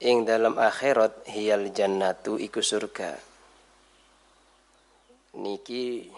ing 0.00 0.24
dalam 0.24 0.56
akhirat 0.56 1.28
hiyal 1.28 1.68
jannatu 1.76 2.40
iku 2.40 2.64
surga. 2.64 3.20
Niki 5.36 6.08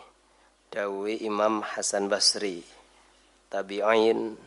dawe 0.71 1.13
Imam 1.19 1.67
Hasan 1.67 2.07
Basri 2.07 2.63
tabi'in 3.51 4.39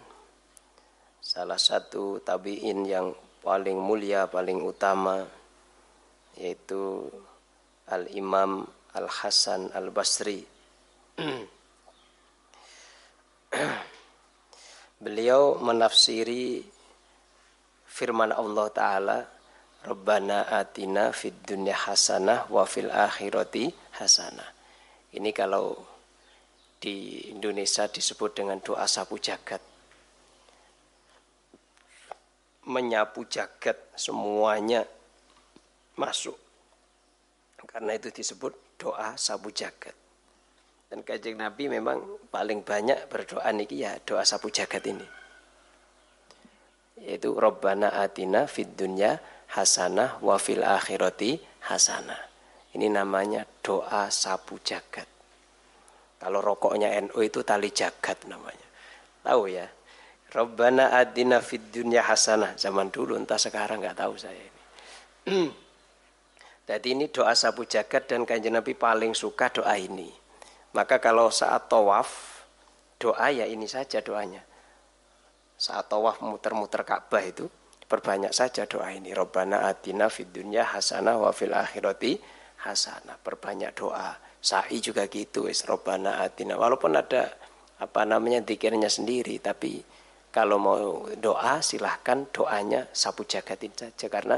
salah 1.20 1.60
satu 1.60 2.24
tabi'in 2.24 2.88
yang 2.88 3.12
paling 3.44 3.78
mulia 3.78 4.26
paling 4.26 4.58
utama 4.64 5.22
yaitu 6.40 7.06
Al-Imam 7.92 8.66
Al-Hasan 8.96 9.70
Al-Basri. 9.76 10.42
Beliau 15.06 15.60
menafsiri 15.62 16.75
firman 17.96 18.36
Allah 18.36 18.68
Ta'ala 18.76 19.18
Rabbana 19.88 20.52
atina 20.52 21.16
fid 21.16 21.48
dunya 21.48 21.72
hasanah 21.72 22.52
wa 22.52 22.68
fil 22.68 22.92
akhirati 22.92 23.72
hasanah. 23.96 24.52
Ini 25.16 25.32
kalau 25.32 25.80
di 26.76 27.32
Indonesia 27.32 27.88
disebut 27.88 28.36
dengan 28.36 28.60
doa 28.60 28.84
sapu 28.84 29.16
jagat. 29.16 29.64
Menyapu 32.68 33.30
jagat 33.32 33.78
semuanya 33.96 34.84
masuk. 35.96 36.36
Karena 37.64 37.96
itu 37.96 38.12
disebut 38.12 38.76
doa 38.76 39.16
sapu 39.16 39.56
jagat. 39.56 39.96
Dan 40.90 41.06
kajing 41.06 41.40
Nabi 41.40 41.72
memang 41.72 42.02
paling 42.28 42.66
banyak 42.66 43.08
berdoa 43.08 43.48
niki 43.56 43.86
ya 43.86 43.96
doa 44.04 44.26
sapu 44.26 44.52
jagat 44.52 44.84
ini 44.84 45.25
yaitu 47.00 47.36
Rabbana 47.36 47.92
atina 47.92 48.48
fid 48.48 48.80
dunya 48.80 49.20
hasanah 49.52 50.24
wa 50.24 50.40
fil 50.40 50.64
akhirati 50.64 51.40
hasanah. 51.68 52.20
Ini 52.76 52.92
namanya 52.92 53.48
doa 53.64 54.12
sapu 54.12 54.60
jagat. 54.60 55.08
Kalau 56.20 56.40
rokoknya 56.44 56.92
NU 57.08 57.20
itu 57.24 57.44
tali 57.44 57.72
jagat 57.72 58.28
namanya. 58.28 58.68
Tahu 59.24 59.44
ya? 59.48 59.68
Rabbana 60.32 60.92
atina 60.96 61.40
fid 61.40 61.72
dunya 61.72 62.04
hasanah. 62.04 62.60
Zaman 62.60 62.92
dulu 62.92 63.16
entah 63.16 63.40
sekarang 63.40 63.80
nggak 63.84 64.00
tahu 64.00 64.16
saya 64.20 64.40
ini. 64.40 64.62
Jadi 66.68 66.88
ini 66.98 67.06
doa 67.14 67.32
sapu 67.38 67.64
jagat 67.64 68.10
dan 68.10 68.26
kanjeng 68.26 68.58
Nabi 68.58 68.74
paling 68.74 69.14
suka 69.14 69.54
doa 69.54 69.76
ini. 69.78 70.10
Maka 70.76 71.00
kalau 71.00 71.32
saat 71.32 71.72
tawaf 71.72 72.44
doa 73.00 73.32
ya 73.32 73.48
ini 73.48 73.70
saja 73.70 74.04
doanya 74.04 74.44
saat 75.56 75.88
tawaf 75.88 76.20
muter-muter 76.20 76.84
Ka'bah 76.84 77.24
itu 77.24 77.48
perbanyak 77.88 78.36
saja 78.36 78.68
doa 78.68 78.92
ini. 78.92 79.16
Robbana 79.16 79.70
atina 79.72 80.12
fid 80.12 80.36
dunya 80.36 80.68
hasanah 80.68 81.16
wa 81.16 81.32
fil 81.32 81.56
akhirati 81.56 82.20
hasanah. 82.68 83.16
Perbanyak 83.22 83.72
doa. 83.78 84.20
Sa'i 84.42 84.84
juga 84.84 85.08
gitu 85.08 85.48
wis. 85.48 85.64
Robbana 85.64 86.22
atina. 86.22 86.60
Walaupun 86.60 86.94
ada 86.94 87.32
apa 87.76 88.02
namanya 88.08 88.40
dikirnya 88.44 88.88
sendiri 88.88 89.40
tapi 89.44 89.84
kalau 90.32 90.60
mau 90.60 91.08
doa 91.16 91.64
silahkan 91.64 92.28
doanya 92.36 92.92
sapu 92.92 93.24
jagatin 93.24 93.72
saja. 93.72 94.12
Karena 94.12 94.36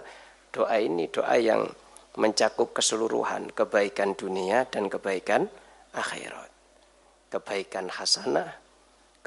doa 0.54 0.78
ini 0.78 1.10
doa 1.10 1.34
yang 1.42 1.66
mencakup 2.18 2.78
keseluruhan 2.78 3.54
kebaikan 3.58 4.14
dunia 4.14 4.70
dan 4.70 4.86
kebaikan 4.86 5.50
akhirat. 5.98 6.54
Kebaikan 7.34 7.90
hasanah 7.90 8.67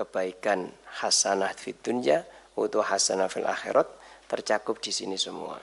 kebaikan 0.01 0.73
hasanah 1.05 1.53
fid 1.53 1.77
dunya 1.85 2.25
hasanah 2.57 3.29
fil 3.29 3.45
akhirat 3.45 3.89
tercakup 4.25 4.81
di 4.81 4.89
sini 4.89 5.21
semua. 5.21 5.61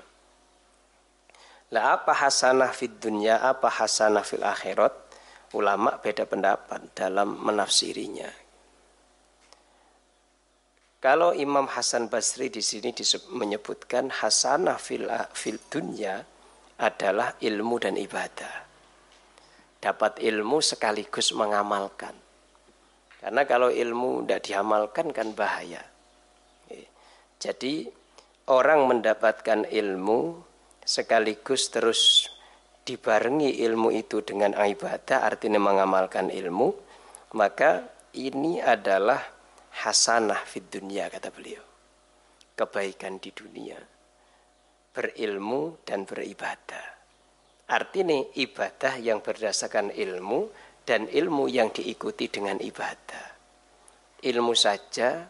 Lah 1.73 1.99
apa 1.99 2.15
hasanah 2.15 2.71
fid 2.71 3.01
dunya, 3.01 3.41
apa 3.41 3.67
hasanah 3.67 4.21
fil 4.21 4.45
akhirat? 4.45 4.93
Ulama 5.55 5.95
beda 6.03 6.27
pendapat 6.27 6.91
dalam 6.91 7.39
menafsirinya. 7.39 8.27
Kalau 10.99 11.31
Imam 11.31 11.71
Hasan 11.71 12.11
Basri 12.11 12.51
di 12.51 12.59
sini 12.59 12.91
menyebutkan 13.31 14.11
hasanah 14.11 14.75
fil, 14.75 15.07
fil 15.31 15.55
dunya 15.71 16.19
adalah 16.83 17.39
ilmu 17.39 17.75
dan 17.79 17.95
ibadah. 17.95 18.67
Dapat 19.79 20.19
ilmu 20.19 20.59
sekaligus 20.59 21.31
mengamalkan. 21.31 22.26
Karena 23.17 23.41
kalau 23.49 23.73
ilmu 23.73 24.23
tidak 24.23 24.41
diamalkan 24.45 25.09
kan 25.09 25.33
bahaya. 25.33 25.81
Jadi 27.37 27.85
orang 28.49 28.89
mendapatkan 28.89 29.69
ilmu 29.69 30.19
sekaligus 30.81 31.69
terus 31.69 32.31
dibarengi 32.87 33.61
ilmu 33.67 33.91
itu 33.91 34.23
dengan 34.23 34.55
ibadah 34.55 35.27
artinya 35.27 35.59
mengamalkan 35.59 36.31
ilmu 36.31 36.71
maka 37.35 37.83
ini 38.15 38.63
adalah 38.63 39.19
hasanah 39.83 40.41
fid 40.47 40.71
dunia 40.71 41.11
kata 41.11 41.29
beliau. 41.29 41.61
Kebaikan 42.57 43.21
di 43.21 43.29
dunia. 43.35 43.77
Berilmu 44.95 45.85
dan 45.85 46.09
beribadah. 46.09 46.97
Artinya 47.69 48.17
ibadah 48.33 48.97
yang 48.97 49.21
berdasarkan 49.21 49.93
ilmu 49.93 50.49
dan 50.87 51.11
ilmu 51.11 51.51
yang 51.51 51.75
diikuti 51.75 52.31
dengan 52.31 52.63
ibadah. 52.63 53.35
Ilmu 54.23 54.55
saja 54.55 55.27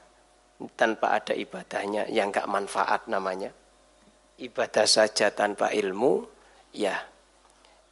tanpa 0.78 1.18
ada 1.18 1.34
ibadahnya 1.34 2.06
yang 2.14 2.30
gak 2.30 2.46
manfaat 2.46 3.10
namanya. 3.10 3.50
Ibadah 4.38 4.86
saja 4.86 5.34
tanpa 5.34 5.74
ilmu, 5.74 6.22
ya 6.78 6.94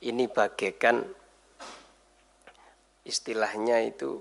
ini 0.06 0.30
bagaikan 0.30 1.02
istilahnya 3.02 3.82
itu 3.82 4.14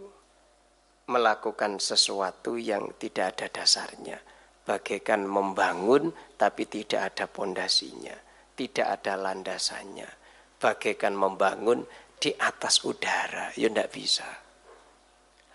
melakukan 1.04 1.76
sesuatu 1.76 2.56
yang 2.56 2.96
tidak 2.96 3.36
ada 3.36 3.60
dasarnya. 3.60 4.16
Bagaikan 4.64 5.28
membangun 5.28 6.08
tapi 6.40 6.64
tidak 6.64 7.12
ada 7.12 7.28
pondasinya, 7.28 8.16
tidak 8.56 8.88
ada 9.00 9.20
landasannya. 9.20 10.08
Bagaikan 10.56 11.12
membangun 11.12 11.84
di 12.24 12.32
atas 12.40 12.80
udara, 12.88 13.52
ya 13.52 13.68
tidak 13.68 13.92
bisa. 13.92 14.24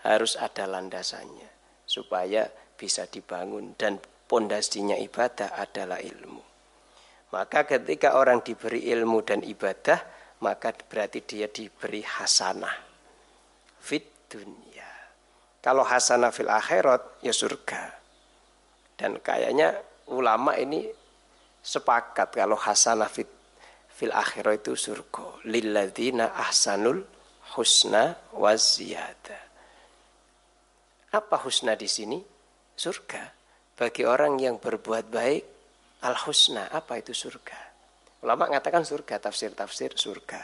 Harus 0.06 0.38
ada 0.38 0.70
landasannya 0.70 1.50
supaya 1.82 2.46
bisa 2.78 3.10
dibangun 3.10 3.74
dan 3.74 3.98
pondasinya 4.30 4.94
ibadah 4.94 5.58
adalah 5.58 5.98
ilmu. 5.98 6.38
Maka 7.34 7.66
ketika 7.66 8.14
orang 8.14 8.46
diberi 8.46 8.86
ilmu 8.86 9.18
dan 9.26 9.42
ibadah, 9.42 9.98
maka 10.46 10.70
berarti 10.86 11.26
dia 11.26 11.50
diberi 11.50 12.06
hasanah 12.06 12.74
fit 13.82 14.30
dunia. 14.30 14.86
Kalau 15.58 15.82
hasanah 15.82 16.30
fil 16.30 16.48
akhirat 16.48 17.26
ya 17.26 17.34
surga. 17.34 17.98
Dan 18.94 19.18
kayaknya 19.18 19.74
ulama 20.06 20.54
ini 20.54 20.86
sepakat 21.66 22.38
kalau 22.38 22.54
hasanah 22.54 23.10
fit 23.10 23.39
fil 24.00 24.16
akhirah 24.16 24.56
itu 24.56 24.72
surga 24.72 25.44
lilladzina 25.44 26.32
ahsanul 26.32 27.04
husna 27.52 28.16
wa 28.32 28.56
ziyada. 28.56 29.36
Apa 31.12 31.36
husna 31.44 31.76
di 31.76 31.84
sini? 31.84 32.16
Surga. 32.72 33.28
Bagi 33.76 34.08
orang 34.08 34.40
yang 34.40 34.56
berbuat 34.56 35.04
baik, 35.12 35.44
al 36.08 36.16
husna. 36.24 36.72
Apa 36.72 36.96
itu 36.96 37.12
surga? 37.12 37.60
Ulama 38.24 38.48
mengatakan 38.48 38.88
surga, 38.88 39.20
tafsir-tafsir 39.20 39.92
surga. 39.92 40.40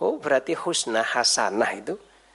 Oh, 0.00 0.16
berarti 0.16 0.56
husna 0.56 1.04
hasanah 1.04 1.72
itu 1.76 1.94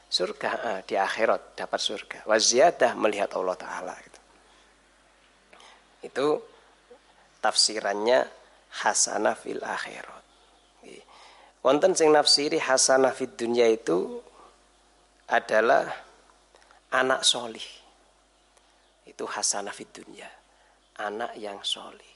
surga 0.10 0.50
ah, 0.62 0.80
di 0.86 0.94
akhirat 0.94 1.58
dapat 1.58 1.80
surga. 1.82 2.20
Waziyadah 2.30 2.94
melihat 2.98 3.34
Allah 3.34 3.58
Taala 3.58 3.96
gitu. 3.98 4.20
Itu 6.06 6.28
tafsirannya 7.42 8.39
hasanah 8.70 9.34
fil 9.34 9.62
akhirat. 9.62 10.26
Wonten 11.60 11.92
sing 11.92 12.16
nafsiri 12.16 12.56
hasanah 12.56 13.12
fid 13.12 13.36
dunya 13.36 13.68
itu 13.68 14.24
adalah 15.28 15.92
anak 16.96 17.28
solih. 17.28 17.68
Itu 19.04 19.28
hasanah 19.28 19.76
fid 19.76 19.92
dunya. 19.92 20.30
Anak 21.04 21.36
yang 21.36 21.60
solih. 21.64 22.16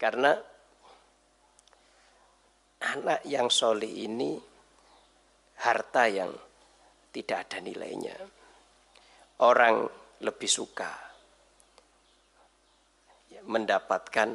Karena 0.00 0.32
anak 2.82 3.22
yang 3.28 3.46
solih 3.52 3.92
ini 4.08 4.40
harta 5.62 6.08
yang 6.08 6.32
tidak 7.12 7.46
ada 7.46 7.58
nilainya. 7.60 8.16
Orang 9.44 9.86
lebih 10.24 10.48
suka 10.48 11.11
mendapatkan 13.46 14.28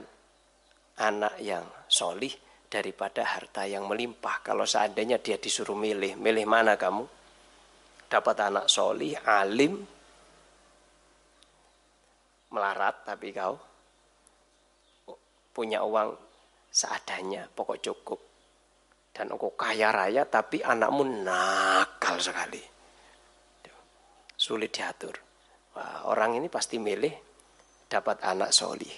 anak 0.98 1.36
yang 1.40 1.64
solih 1.88 2.32
daripada 2.68 3.24
harta 3.24 3.64
yang 3.64 3.88
melimpah. 3.88 4.44
Kalau 4.44 4.68
seandainya 4.68 5.22
dia 5.24 5.40
disuruh 5.40 5.78
milih, 5.78 6.20
milih 6.20 6.46
mana 6.46 6.76
kamu? 6.76 7.06
Dapat 8.08 8.38
anak 8.40 8.66
solih, 8.72 9.20
alim, 9.24 9.84
melarat 12.52 13.04
tapi 13.04 13.36
kau 13.36 13.56
punya 15.52 15.84
uang 15.84 16.16
seadanya, 16.72 17.50
pokok 17.52 17.80
cukup. 17.84 18.20
Dan 19.12 19.34
engkau 19.34 19.58
kaya 19.58 19.90
raya 19.90 20.24
tapi 20.30 20.62
anakmu 20.62 21.26
nakal 21.26 22.22
sekali. 22.22 22.62
Sulit 24.38 24.70
diatur. 24.70 25.18
Wah, 25.74 26.06
orang 26.06 26.38
ini 26.38 26.48
pasti 26.48 26.78
milih 26.78 27.27
dapat 27.88 28.20
anak 28.24 28.52
solih, 28.52 28.94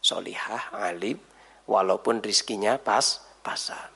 solihah, 0.00 0.72
alim, 0.76 1.16
walaupun 1.64 2.20
rizkinya 2.20 2.76
pas-pasan. 2.76 3.92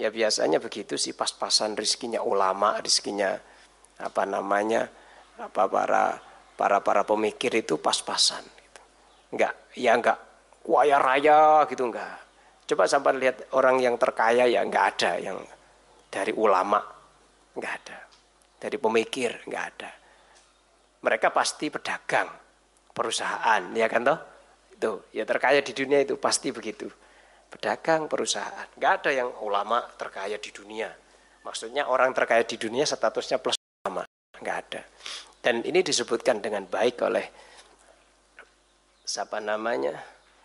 Ya 0.00 0.08
biasanya 0.08 0.56
begitu 0.64 0.96
sih 0.96 1.12
pas-pasan 1.12 1.76
rizkinya 1.76 2.24
ulama, 2.24 2.80
rizkinya 2.80 3.36
apa 4.00 4.24
namanya, 4.24 4.88
apa 5.36 5.68
para 5.68 6.04
para 6.56 6.80
para 6.80 7.02
pemikir 7.04 7.52
itu 7.52 7.76
pas-pasan. 7.76 8.40
Gitu. 8.40 8.80
Enggak, 9.36 9.54
ya 9.76 9.92
enggak 9.92 10.18
kaya 10.64 10.96
raya 10.96 11.64
gitu 11.68 11.88
enggak. 11.88 12.16
Coba 12.64 12.88
sampai 12.88 13.18
lihat 13.20 13.36
orang 13.56 13.82
yang 13.82 13.96
terkaya 14.00 14.48
ya 14.48 14.64
enggak 14.64 14.96
ada 14.96 15.12
yang 15.20 15.38
dari 16.08 16.32
ulama 16.32 16.80
enggak 17.56 17.74
ada. 17.84 17.98
Dari 18.60 18.76
pemikir 18.80 19.44
enggak 19.44 19.64
ada. 19.76 19.90
Mereka 21.00 21.32
pasti 21.32 21.72
pedagang, 21.72 22.28
perusahaan, 22.92 23.62
ya 23.74 23.86
kan 23.86 24.02
toh? 24.06 24.18
Itu 24.74 25.10
ya 25.14 25.24
terkaya 25.28 25.60
di 25.60 25.72
dunia 25.76 26.02
itu 26.02 26.16
pasti 26.16 26.50
begitu. 26.50 26.88
Pedagang, 27.50 28.06
perusahaan. 28.06 28.66
Enggak 28.78 28.92
ada 29.02 29.10
yang 29.10 29.28
ulama 29.42 29.82
terkaya 29.98 30.38
di 30.38 30.54
dunia. 30.54 30.88
Maksudnya 31.42 31.90
orang 31.90 32.14
terkaya 32.14 32.46
di 32.46 32.54
dunia 32.54 32.86
statusnya 32.86 33.42
plus 33.42 33.58
ulama. 33.82 34.06
Enggak 34.38 34.56
ada. 34.66 34.80
Dan 35.40 35.64
ini 35.66 35.82
disebutkan 35.82 36.38
dengan 36.38 36.68
baik 36.68 37.00
oleh 37.02 37.26
siapa 39.02 39.42
namanya? 39.42 39.98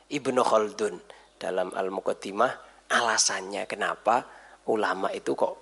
Ibnu 0.10 0.42
Khaldun 0.42 0.96
dalam 1.38 1.70
Al-Muqaddimah 1.76 2.52
alasannya 2.90 3.66
kenapa 3.66 4.26
ulama 4.70 5.10
itu 5.14 5.34
kok 5.38 5.54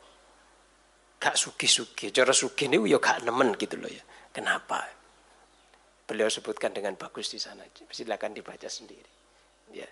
gak 1.20 1.40
sugi-sugi. 1.40 2.12
Cara 2.12 2.36
sugi 2.36 2.68
ini 2.68 2.80
ya 2.88 3.00
gak 3.00 3.24
nemen 3.24 3.56
gitu 3.56 3.80
loh 3.80 3.88
ya. 3.88 4.04
Kenapa? 4.32 5.03
Beliau 6.04 6.28
sebutkan 6.28 6.76
dengan 6.76 7.00
bagus 7.00 7.32
di 7.32 7.40
sana. 7.40 7.64
Silakan 7.88 8.36
dibaca 8.36 8.68
sendiri. 8.68 9.12
Ya. 9.72 9.88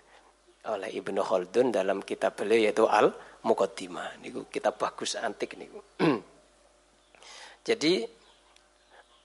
Oleh 0.70 0.94
Ibnu 0.94 1.18
Khaldun 1.24 1.74
dalam 1.74 2.04
kitab 2.04 2.38
beliau 2.38 2.70
yaitu 2.70 2.86
Al-Muqaddimah. 2.86 4.22
Niku 4.22 4.46
kitab 4.52 4.78
bagus 4.78 5.18
antik 5.18 5.58
niku. 5.58 5.80
Jadi 7.68 8.06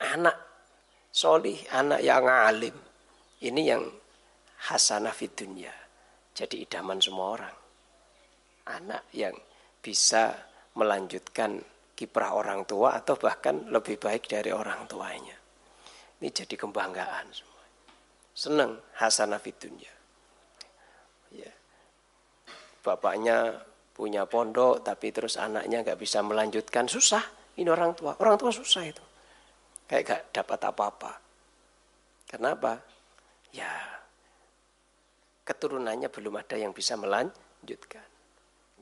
anak 0.01 0.37
solih, 1.13 1.57
anak 1.73 2.01
yang 2.01 2.25
alim. 2.25 2.75
Ini 3.37 3.61
yang 3.61 3.83
hasanah 4.71 5.13
fid 5.13 5.37
dunia. 5.37 5.73
Jadi 6.33 6.65
idaman 6.65 6.97
semua 6.97 7.37
orang. 7.37 7.57
Anak 8.73 9.09
yang 9.13 9.33
bisa 9.81 10.33
melanjutkan 10.73 11.61
kiprah 11.97 12.33
orang 12.37 12.65
tua 12.65 12.97
atau 12.97 13.17
bahkan 13.17 13.69
lebih 13.69 13.97
baik 13.97 14.29
dari 14.29 14.53
orang 14.53 14.85
tuanya. 14.89 15.36
Ini 16.17 16.29
jadi 16.33 16.55
kebanggaan 16.57 17.25
semua. 17.29 17.63
Senang 18.33 18.71
hasanah 18.97 19.37
fid 19.37 19.57
dunia. 19.57 19.93
Ya. 21.33 21.51
Bapaknya 22.81 23.57
punya 23.93 24.29
pondok 24.29 24.85
tapi 24.85 25.09
terus 25.09 25.37
anaknya 25.37 25.81
nggak 25.81 25.99
bisa 25.99 26.21
melanjutkan 26.25 26.85
susah. 26.89 27.21
Ini 27.57 27.69
orang 27.69 27.97
tua. 27.97 28.13
Orang 28.21 28.37
tua 28.37 28.53
susah 28.53 28.85
itu. 28.85 29.01
Kayak 29.89 30.03
gak 30.05 30.23
dapat 30.35 30.59
apa-apa. 30.67 31.11
Kenapa? 32.27 32.77
Ya 33.55 33.97
keturunannya 35.47 36.11
belum 36.11 36.43
ada 36.43 36.59
yang 36.59 36.75
bisa 36.75 36.99
melanjutkan. 36.99 38.03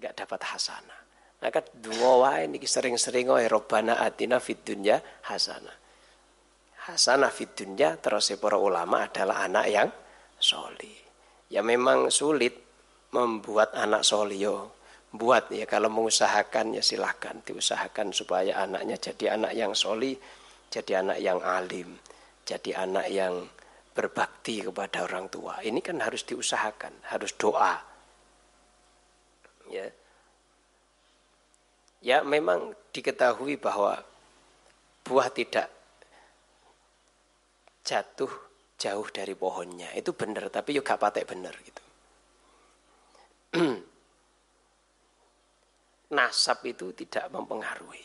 Enggak 0.01 0.17
dapat 0.17 0.41
hasanah. 0.49 1.01
Maka 1.45 1.61
dua 1.77 2.25
wae 2.25 2.49
sering-sering 2.65 3.29
wae 3.29 3.45
robana 3.45 4.01
atina 4.01 4.41
fid 4.41 4.65
dunya 4.65 4.97
hasanah. 5.29 5.84
Hasanah 6.85 7.33
fid 7.33 7.57
dunya 7.57 7.97
terus 7.97 8.29
para 8.37 8.61
ulama 8.61 9.09
adalah 9.09 9.41
anak 9.49 9.65
yang 9.73 9.89
soli. 10.37 10.93
Ya 11.49 11.65
memang 11.65 12.13
sulit 12.13 12.53
membuat 13.09 13.73
anak 13.73 14.05
soli 14.05 14.45
yo. 14.45 14.69
Buat 15.09 15.49
ya 15.49 15.65
kalau 15.65 15.89
mengusahakan 15.89 16.77
ya 16.77 16.83
silahkan 16.85 17.41
diusahakan 17.41 18.13
supaya 18.13 18.61
anaknya 18.61 19.01
jadi 19.01 19.33
anak 19.33 19.57
yang 19.57 19.71
soli, 19.73 20.13
jadi 20.69 21.01
anak 21.01 21.17
yang 21.23 21.39
alim, 21.41 21.97
jadi 22.45 22.85
anak 22.85 23.07
yang 23.09 23.33
berbakti 23.95 24.61
kepada 24.61 25.07
orang 25.07 25.31
tua. 25.31 25.63
Ini 25.63 25.79
kan 25.79 26.03
harus 26.03 26.21
diusahakan, 26.27 27.09
harus 27.09 27.31
doa. 27.39 27.79
Ya. 29.71 29.87
Ya 32.05 32.21
memang 32.21 32.77
diketahui 32.93 33.57
bahwa 33.57 33.97
buah 35.07 35.31
tidak 35.33 35.71
jatuh 37.85 38.33
jauh 38.75 39.07
dari 39.13 39.37
pohonnya. 39.37 39.93
Itu 39.93 40.17
benar, 40.17 40.49
tapi 40.49 40.73
juga 40.75 40.97
patek 40.97 41.29
benar 41.29 41.55
gitu. 41.61 41.83
Nasab 46.17 46.59
itu 46.65 46.91
tidak 46.97 47.29
mempengaruhi. 47.31 48.03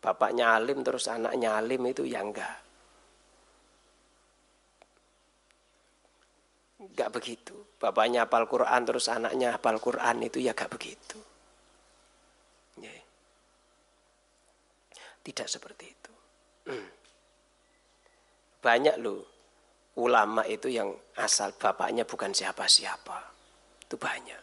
Bapaknya 0.00 0.56
alim 0.56 0.80
terus 0.80 1.08
anaknya 1.12 1.60
alim 1.60 1.84
itu 1.86 2.04
ya 2.08 2.24
enggak. 2.24 2.56
Gak 6.96 7.12
begitu. 7.12 7.52
Bapaknya 7.76 8.24
hafal 8.24 8.48
Quran 8.48 8.82
terus 8.88 9.08
anaknya 9.12 9.56
hafal 9.56 9.76
Quran 9.76 10.24
itu 10.24 10.40
ya 10.40 10.56
gak 10.56 10.72
begitu. 10.72 11.20
Ya. 12.80 12.92
Tidak 15.20 15.44
seperti 15.44 15.84
itu. 15.92 16.12
Banyak 18.60 18.96
loh 19.00 19.24
ulama 19.96 20.44
itu 20.46 20.68
yang 20.68 20.92
asal 21.16 21.52
bapaknya 21.56 22.04
bukan 22.04 22.32
siapa-siapa. 22.32 23.18
Itu 23.84 23.96
banyak. 23.96 24.42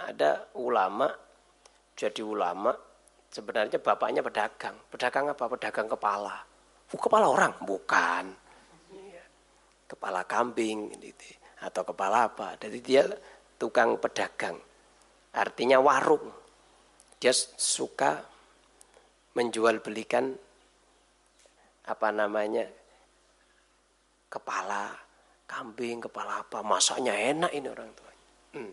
Ada 0.00 0.56
ulama 0.56 1.12
jadi 1.92 2.24
ulama 2.24 2.72
sebenarnya 3.28 3.76
bapaknya 3.82 4.24
pedagang. 4.24 4.78
Pedagang 4.88 5.28
apa? 5.28 5.44
Pedagang 5.44 5.88
kepala. 5.90 6.36
Kepala 6.90 7.26
orang? 7.28 7.52
Bukan 7.60 8.50
kepala 9.90 10.22
kambing 10.22 10.94
gitu, 11.02 11.34
atau 11.66 11.82
kepala 11.82 12.30
apa. 12.30 12.54
Jadi 12.62 12.78
dia 12.78 13.02
tukang 13.58 13.98
pedagang. 13.98 14.54
Artinya 15.34 15.82
warung. 15.82 16.30
Dia 17.18 17.34
suka 17.34 18.22
menjual 19.34 19.82
belikan 19.82 20.30
apa 21.90 22.08
namanya 22.14 22.70
kepala 24.30 24.94
kambing, 25.50 25.98
kepala 25.98 26.46
apa, 26.46 26.62
masaknya 26.62 27.10
enak 27.10 27.50
ini 27.50 27.66
orang 27.66 27.90
tua. 27.90 28.12
Hmm. 28.54 28.72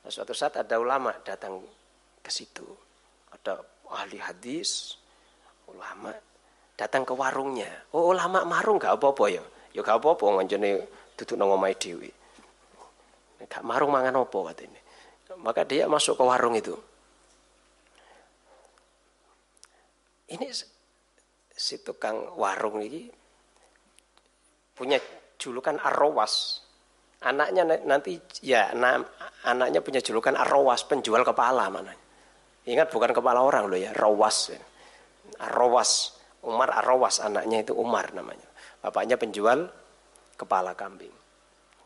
Nah, 0.00 0.08
suatu 0.08 0.32
saat 0.32 0.56
ada 0.56 0.80
ulama 0.80 1.12
datang 1.20 1.60
ke 2.24 2.32
situ, 2.32 2.64
ada 3.28 3.60
ahli 3.92 4.16
hadis, 4.16 4.96
ulama 5.68 6.16
datang 6.80 7.04
ke 7.04 7.12
warungnya. 7.12 7.68
Oh 7.92 8.16
ulama 8.16 8.40
marung 8.48 8.80
gak 8.80 8.96
apa-apa 8.96 9.24
ya. 9.28 9.44
Ya 9.76 9.84
gak 9.84 10.00
apa-apa 10.00 10.40
ngancene 10.40 10.88
duduk 11.20 11.36
nang 11.36 11.52
omahe 11.52 11.76
dhewe. 11.76 12.08
Gak 13.44 13.60
marung 13.60 13.92
mangan 13.92 14.24
apa 14.24 14.38
katene. 14.52 14.80
Maka 15.36 15.68
dia 15.68 15.84
masuk 15.84 16.16
ke 16.16 16.24
warung 16.24 16.56
itu. 16.56 16.72
Ini 20.30 20.46
si 21.60 21.84
tukang 21.84 22.40
warung 22.40 22.80
ini 22.80 23.04
punya 24.72 24.96
julukan 25.36 25.76
Arrowas. 25.76 26.64
Anaknya 27.20 27.68
nanti 27.84 28.16
ya 28.40 28.72
anaknya 29.44 29.84
punya 29.84 30.00
julukan 30.00 30.32
Arrowas, 30.40 30.88
penjual 30.88 31.20
kepala 31.20 31.68
mana. 31.68 31.92
Ingat 32.64 32.88
bukan 32.88 33.12
kepala 33.12 33.44
orang 33.44 33.68
loh 33.68 33.76
ya, 33.76 33.92
Rawas. 33.92 34.56
Arrowas, 35.36 36.16
Umar 36.48 36.72
Arrowas 36.80 37.20
anaknya 37.20 37.60
itu 37.60 37.76
Umar 37.76 38.08
namanya. 38.16 38.48
Bapaknya 38.80 39.20
penjual 39.20 39.68
kepala 40.40 40.72
kambing 40.72 41.12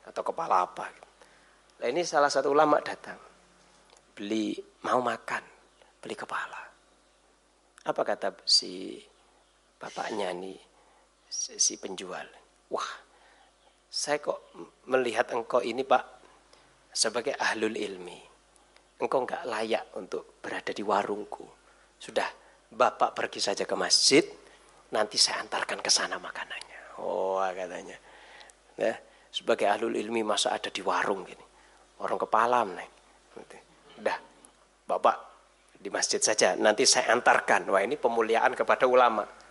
atau 0.06 0.22
kepala 0.22 0.70
apa. 0.70 0.86
Nah 1.82 1.86
ini 1.90 2.06
salah 2.06 2.30
satu 2.30 2.54
ulama 2.54 2.78
datang. 2.78 3.18
Beli 4.14 4.54
mau 4.86 5.02
makan, 5.02 5.42
beli 5.98 6.14
kepala. 6.14 6.62
Apa 7.90 8.02
kata 8.06 8.38
si 8.46 9.02
bapaknya 9.84 10.32
nih 10.32 10.56
si 11.28 11.76
penjual? 11.76 12.24
Wah, 12.72 12.90
saya 13.92 14.16
kok 14.16 14.56
melihat 14.88 15.28
engkau 15.36 15.60
ini 15.60 15.84
Pak 15.84 16.04
sebagai 16.88 17.36
ahlul 17.36 17.76
ilmi. 17.76 18.16
Engkau 18.96 19.28
nggak 19.28 19.44
layak 19.44 19.84
untuk 20.00 20.40
berada 20.40 20.72
di 20.72 20.80
warungku. 20.80 21.44
Sudah, 22.00 22.26
Bapak 22.72 23.12
pergi 23.12 23.44
saja 23.44 23.68
ke 23.68 23.76
masjid, 23.76 24.24
nanti 24.96 25.20
saya 25.20 25.44
antarkan 25.44 25.84
ke 25.84 25.90
sana 25.92 26.16
makanannya. 26.16 26.98
Oh, 26.98 27.44
katanya. 27.52 27.98
Ya, 28.80 28.96
sebagai 29.28 29.68
ahlul 29.68 30.00
ilmi 30.00 30.24
masa 30.24 30.56
ada 30.56 30.72
di 30.72 30.80
warung 30.80 31.28
gini. 31.28 31.44
Orang 32.00 32.16
kepala 32.16 32.64
nih. 32.64 32.90
Udah, 34.00 34.16
Bapak 34.88 35.16
di 35.76 35.92
masjid 35.92 36.18
saja, 36.24 36.56
nanti 36.56 36.88
saya 36.88 37.12
antarkan. 37.12 37.68
Wah, 37.68 37.84
ini 37.84 38.00
pemuliaan 38.00 38.56
kepada 38.56 38.88
ulama. 38.88 39.43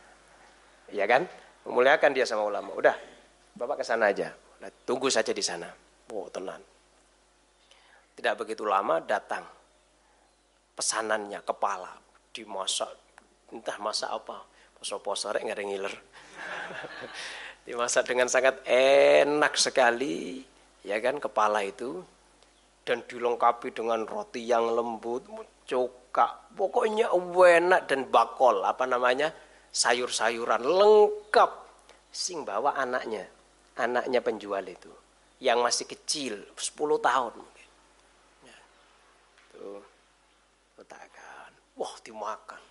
Ya 0.93 1.09
kan? 1.09 1.25
Memuliakan 1.65 2.13
dia 2.13 2.23
sama 2.23 2.45
ulama. 2.45 2.71
Udah, 2.77 2.93
Bapak 3.57 3.81
ke 3.81 3.85
sana 3.85 4.13
aja. 4.13 4.29
Nah, 4.61 4.69
tunggu 4.85 5.09
saja 5.09 5.33
di 5.33 5.41
sana. 5.41 5.67
Oh, 6.13 6.29
tenang. 6.29 6.61
Tidak 8.13 8.33
begitu 8.37 8.63
lama 8.63 9.01
datang 9.01 9.41
pesanannya 10.73 11.41
kepala 11.45 11.89
dimasak 12.33 12.89
entah 13.53 13.77
masak 13.77 14.09
apa 14.09 14.41
poso-poso 14.73 15.29
rek 15.29 15.45
nggak 15.45 15.57
ada 15.61 15.65
ngiler 15.69 15.93
dimasak 17.69 18.09
dengan 18.09 18.25
sangat 18.25 18.65
enak 18.65 19.53
sekali 19.53 20.41
ya 20.81 20.97
kan 20.97 21.21
kepala 21.21 21.61
itu 21.61 22.01
dan 22.83 23.05
dilengkapi 23.05 23.71
dengan 23.71 24.03
roti 24.03 24.43
yang 24.43 24.65
lembut 24.73 25.29
cuka 25.69 26.51
pokoknya 26.57 27.13
enak 27.13 27.85
dan 27.85 28.09
bakol 28.09 28.65
apa 28.65 28.83
namanya 28.89 29.29
sayur-sayuran 29.73 30.61
lengkap 30.61 31.51
sing 32.13 32.45
bawa 32.45 32.77
anaknya 32.77 33.25
anaknya 33.73 34.21
penjual 34.21 34.61
itu 34.61 34.93
yang 35.43 35.59
masih 35.59 35.83
kecil 35.83 36.39
10 36.55 36.79
tahun. 37.03 37.33
Mungkin 37.35 37.67
ya. 38.47 38.57
letakkan. 40.79 41.51
Wah 41.75 41.93
dimakan. 41.99 42.61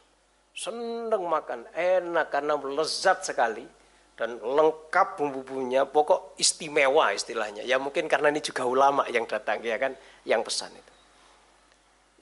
Seneng 0.57 1.23
makan. 1.29 1.69
Enak 1.77 2.33
karena 2.33 2.57
lezat 2.57 3.29
sekali 3.29 3.69
dan 4.17 4.41
lengkap 4.41 5.21
bumbu-bumbunya. 5.21 5.85
Pokok 5.85 6.41
istimewa 6.41 7.13
istilahnya. 7.13 7.61
Ya 7.67 7.77
mungkin 7.77 8.09
karena 8.09 8.33
ini 8.33 8.41
juga 8.41 8.65
ulama 8.65 9.05
yang 9.13 9.29
datang 9.29 9.61
ya 9.61 9.77
kan? 9.77 9.93
Yang 10.25 10.49
pesan 10.49 10.73
itu. 10.73 10.93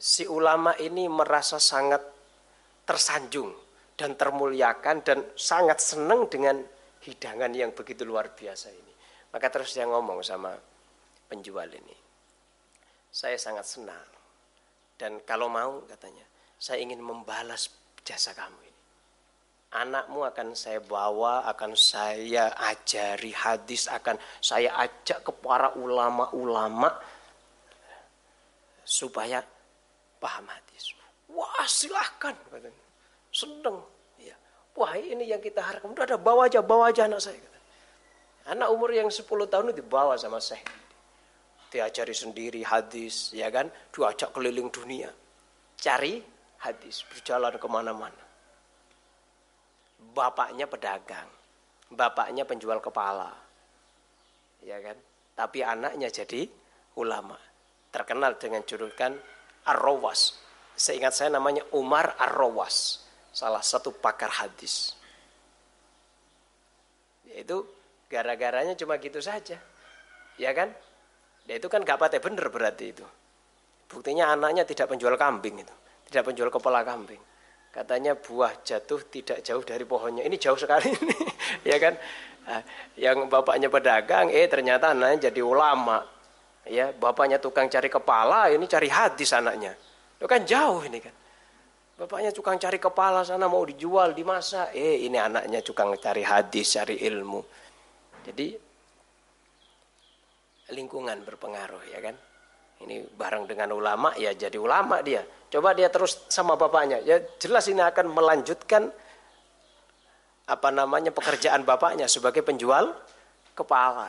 Si 0.01 0.25
ulama 0.27 0.75
ini 0.83 1.07
merasa 1.07 1.63
sangat 1.63 2.03
tersanjung 2.89 3.55
dan 4.01 4.17
termuliakan 4.17 5.05
dan 5.05 5.19
sangat 5.37 5.85
senang 5.85 6.25
dengan 6.33 6.57
hidangan 7.05 7.53
yang 7.53 7.77
begitu 7.77 8.09
luar 8.09 8.33
biasa 8.33 8.73
ini 8.73 8.95
maka 9.29 9.53
terus 9.53 9.77
dia 9.77 9.85
ngomong 9.85 10.25
sama 10.25 10.57
penjual 11.29 11.69
ini 11.69 11.97
saya 13.13 13.37
sangat 13.37 13.69
senang 13.69 14.09
dan 14.97 15.21
kalau 15.29 15.53
mau 15.53 15.85
katanya 15.85 16.25
saya 16.61 16.85
ingin 16.85 17.01
membalas 17.01 17.73
jasa 18.05 18.37
kamu 18.37 18.61
ini. 18.61 18.81
Anakmu 19.71 20.27
akan 20.29 20.53
saya 20.53 20.83
bawa, 20.85 21.47
akan 21.49 21.73
saya 21.73 22.53
ajari 22.69 23.33
hadis, 23.33 23.87
akan 23.89 24.21
saya 24.43 24.75
ajak 24.77 25.25
ke 25.25 25.33
para 25.41 25.73
ulama-ulama 25.79 26.91
supaya 28.83 29.41
paham 30.21 30.45
hadis. 30.51 30.93
Wah 31.31 31.65
silahkan, 31.65 32.35
seneng. 33.41 33.81
Ya. 34.21 34.37
Wah 34.77 34.93
ini 35.01 35.25
yang 35.25 35.41
kita 35.41 35.65
harapkan. 35.65 35.89
Udah 35.97 36.05
ada 36.05 36.19
bawa 36.21 36.47
aja, 36.47 36.61
bawa 36.61 36.93
aja 36.93 37.09
anak 37.09 37.25
saya. 37.25 37.41
Anak 38.49 38.69
umur 38.73 38.93
yang 38.93 39.09
10 39.09 39.25
tahun 39.25 39.73
itu 39.73 39.85
dibawa 39.85 40.17
sama 40.21 40.41
saya. 40.41 40.65
Diajari 41.71 42.13
sendiri 42.13 42.61
hadis, 42.67 43.31
ya 43.31 43.47
kan? 43.49 43.71
Diajak 43.95 44.35
keliling 44.35 44.69
dunia. 44.75 45.09
Cari 45.79 46.19
hadis, 46.61 47.07
berjalan 47.09 47.57
ke 47.57 47.69
mana-mana. 47.71 48.25
Bapaknya 50.01 50.67
pedagang, 50.67 51.29
bapaknya 51.93 52.43
penjual 52.43 52.81
kepala, 52.83 53.31
ya 54.65 54.81
kan? 54.81 54.97
Tapi 55.37 55.61
anaknya 55.63 56.09
jadi 56.11 56.49
ulama, 56.99 57.37
terkenal 57.93 58.35
dengan 58.41 58.65
julukan 58.65 59.13
Ar-Rawas. 59.69 60.41
Seingat 60.75 61.13
saya 61.13 61.37
namanya 61.37 61.63
Umar 61.77 62.17
Ar-Rawas, 62.17 63.05
salah 63.31 63.63
satu 63.63 63.95
pakar 63.95 64.31
hadis. 64.31 64.95
Itu 67.31 67.67
gara-garanya 68.11 68.75
cuma 68.75 68.99
gitu 68.99 69.23
saja, 69.23 69.59
ya 70.37 70.51
kan? 70.51 70.71
Ya 71.47 71.59
itu 71.59 71.67
kan 71.71 71.83
gak 71.83 71.99
pakai 71.99 72.19
bener 72.19 72.47
berarti 72.51 72.91
itu. 72.91 73.07
Buktinya 73.91 74.35
anaknya 74.35 74.63
tidak 74.67 74.91
penjual 74.91 75.15
kambing 75.19 75.63
itu 75.63 75.75
tidak 76.11 76.35
penjual 76.35 76.51
kepala 76.51 76.83
kambing. 76.83 77.23
Katanya 77.71 78.19
buah 78.19 78.67
jatuh 78.67 78.99
tidak 79.07 79.47
jauh 79.47 79.63
dari 79.63 79.87
pohonnya. 79.87 80.27
Ini 80.27 80.35
jauh 80.35 80.59
sekali 80.59 80.91
ya 81.71 81.79
kan? 81.79 81.95
Ah, 82.51 82.67
yang 82.99 83.31
bapaknya 83.31 83.71
pedagang, 83.71 84.27
eh 84.35 84.51
ternyata 84.51 84.91
anaknya 84.91 85.31
jadi 85.31 85.39
ulama. 85.47 86.03
Ya, 86.67 86.91
bapaknya 86.91 87.39
tukang 87.39 87.71
cari 87.71 87.87
kepala, 87.87 88.51
ini 88.51 88.67
cari 88.67 88.91
hadis 88.91 89.31
anaknya. 89.31 89.79
Itu 90.19 90.27
kan 90.27 90.43
jauh 90.43 90.83
ini 90.83 90.99
kan. 90.99 91.15
Bapaknya 92.01 92.33
tukang 92.33 92.57
cari 92.57 92.81
kepala 92.81 93.21
sana 93.21 93.45
mau 93.45 93.61
dijual, 93.61 94.17
dimasak. 94.17 94.73
Eh, 94.73 95.05
ini 95.05 95.21
anaknya 95.21 95.61
tukang 95.61 95.93
cari 96.01 96.25
hadis, 96.25 96.81
cari 96.81 96.97
ilmu. 96.97 97.45
Jadi 98.25 98.57
lingkungan 100.73 101.21
berpengaruh 101.29 101.85
ya 101.93 102.01
kan. 102.01 102.17
Ini 102.81 103.05
bareng 103.05 103.45
dengan 103.45 103.77
ulama 103.77 104.17
ya 104.17 104.33
jadi 104.33 104.57
ulama 104.57 105.05
dia. 105.05 105.21
Coba 105.53 105.77
dia 105.77 105.93
terus 105.93 106.25
sama 106.33 106.57
bapaknya. 106.57 107.05
Ya 107.05 107.21
jelas 107.37 107.69
ini 107.69 107.85
akan 107.85 108.09
melanjutkan 108.09 108.89
apa 110.49 110.69
namanya 110.73 111.13
pekerjaan 111.13 111.69
bapaknya 111.69 112.09
sebagai 112.09 112.41
penjual 112.41 112.97
kepala. 113.53 114.09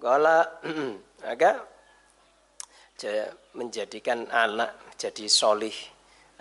Gala 0.00 0.40
agak 1.36 1.68
menjadikan 3.52 4.24
anak 4.32 4.96
jadi 4.96 5.28
solih, 5.28 5.76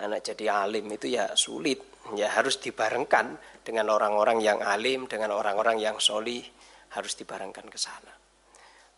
anak 0.02 0.26
jadi 0.26 0.66
alim 0.66 0.86
itu 0.92 1.12
ya 1.12 1.32
sulit. 1.38 1.82
Ya 2.14 2.30
harus 2.30 2.62
dibarengkan 2.62 3.34
dengan 3.66 3.90
orang-orang 3.90 4.38
yang 4.38 4.62
alim, 4.62 5.10
dengan 5.10 5.34
orang-orang 5.34 5.82
yang 5.82 5.98
solih 5.98 6.46
harus 6.94 7.18
dibarengkan 7.18 7.66
ke 7.66 7.80
sana. 7.82 8.14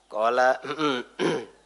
Kala 0.08 0.60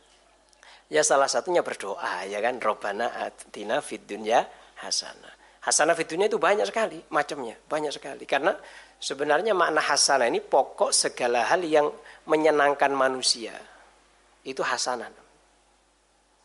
Ya 0.91 1.07
salah 1.07 1.31
satunya 1.31 1.63
berdoa 1.63 2.27
ya 2.27 2.43
kan 2.43 2.59
Robbana 2.59 3.15
atina 3.23 3.79
fid 3.79 4.03
dunya 4.03 4.43
hasanah. 4.83 5.31
Hasanah 5.63 5.95
fid 5.95 6.11
dunya 6.11 6.27
itu 6.27 6.35
banyak 6.35 6.67
sekali 6.67 7.00
macamnya, 7.15 7.55
banyak 7.71 7.95
sekali. 7.95 8.27
Karena 8.27 8.51
sebenarnya 9.00 9.55
makna 9.55 9.79
hasanah 9.79 10.27
ini 10.27 10.43
pokok 10.43 10.91
segala 10.91 11.47
hal 11.47 11.63
yang 11.63 11.88
menyenangkan 12.27 12.91
manusia. 12.91 13.55
Itu 14.43 14.67
hasanah. 14.67 15.21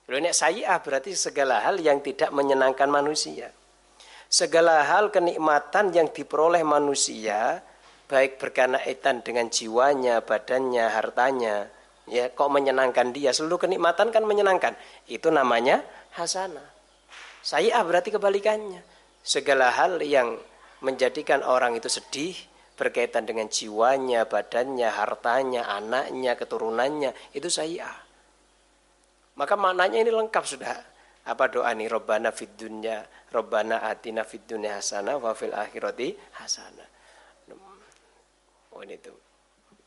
Kalau 0.06 0.22
ini 0.22 0.30
sayi'ah 0.30 0.78
berarti 0.86 1.18
segala 1.18 1.66
hal 1.66 1.82
yang 1.82 1.98
tidak 1.98 2.30
menyenangkan 2.30 2.86
manusia. 2.86 3.50
Segala 4.30 4.86
hal 4.86 5.10
kenikmatan 5.10 5.90
yang 5.90 6.06
diperoleh 6.14 6.62
manusia 6.62 7.58
baik 8.06 8.38
berkenaan 8.38 9.26
dengan 9.26 9.50
jiwanya, 9.50 10.22
badannya, 10.22 10.86
hartanya, 10.94 11.66
ya 12.06 12.30
kok 12.30 12.50
menyenangkan 12.54 13.10
dia? 13.10 13.34
Seluruh 13.34 13.58
kenikmatan 13.58 14.14
kan 14.14 14.22
menyenangkan. 14.22 14.78
Itu 15.10 15.34
namanya 15.34 15.82
hasanah. 16.14 16.70
Saya 17.42 17.82
berarti 17.82 18.14
kebalikannya. 18.14 18.86
Segala 19.26 19.74
hal 19.74 19.98
yang 20.06 20.38
menjadikan 20.86 21.42
orang 21.42 21.74
itu 21.74 21.90
sedih 21.90 22.38
berkaitan 22.78 23.26
dengan 23.26 23.50
jiwanya 23.50 24.22
badannya 24.30 24.86
hartanya 24.86 25.66
anaknya 25.66 26.38
keturunannya 26.38 27.10
itu 27.32 27.48
saya 27.48 28.05
maka 29.36 29.54
maknanya 29.54 30.02
ini 30.02 30.12
lengkap 30.12 30.44
sudah. 30.44 30.76
Apa 31.26 31.50
doa 31.50 31.74
nih? 31.74 31.90
Robbana 31.90 32.30
fid 32.30 32.54
dunya 32.54 33.02
robbana 33.34 33.82
atina 33.82 34.22
fid 34.22 34.46
dunya 34.46 34.78
hasanah 34.78 35.18
wa 35.18 35.34
fil 35.34 35.50
akhirati 35.50 36.14
hasanah 36.38 36.96
oh 38.76 38.84
ini 38.84 39.00
tuh. 39.00 39.16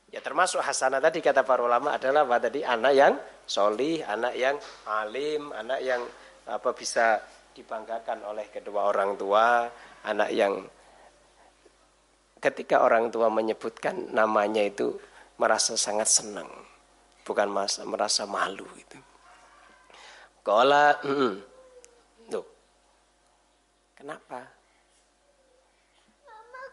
Ya 0.10 0.26
termasuk 0.26 0.58
hasanah 0.66 0.98
tadi 0.98 1.22
kata 1.22 1.46
para 1.46 1.62
ulama 1.62 1.94
adalah 1.94 2.26
apa 2.26 2.50
tadi? 2.50 2.66
Anak 2.66 2.94
yang 2.98 3.14
solih, 3.46 4.02
anak 4.02 4.34
yang 4.34 4.58
alim, 4.90 5.54
anak 5.54 5.80
yang 5.86 6.02
apa 6.50 6.74
bisa 6.74 7.22
dibanggakan 7.54 8.26
oleh 8.26 8.50
kedua 8.50 8.90
orang 8.90 9.14
tua, 9.14 9.70
anak 10.10 10.30
yang 10.34 10.66
ketika 12.42 12.82
orang 12.82 13.14
tua 13.14 13.30
menyebutkan 13.30 14.10
namanya 14.10 14.66
itu 14.66 14.98
merasa 15.38 15.78
sangat 15.78 16.10
senang, 16.10 16.50
bukan 17.22 17.48
merasa 17.86 18.26
malu 18.26 18.66
itu. 18.74 18.98
Kola, 20.50 20.98
mm, 21.06 21.34
tuh, 22.34 22.42
kenapa? 23.94 24.50
Mama, 26.26 26.64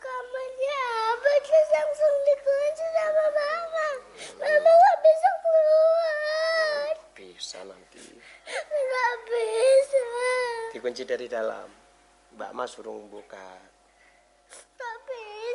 kamarnya 0.00 0.80
apa 1.12 1.32
terus 1.44 1.68
langsung 1.76 2.14
dikunci 2.24 2.86
sama 2.88 3.26
Mama. 3.36 3.88
Mama 4.40 4.70
nggak 4.72 4.96
bisa 5.04 5.30
keluar. 5.44 6.92
Bisa 7.12 7.58
nanti. 7.68 8.00
dikunci 10.72 11.04
dari 11.04 11.28
dalam. 11.28 11.68
Mbak 12.32 12.52
Mas 12.56 12.72
suruh 12.72 12.96
buka. 13.12 13.60
Tak 14.80 14.91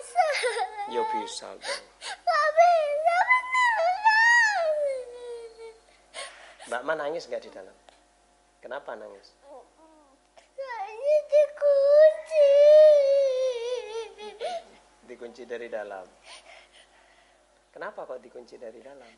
bisa. 0.08 0.52
Ya 0.88 1.04
bisa. 1.12 1.50
Tak 2.24 2.48
bisa 2.56 3.18
beneran. 3.28 4.74
Mbak 6.68 6.82
Ma 6.84 6.94
nangis 6.96 7.28
nggak 7.28 7.44
di 7.44 7.52
dalam? 7.52 7.76
Kenapa 8.64 8.96
nangis? 8.96 9.36
Kayaknya 10.56 11.18
dikunci. 11.32 12.52
Dikunci 15.08 15.44
dari 15.48 15.68
dalam. 15.72 16.08
Kenapa 17.72 18.10
kok 18.10 18.20
dikunci 18.20 18.58
dari 18.58 18.82
dalam? 18.82 19.12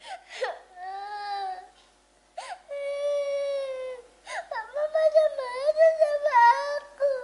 Aku. 6.29 7.15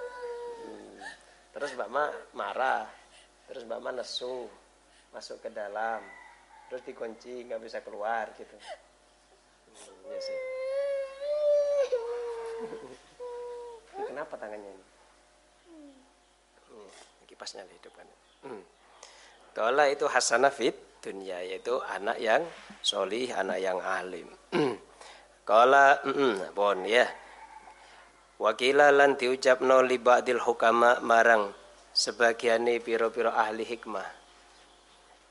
Terus 1.53 1.71
Mbak 1.75 1.89
Ma 1.91 2.05
marah. 2.33 3.04
Terus 3.49 3.63
Mbak 3.65 3.93
nesu. 3.93 4.49
Masuk 5.13 5.39
ke 5.39 5.49
dalam. 5.53 6.01
Terus 6.67 6.81
dikunci 6.83 7.45
nggak 7.45 7.61
bisa 7.61 7.79
keluar 7.85 8.33
gitu. 8.35 8.57
Hmm, 8.57 10.09
iya 10.09 10.19
sih. 10.19 10.39
Kenapa 14.09 14.33
tangannya 14.35 14.69
ini? 14.75 14.85
Hmm, 16.67 16.89
kipasnya 17.29 17.63
dihidupkan. 17.69 18.07
Hmm. 18.43 18.63
Kala 19.55 19.87
itu 19.87 20.03
hasanah 20.09 20.51
fit 20.51 20.75
dunia 20.99 21.39
yaitu 21.45 21.79
anak 21.85 22.17
yang 22.19 22.43
solih, 22.83 23.31
anak 23.31 23.61
yang 23.61 23.79
alim. 23.79 24.27
Kala, 25.47 26.01
bon 26.57 26.81
ya. 26.83 27.05
Wakila 28.35 28.91
lan 28.91 29.15
diucapno 29.15 29.79
li 29.85 29.95
ba'dil 29.95 30.43
hukama 30.43 30.99
marang 30.99 31.53
sebagiane 31.95 32.83
piro-piro 32.83 33.31
ahli 33.31 33.63
hikmah. 33.63 34.03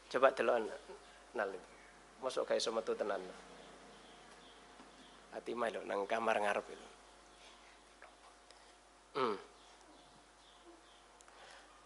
Coba 0.09 0.33
delok 0.33 0.64
nalim. 1.37 1.61
Masuk 2.25 2.49
kayak 2.49 2.64
sama 2.64 2.80
tuh 2.80 2.97
tenan. 2.97 3.21
Hati 5.37 5.52
mah 5.52 5.68
nang 5.85 6.09
kamar 6.09 6.40
ngarep 6.40 6.66
itu. 6.73 6.87
Hmm. 9.14 9.37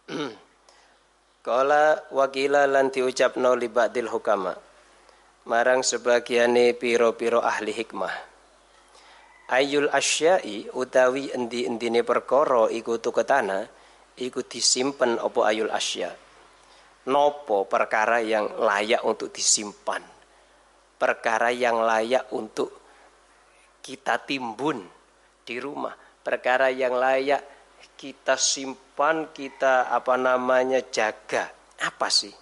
Kala 1.47 2.07
wakila 2.15 2.71
lan 2.71 2.95
diucapno 2.95 3.57
li 3.59 3.69
ba'dil 3.69 4.09
hukama 4.09 4.53
marang 5.49 5.81
sebagiane 5.81 6.77
piro-piro 6.77 7.41
ahli 7.41 7.73
hikmah. 7.73 8.13
Ayul 9.49 9.89
asyai 9.89 10.69
utawi 10.77 11.33
endi-endine 11.33 12.05
perkara 12.05 12.69
iku 12.69 13.01
tuketana 13.01 13.65
iku 14.19 14.43
disimpen 14.43 15.17
apa 15.17 15.41
ayul 15.47 15.71
asya. 15.71 16.11
Nopo 17.09 17.65
perkara 17.65 18.21
yang 18.21 18.61
layak 18.61 19.01
untuk 19.07 19.33
disimpan. 19.33 20.03
Perkara 20.99 21.55
yang 21.55 21.81
layak 21.81 22.29
untuk 22.35 22.75
kita 23.81 24.21
timbun 24.27 24.83
di 25.47 25.57
rumah. 25.57 25.95
Perkara 26.21 26.69
yang 26.69 26.99
layak 26.99 27.41
kita 27.97 28.37
simpan, 28.37 29.33
kita 29.33 29.89
apa 29.89 30.19
namanya 30.21 30.85
jaga. 30.91 31.49
Apa 31.81 32.13
sih? 32.13 32.35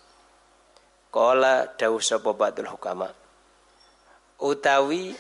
Kala 1.13 1.77
dawuh 1.79 2.03
sapa 2.03 2.35
ba'dul 2.35 2.69
hukama. 2.69 3.09
Utawi 4.43 5.17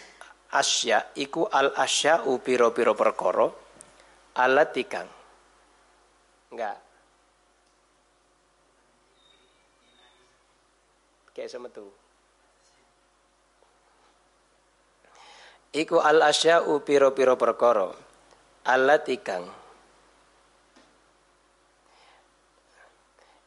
asya 0.52 1.16
iku 1.16 1.48
al 1.48 1.72
asya 1.72 2.20
piro-piro 2.42 2.92
perkara 2.92 3.48
alat 4.36 4.76
tikang. 4.76 5.15
Enggak. 6.50 6.78
Kayak 11.36 11.50
sama 11.52 11.68
tuh. 11.68 11.92
Iku 15.76 16.00
al 16.00 16.24
asya 16.24 16.64
piro-piro 16.80 17.36
perkara 17.36 17.92
alat 18.64 19.04
tikang. 19.04 19.44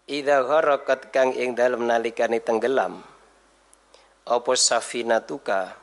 Ida 0.09 0.41
gharakat 0.41 1.13
kang 1.13 1.33
ing 1.37 1.53
dalem 1.53 1.85
nalikane 1.85 2.41
tenggelam 2.41 2.97
apa 4.25 4.53
safinatuka 4.53 5.73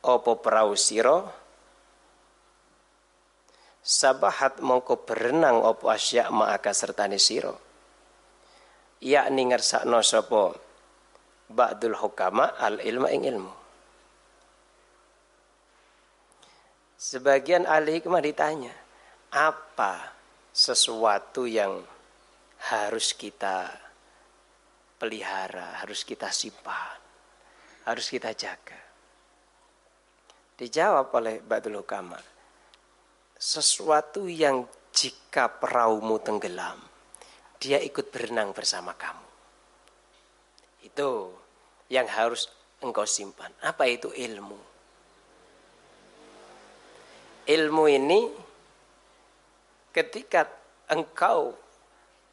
apa 0.00 0.32
perahu 0.40 0.76
sira 0.76 1.24
sabahat 3.86 4.58
mongko 4.58 5.06
berenang 5.06 5.62
apa 5.62 5.94
asya 5.94 6.26
ma'aka 6.34 6.74
sertane 6.74 7.22
sira. 7.22 7.54
Yakni 8.98 9.46
ngersakno 9.46 10.02
sapa? 10.02 10.50
Ba'dul 11.46 11.94
hukama 11.94 12.58
al 12.58 12.82
ilma 12.82 13.14
ing 13.14 13.22
ilmu. 13.22 13.54
Sebagian 16.98 17.70
ahli 17.70 18.02
hikmah 18.02 18.18
ditanya 18.18 18.74
apa 19.30 20.10
sesuatu 20.50 21.46
yang 21.46 21.86
harus 22.66 23.14
kita 23.14 23.70
pelihara, 24.98 25.78
harus 25.84 26.02
kita 26.02 26.32
simpan, 26.34 26.98
harus 27.86 28.10
kita 28.10 28.34
jaga. 28.34 28.80
Dijawab 30.56 31.12
oleh 31.12 31.44
Ba'dul 31.44 31.84
Hukama, 31.84 32.16
sesuatu 33.36 34.28
yang 34.32 34.64
jika 34.96 35.48
perahumu 35.60 36.16
tenggelam, 36.24 36.80
dia 37.60 37.76
ikut 37.80 38.08
berenang 38.08 38.56
bersama 38.56 38.96
kamu. 38.96 39.28
Itu 40.84 41.36
yang 41.92 42.08
harus 42.08 42.48
engkau 42.80 43.04
simpan. 43.04 43.52
Apa 43.60 43.84
itu 43.88 44.08
ilmu? 44.08 44.56
Ilmu 47.46 47.84
ini 47.86 48.20
ketika 49.92 50.48
engkau 50.90 51.54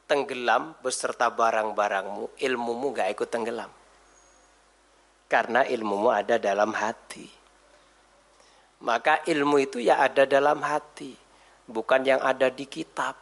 tenggelam 0.10 0.74
beserta 0.82 1.30
barang-barangmu, 1.30 2.40
ilmumu 2.40 2.88
gak 2.96 3.12
ikut 3.14 3.30
tenggelam. 3.30 3.70
Karena 5.28 5.66
ilmumu 5.66 6.10
ada 6.14 6.38
dalam 6.38 6.74
hati. 6.74 7.43
Maka 8.84 9.24
ilmu 9.24 9.64
itu 9.64 9.80
ya 9.80 10.04
ada 10.04 10.28
dalam 10.28 10.60
hati. 10.60 11.16
Bukan 11.64 12.04
yang 12.04 12.20
ada 12.20 12.52
di 12.52 12.68
kitab. 12.68 13.16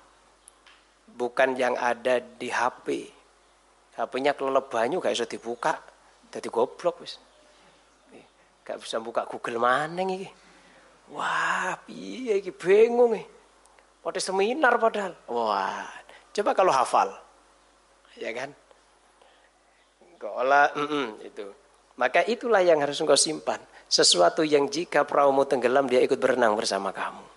Bukan 1.06 1.54
yang 1.54 1.78
ada 1.78 2.17
di 2.17 2.50
HP. 2.50 3.06
HP-nya 3.93 4.34
kelelep 4.34 4.67
banyu 4.74 4.97
gak 4.97 5.13
bisa 5.13 5.30
dibuka. 5.30 5.78
Jadi 6.34 6.47
goblok 6.50 7.06
wis. 7.06 7.21
Gak 8.65 8.82
bisa 8.82 8.97
buka 8.97 9.30
Google 9.30 9.62
mana 9.62 10.02
iki. 10.02 10.30
Wah, 11.13 11.78
piye 11.86 12.41
iki 12.41 12.50
bingung 12.56 13.13
iki. 13.13 13.28
Pada 14.02 14.17
seminar 14.17 14.82
padahal. 14.82 15.13
Wah, 15.30 15.86
Coba 16.32 16.56
kalau 16.56 16.71
hafal, 16.71 17.12
ya 18.15 18.32
kan? 18.32 18.56
Kola, 20.15 20.71
mm 20.71 20.88
-mm, 20.88 21.08
itu. 21.28 21.45
Maka 22.00 22.24
itulah 22.24 22.63
yang 22.63 22.80
harus 22.80 22.95
engkau 23.04 23.19
simpan. 23.19 23.60
Sesuatu 23.91 24.47
yang 24.47 24.71
jika 24.71 25.04
perahumu 25.04 25.43
tenggelam, 25.43 25.84
dia 25.84 25.99
ikut 25.99 26.15
berenang 26.15 26.56
bersama 26.56 26.95
kamu. 26.95 27.27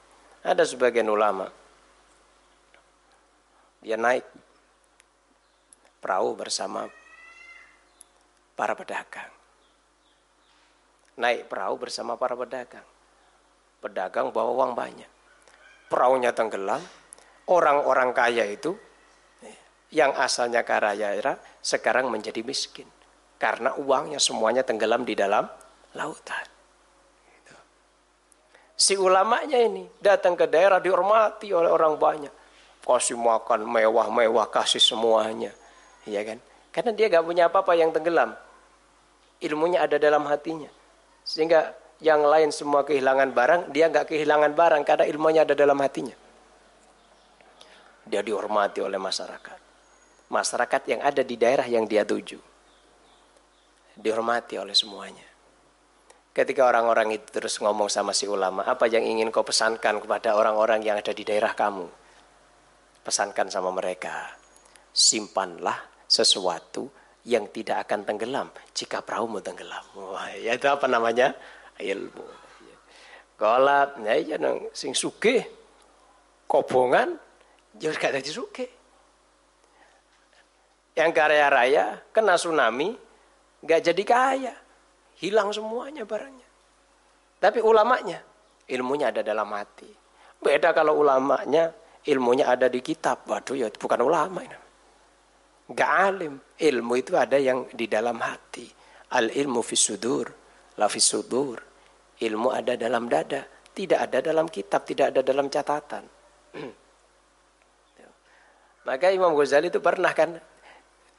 Ada 0.47 0.63
sebagian 0.63 1.11
ulama, 1.11 1.51
dia 3.83 3.99
naik 3.99 4.23
perahu 5.99 6.39
bersama 6.39 6.87
para 8.55 8.79
pedagang. 8.79 9.35
Naik 11.19 11.51
perahu 11.51 11.75
bersama 11.75 12.15
para 12.15 12.39
pedagang. 12.39 12.87
Pedagang 13.83 14.31
bawa 14.31 14.55
uang 14.55 14.73
banyak. 14.79 15.11
Perahunya 15.91 16.31
tenggelam, 16.31 16.79
orang-orang 17.51 18.15
kaya 18.15 18.47
itu 18.47 18.79
yang 19.91 20.15
asalnya 20.15 20.63
kaya 20.63 21.35
sekarang 21.59 22.15
menjadi 22.15 22.47
miskin 22.47 22.87
karena 23.43 23.75
uangnya 23.75 24.23
semuanya 24.23 24.63
tenggelam 24.63 25.03
di 25.03 25.19
dalam 25.19 25.47
lautan. 25.95 26.47
Gitu. 27.27 27.55
Si 28.77 28.95
ulamanya 28.99 29.59
ini 29.59 29.87
datang 29.99 30.35
ke 30.35 30.47
daerah 30.47 30.79
dihormati 30.79 31.51
oleh 31.55 31.71
orang 31.71 31.97
banyak, 31.97 32.33
kasih 32.83 33.19
makan 33.19 33.65
mewah-mewah, 33.65 34.47
kasih 34.53 34.83
semuanya, 34.83 35.55
ya 36.05 36.21
kan? 36.27 36.39
Karena 36.75 36.91
dia 36.91 37.07
gak 37.07 37.25
punya 37.25 37.47
apa-apa 37.47 37.73
yang 37.79 37.95
tenggelam, 37.95 38.35
ilmunya 39.41 39.83
ada 39.87 39.97
dalam 39.97 40.27
hatinya, 40.27 40.69
sehingga 41.23 41.73
yang 42.03 42.27
lain 42.27 42.51
semua 42.51 42.83
kehilangan 42.83 43.31
barang, 43.31 43.61
dia 43.71 43.87
gak 43.89 44.11
kehilangan 44.11 44.53
barang 44.53 44.83
karena 44.83 45.05
ilmunya 45.07 45.47
ada 45.47 45.55
dalam 45.55 45.79
hatinya 45.79 46.19
dia 48.05 48.21
dihormati 48.21 48.85
oleh 48.85 49.01
masyarakat. 49.01 49.59
Masyarakat 50.29 50.83
yang 50.89 51.01
ada 51.01 51.23
di 51.25 51.37
daerah 51.41 51.65
yang 51.65 51.89
dia 51.89 52.05
tuju. 52.05 52.41
Dihormati 53.97 54.61
oleh 54.61 54.77
semuanya. 54.77 55.25
Ketika 56.35 56.67
orang-orang 56.67 57.15
itu 57.15 57.31
terus 57.31 57.63
ngomong 57.63 57.87
sama 57.87 58.11
si 58.11 58.27
ulama, 58.27 58.67
apa 58.67 58.91
yang 58.91 59.07
ingin 59.07 59.31
kau 59.31 59.47
pesankan 59.47 60.03
kepada 60.03 60.35
orang-orang 60.35 60.83
yang 60.83 60.99
ada 60.99 61.15
di 61.15 61.23
daerah 61.23 61.55
kamu? 61.55 61.87
Pesankan 63.07 63.55
sama 63.55 63.71
mereka, 63.71 64.35
simpanlah 64.91 65.79
sesuatu 66.11 66.91
yang 67.23 67.47
tidak 67.55 67.87
akan 67.87 68.03
tenggelam 68.03 68.51
jika 68.75 68.99
perahu 69.07 69.31
mau 69.31 69.47
tenggelam. 69.47 69.87
Wah, 69.95 70.27
ya 70.35 70.59
itu 70.59 70.67
apa 70.67 70.91
namanya? 70.91 71.39
Ilmu. 71.79 72.27
Kalau 73.39 73.95
ya 74.03 74.15
ya 74.19 74.37
nang 74.39 74.75
sing 74.75 74.91
suge 74.91 75.47
kobongan 76.51 77.15
ya 77.79 77.95
gak 77.95 78.11
jadi 78.19 78.31
suge. 78.35 78.67
Yang 80.99 81.11
kaya 81.15 81.47
raya 81.47 81.85
kena 82.11 82.35
tsunami 82.35 82.95
nggak 83.63 83.81
jadi 83.91 84.03
kaya 84.03 84.55
hilang 85.21 85.51
semuanya 85.55 86.03
barangnya. 86.07 86.49
Tapi 87.39 87.61
ulamanya, 87.61 88.19
ilmunya 88.71 89.13
ada 89.13 89.21
dalam 89.21 89.51
hati. 89.53 89.91
Beda 90.41 90.73
kalau 90.73 91.01
ulamanya, 91.05 91.71
ilmunya 92.09 92.49
ada 92.49 92.73
di 92.73 92.81
kitab. 92.81 93.29
Waduh 93.29 93.57
ya 93.57 93.69
bukan 93.69 94.01
ulama 94.01 94.41
ini. 94.45 94.59
Gak 95.73 95.93
alim. 96.13 96.35
Ilmu 96.61 96.93
itu 96.97 97.17
ada 97.17 97.41
yang 97.41 97.69
di 97.73 97.89
dalam 97.89 98.21
hati. 98.21 98.69
Al 99.17 99.33
ilmu 99.33 99.61
fisudur, 99.65 100.29
la 100.77 100.89
fisudur. 100.89 101.57
Ilmu 102.21 102.49
ada 102.53 102.77
dalam 102.77 103.09
dada. 103.09 103.45
Tidak 103.75 103.99
ada 103.99 104.23
dalam 104.23 104.47
kitab, 104.49 104.87
tidak 104.87 105.13
ada 105.13 105.21
dalam 105.25 105.51
catatan. 105.51 106.05
Maka 108.85 109.09
Imam 109.11 109.33
Ghazali 109.33 109.73
itu 109.73 109.81
pernah 109.81 110.13
kan 110.13 110.37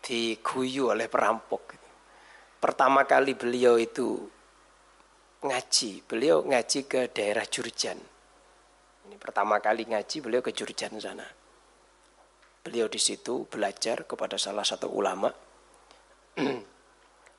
diguyu 0.06 0.94
oleh 0.94 1.10
perampok. 1.10 1.85
Pertama 2.66 3.06
kali 3.06 3.38
beliau 3.38 3.78
itu 3.78 4.26
ngaji, 5.46 6.02
beliau 6.10 6.42
ngaji 6.42 6.90
ke 6.90 7.14
daerah 7.14 7.46
Jurjan. 7.46 7.94
Ini 9.06 9.22
pertama 9.22 9.62
kali 9.62 9.86
ngaji 9.86 10.18
beliau 10.26 10.42
ke 10.42 10.50
Jurjan 10.50 10.98
sana. 10.98 11.30
Beliau 12.66 12.90
di 12.90 12.98
situ 12.98 13.46
belajar 13.46 14.10
kepada 14.10 14.42
salah 14.42 14.66
satu 14.66 14.90
ulama. 14.90 15.30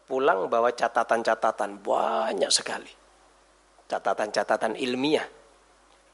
Pulang 0.07 0.47
bawa 0.47 0.71
catatan-catatan 0.71 1.83
banyak 1.83 2.55
sekali. 2.55 2.95
Catatan-catatan 3.91 4.79
ilmiah. 4.79 5.27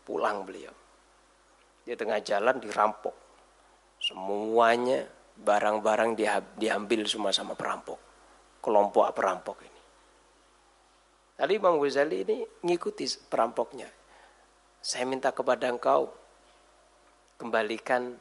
Pulang 0.09 0.48
beliau. 0.48 0.72
Di 1.85 1.92
tengah 1.92 2.25
jalan 2.25 2.57
dirampok. 2.57 3.12
Semuanya 4.01 5.05
barang-barang 5.37 6.16
diambil 6.57 7.05
semua 7.05 7.29
sama 7.29 7.53
perampok 7.53 8.12
kelompok 8.62 9.11
perampok 9.11 9.59
ini. 9.66 9.83
Lalu 11.42 11.53
Imam 11.59 11.75
Ghazali 11.83 12.22
ini 12.22 12.38
ngikuti 12.62 13.05
perampoknya. 13.27 13.90
Saya 14.79 15.03
minta 15.07 15.35
kepada 15.35 15.66
engkau 15.66 16.07
kembalikan 17.35 18.14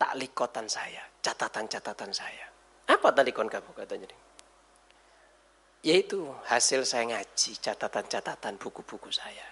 taklikotan 0.00 0.64
saya, 0.64 1.04
catatan-catatan 1.20 2.08
saya. 2.16 2.48
Apa 2.88 3.12
talikon 3.12 3.52
kamu 3.52 3.70
katanya? 3.76 4.08
Yaitu 5.84 6.24
hasil 6.48 6.88
saya 6.88 7.04
ngaji, 7.04 7.60
catatan-catatan 7.60 8.56
buku-buku 8.56 9.12
saya. 9.12 9.44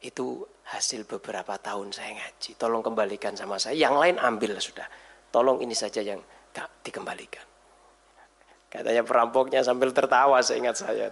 Itu 0.00 0.48
hasil 0.72 1.04
beberapa 1.04 1.56
tahun 1.60 1.92
saya 1.92 2.16
ngaji. 2.16 2.56
Tolong 2.56 2.80
kembalikan 2.80 3.36
sama 3.36 3.60
saya. 3.60 3.76
Yang 3.76 3.94
lain 4.00 4.16
ambil 4.20 4.56
sudah. 4.56 4.88
Tolong 5.28 5.60
ini 5.60 5.76
saja 5.76 6.00
yang 6.00 6.20
tak 6.52 6.68
dikembalikan. 6.84 7.53
Katanya 8.74 9.06
perampoknya 9.06 9.62
sambil 9.62 9.94
tertawa 9.94 10.42
seingat 10.42 10.74
saya. 10.74 11.06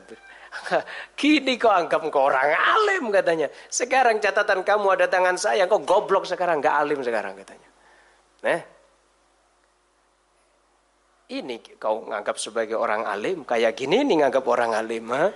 Gini 1.14 1.54
kok 1.62 1.70
anggap 1.70 2.02
kau 2.10 2.26
orang 2.26 2.50
alim 2.58 3.14
katanya. 3.14 3.46
Sekarang 3.70 4.18
catatan 4.18 4.66
kamu 4.66 4.98
ada 4.98 5.06
tangan 5.06 5.38
saya, 5.38 5.70
kok 5.70 5.86
goblok 5.86 6.26
sekarang, 6.26 6.58
nggak 6.58 6.74
alim 6.74 7.00
sekarang 7.06 7.38
katanya. 7.38 7.68
Nah, 8.42 8.60
ini 11.30 11.62
kau 11.78 12.02
nganggap 12.02 12.34
sebagai 12.42 12.74
orang 12.74 13.06
alim, 13.06 13.46
kayak 13.46 13.78
gini 13.78 14.02
nih 14.10 14.26
nganggap 14.26 14.42
orang 14.42 14.74
alim. 14.74 15.06
Ha? 15.14 15.30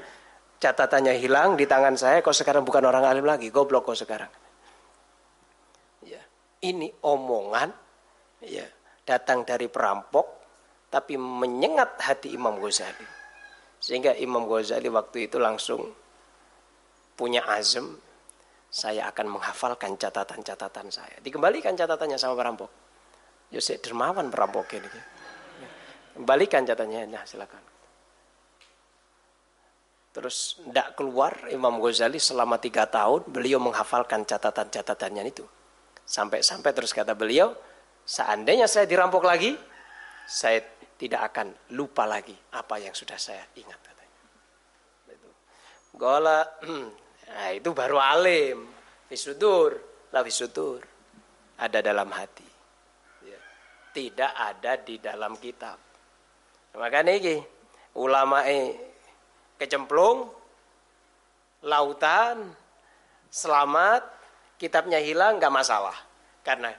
Catatannya 0.59 1.15
hilang 1.23 1.55
di 1.55 1.63
tangan 1.71 1.95
saya, 1.95 2.27
kok 2.27 2.35
sekarang 2.35 2.67
bukan 2.67 2.83
orang 2.83 3.07
alim 3.07 3.23
lagi, 3.23 3.55
goblok 3.55 3.87
kok 3.87 4.03
sekarang. 4.03 4.33
Ya, 6.03 6.21
ini 6.67 6.91
omongan 7.07 7.71
ya 8.43 8.67
datang 9.07 9.47
dari 9.47 9.71
perampok 9.71 10.36
tapi 10.91 11.19
menyengat 11.19 11.99
hati 12.03 12.35
Imam 12.35 12.59
Ghazali. 12.63 13.07
Sehingga 13.83 14.17
Imam 14.17 14.47
Ghazali 14.49 14.89
waktu 14.89 15.31
itu 15.31 15.37
langsung 15.37 15.93
punya 17.17 17.45
azam, 17.49 17.97
saya 18.71 19.09
akan 19.09 19.39
menghafalkan 19.39 19.97
catatan-catatan 19.97 20.89
saya. 20.93 21.17
Dikembalikan 21.23 21.73
catatannya 21.73 22.19
sama 22.21 22.37
perampok. 22.37 22.71
Yosef 23.55 23.79
dermawan 23.81 24.29
perampok 24.29 24.67
ini. 24.75 24.91
Kembalikan 26.17 26.65
catatannya, 26.65 27.09
nah 27.13 27.25
silakan. 27.29 27.63
Terus 30.17 30.57
tidak 30.65 30.97
keluar 30.97 31.37
Imam 31.53 31.77
Ghazali 31.77 32.17
selama 32.17 32.57
tiga 32.57 32.89
tahun 32.89 33.29
beliau 33.29 33.61
menghafalkan 33.61 34.25
catatan-catatannya 34.25 35.29
itu. 35.29 35.45
Sampai-sampai 36.09 36.73
terus 36.73 36.97
kata 36.97 37.13
beliau, 37.13 37.53
seandainya 38.09 38.65
saya 38.65 38.89
dirampok 38.89 39.29
lagi, 39.29 39.53
saya 40.25 40.65
tidak 40.97 41.33
akan 41.33 41.53
lupa 41.77 42.09
lagi 42.09 42.33
apa 42.57 42.81
yang 42.81 42.97
sudah 42.97 43.21
saya 43.21 43.45
ingat 43.61 43.81
katanya. 43.85 44.21
Itu. 45.13 45.31
Gola, 45.93 46.41
nah 47.37 47.51
itu 47.53 47.71
baru 47.77 48.01
alim, 48.01 48.65
visudur, 49.09 49.77
lah 50.13 50.25
visudur, 50.25 50.81
ada 51.61 51.79
dalam 51.85 52.09
hati, 52.09 52.49
ya. 53.29 53.41
tidak 53.93 54.33
ada 54.33 54.73
di 54.81 54.97
dalam 54.97 55.37
kitab. 55.37 55.77
Makanya 56.77 57.13
ini 57.17 57.37
ulama 57.97 58.45
kecemplung, 59.57 60.29
lautan, 61.65 62.53
selamat, 63.29 64.05
kitabnya 64.57 65.01
hilang 65.01 65.37
nggak 65.37 65.53
masalah, 65.53 65.97
karena 66.41 66.73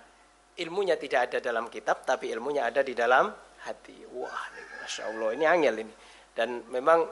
ilmunya 0.57 0.97
tidak 0.97 1.29
ada 1.29 1.37
dalam 1.41 1.69
kitab, 1.69 2.01
tapi 2.01 2.33
ilmunya 2.33 2.65
ada 2.65 2.81
di 2.81 2.97
dalam 2.97 3.46
hati. 3.67 4.07
Wah, 4.15 4.47
masya 4.81 5.11
Allah 5.11 5.29
ini 5.35 5.45
angel 5.45 5.75
ini. 5.83 5.93
Dan 6.31 6.63
memang 6.71 7.03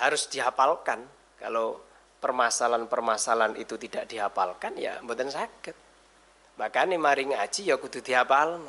harus 0.00 0.26
dihafalkan. 0.32 1.04
Kalau 1.36 1.80
permasalahan-permasalahan 2.20 3.56
itu 3.56 3.80
tidak 3.80 4.08
dihafalkan, 4.08 4.76
ya 4.76 5.00
bukan 5.00 5.28
sakit. 5.28 5.76
Makanya 6.60 7.00
mari 7.00 7.24
ngaji 7.32 7.72
ya 7.72 7.80
kudu 7.80 8.04
dihafal, 8.04 8.60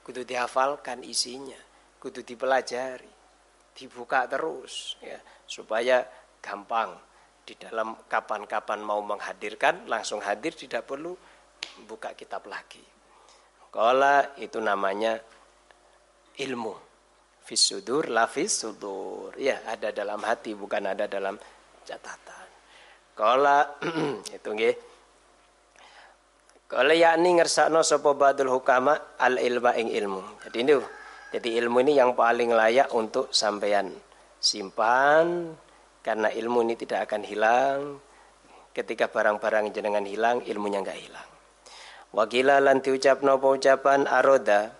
kudu 0.00 0.24
dihafalkan 0.24 1.04
isinya, 1.04 1.58
kudu 2.00 2.24
dipelajari, 2.24 3.12
dibuka 3.76 4.24
terus, 4.24 4.96
ya 5.04 5.20
supaya 5.44 6.00
gampang 6.40 6.96
di 7.44 7.52
dalam 7.60 8.08
kapan-kapan 8.08 8.80
mau 8.80 9.04
menghadirkan 9.04 9.84
langsung 9.84 10.24
hadir 10.24 10.56
tidak 10.56 10.88
perlu 10.88 11.12
buka 11.84 12.16
kitab 12.16 12.48
lagi. 12.48 12.80
Kalau 13.68 14.24
itu 14.40 14.56
namanya 14.64 15.20
ilmu. 16.40 16.74
Fisudur 17.44 18.08
la 18.08 18.24
sudur. 18.30 19.36
Ya, 19.36 19.60
ada 19.68 19.92
dalam 19.92 20.24
hati 20.24 20.56
bukan 20.56 20.88
ada 20.88 21.04
dalam 21.04 21.36
catatan. 21.84 22.48
Kala 23.14 23.78
itu 24.36 24.48
nggih. 24.48 24.74
Kala 26.64 26.96
yakni 26.96 27.36
ngersakno 27.36 27.84
sapa 27.84 28.16
badul 28.16 28.50
hukama 28.50 28.96
al 29.20 29.36
ilma 29.38 29.76
ing 29.76 29.92
ilmu. 29.92 30.42
Jadi 30.48 30.56
ini 30.64 30.74
jadi 31.30 31.50
ilmu 31.62 31.84
ini 31.84 31.92
yang 31.98 32.16
paling 32.16 32.50
layak 32.50 32.90
untuk 32.96 33.30
sampean 33.30 33.92
simpan 34.40 35.52
karena 36.00 36.28
ilmu 36.32 36.64
ini 36.64 36.74
tidak 36.74 37.10
akan 37.10 37.22
hilang. 37.22 37.80
Ketika 38.74 39.06
barang-barang 39.06 39.70
jenengan 39.70 40.02
hilang, 40.02 40.42
ilmunya 40.42 40.82
enggak 40.82 40.98
hilang. 40.98 41.28
Wakila 42.14 42.58
lan 42.58 42.82
diucapno 42.82 43.38
ucapan 43.38 44.06
aroda 44.10 44.74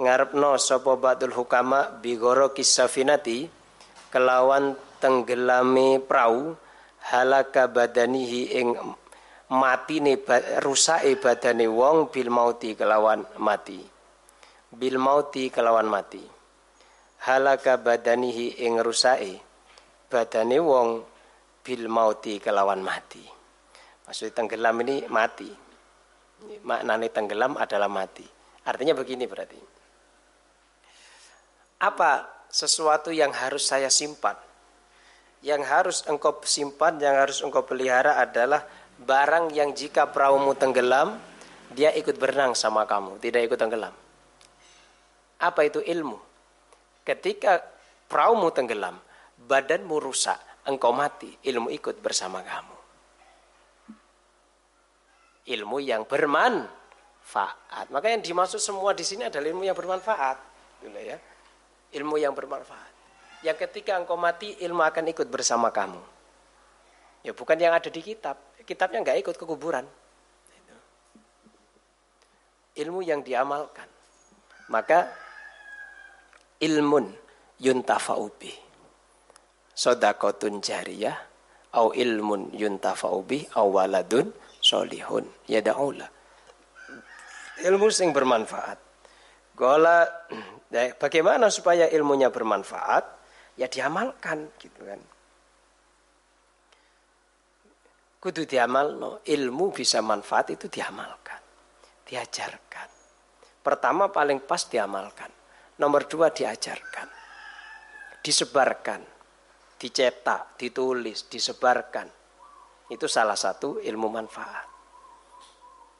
ngarepno 0.00 0.56
sapa 0.56 0.96
ba'dul 0.96 1.36
hukama 1.36 2.00
bigoro 2.00 2.56
kisafinati 2.56 3.44
kelawan 4.08 4.72
tenggelami 4.96 6.00
perahu 6.00 6.56
halaka 7.12 7.68
badanihi 7.68 8.56
ing 8.56 8.72
matine 9.52 10.16
rusake 10.64 11.20
badane 11.20 11.68
wong 11.68 12.08
bil 12.08 12.32
mauti 12.32 12.72
kelawan 12.72 13.28
mati. 13.36 13.84
Bil 14.72 14.96
mauti 14.96 15.52
kelawan 15.52 15.84
mati. 15.84 16.24
Halaka 17.28 17.76
badanihi 17.76 18.64
ing 18.64 18.80
rusake 18.80 19.36
badane 20.08 20.56
wong 20.64 21.04
bil 21.60 21.84
mauti 21.92 22.40
kelawan 22.40 22.80
mati. 22.80 23.20
Maksud 24.08 24.32
tenggelam 24.32 24.80
ini 24.80 25.04
mati. 25.12 25.50
Maknane 26.64 27.12
tenggelam 27.12 27.60
adalah 27.60 27.92
mati. 27.92 28.24
Artinya 28.64 28.96
begini 28.96 29.28
berarti 29.28 29.69
apa 31.80 32.28
sesuatu 32.52 33.10
yang 33.10 33.32
harus 33.32 33.66
saya 33.66 33.88
simpan? 33.88 34.36
yang 35.40 35.64
harus 35.64 36.04
engkau 36.04 36.36
simpan, 36.44 37.00
yang 37.00 37.16
harus 37.16 37.40
engkau 37.40 37.64
pelihara 37.64 38.20
adalah 38.20 38.64
barang 39.00 39.56
yang 39.56 39.72
jika 39.72 40.08
perahumu 40.12 40.52
tenggelam, 40.52 41.16
dia 41.72 41.92
ikut 41.96 42.20
berenang 42.20 42.52
sama 42.52 42.84
kamu, 42.84 43.16
tidak 43.24 43.48
ikut 43.48 43.58
tenggelam. 43.58 43.94
Apa 45.40 45.60
itu 45.64 45.80
ilmu? 45.80 46.20
Ketika 47.08 47.64
perahumu 48.04 48.52
tenggelam, 48.52 49.00
badanmu 49.48 49.96
rusak, 49.96 50.36
engkau 50.68 50.92
mati, 50.92 51.32
ilmu 51.48 51.72
ikut 51.72 51.96
bersama 52.04 52.44
kamu. 52.44 52.76
Ilmu 55.48 55.80
yang 55.80 56.04
bermanfaat. 56.04 57.88
Maka 57.88 58.12
yang 58.12 58.20
dimaksud 58.20 58.60
semua 58.60 58.92
di 58.92 59.02
sini 59.02 59.24
adalah 59.24 59.48
ilmu 59.48 59.64
yang 59.64 59.74
bermanfaat. 59.74 60.36
Gitu 60.84 61.00
ya. 61.00 61.16
Ilmu 61.90 62.16
yang 62.22 62.34
bermanfaat. 62.34 62.92
Yang 63.42 63.66
ketika 63.66 63.96
engkau 63.96 64.20
mati, 64.20 64.54
ilmu 64.60 64.84
akan 64.84 65.10
ikut 65.10 65.26
bersama 65.26 65.72
kamu. 65.72 66.00
Ya 67.24 67.32
bukan 67.32 67.56
yang 67.56 67.72
ada 67.76 67.88
di 67.88 68.00
kitab. 68.00 68.36
Kitabnya 68.64 69.00
nggak 69.02 69.18
ikut 69.24 69.34
ke 69.36 69.44
kuburan. 69.44 69.84
Ilmu 72.76 73.00
yang 73.02 73.20
diamalkan. 73.20 73.88
Maka 74.70 75.10
ilmun 76.62 77.10
yuntafa'ubi. 77.58 78.52
Sodakotun 79.74 80.62
jariyah. 80.62 81.16
Au 81.76 81.90
ilmun 81.96 82.54
yuntafa'ubi. 82.54 83.56
Au 83.58 83.74
waladun 83.74 84.30
solihun. 84.62 85.26
Yada'ula. 85.50 86.06
Ilmu 87.60 87.86
yang 87.92 88.12
bermanfaat. 88.16 88.78
Gola, 89.52 90.08
bagaimana 90.98 91.50
supaya 91.50 91.90
ilmunya 91.90 92.30
bermanfaat? 92.30 93.20
ya 93.60 93.68
diamalkan 93.68 94.56
gitu 94.56 94.80
kan. 94.88 95.00
Kudu 98.20 98.44
diamal 98.44 98.96
no, 99.00 99.10
ilmu 99.24 99.72
bisa 99.72 100.04
manfaat 100.04 100.52
itu 100.52 100.68
diamalkan, 100.68 101.40
diajarkan. 102.04 102.88
Pertama 103.60 104.12
paling 104.12 104.44
pas 104.44 104.60
diamalkan, 104.68 105.32
nomor 105.80 106.04
dua 106.04 106.28
diajarkan, 106.28 107.08
disebarkan, 108.20 109.00
dicetak, 109.80 110.56
ditulis, 110.60 111.28
disebarkan. 111.32 112.08
Itu 112.92 113.08
salah 113.08 113.36
satu 113.36 113.80
ilmu 113.80 114.08
manfaat. 114.12 114.68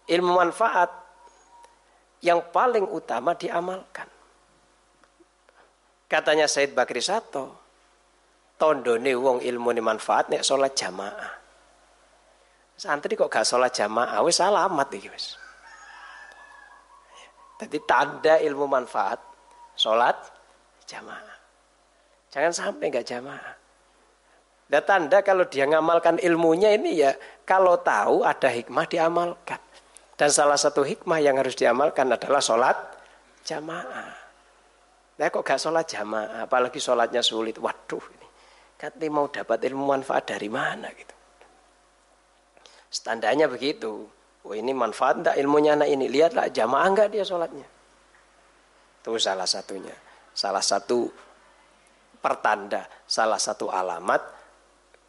Ilmu 0.04 0.32
manfaat 0.36 0.90
yang 2.20 2.52
paling 2.52 2.84
utama 2.84 3.32
diamalkan. 3.32 4.19
Katanya 6.10 6.50
Said 6.50 6.74
Bakri 6.74 6.98
Sato, 6.98 7.54
tondone 8.58 9.14
wong 9.14 9.38
ilmu 9.46 9.70
ni 9.70 9.78
manfaat 9.78 10.26
nek 10.26 10.42
sholat 10.42 10.74
jamaah. 10.74 11.38
Santri 12.74 13.14
kok 13.14 13.30
gak 13.30 13.46
sholat 13.46 13.70
jamaah, 13.70 14.18
wis 14.26 14.42
alamat 14.42 14.90
iki 14.90 15.06
wis. 15.06 15.38
Jadi 17.62 17.78
tanda 17.86 18.42
ilmu 18.42 18.66
manfaat 18.66 19.22
sholat 19.78 20.18
jamaah. 20.90 21.38
Jangan 22.34 22.52
sampai 22.58 22.90
gak 22.90 23.06
jamaah. 23.06 23.54
Dan 24.70 24.82
tanda 24.82 25.22
kalau 25.22 25.46
dia 25.46 25.66
ngamalkan 25.66 26.18
ilmunya 26.18 26.74
ini 26.74 27.06
ya 27.06 27.14
kalau 27.46 27.78
tahu 27.78 28.26
ada 28.26 28.50
hikmah 28.50 28.86
diamalkan. 28.90 29.62
Dan 30.18 30.30
salah 30.34 30.58
satu 30.58 30.82
hikmah 30.82 31.22
yang 31.22 31.38
harus 31.38 31.54
diamalkan 31.54 32.10
adalah 32.10 32.42
sholat 32.42 32.76
jamaah. 33.46 34.19
Nah 35.20 35.28
kok 35.28 35.44
gak 35.44 35.60
sholat 35.60 35.84
jamaah, 35.84 36.48
apalagi 36.48 36.80
sholatnya 36.80 37.20
sulit. 37.20 37.60
Waduh, 37.60 38.00
ini 38.16 38.28
katanya 38.80 39.12
mau 39.12 39.28
dapat 39.28 39.60
ilmu 39.68 39.84
manfaat 39.84 40.32
dari 40.32 40.48
mana 40.48 40.88
gitu. 40.96 41.12
Standarnya 42.88 43.44
begitu. 43.52 44.08
Oh 44.40 44.56
ini 44.56 44.72
manfaat 44.72 45.20
enggak 45.20 45.36
ilmunya 45.36 45.76
anak 45.76 45.92
ini. 45.92 46.08
Lihatlah 46.08 46.48
jamaah 46.48 46.88
enggak 46.88 47.12
dia 47.12 47.20
sholatnya. 47.20 47.68
Itu 49.04 49.20
salah 49.20 49.44
satunya. 49.44 49.92
Salah 50.32 50.64
satu 50.64 51.12
pertanda, 52.24 52.88
salah 53.04 53.36
satu 53.36 53.68
alamat 53.68 54.24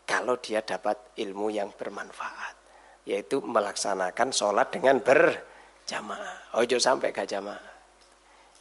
kalau 0.03 0.35
dia 0.43 0.59
dapat 0.59 1.15
ilmu 1.15 1.47
yang 1.55 1.71
bermanfaat. 1.71 2.59
Yaitu 3.07 3.39
melaksanakan 3.39 4.35
sholat 4.35 4.75
dengan 4.75 4.99
berjamaah. 4.99 6.59
Ojo 6.59 6.75
sampai 6.75 7.15
gak 7.15 7.31
jamaah. 7.31 7.70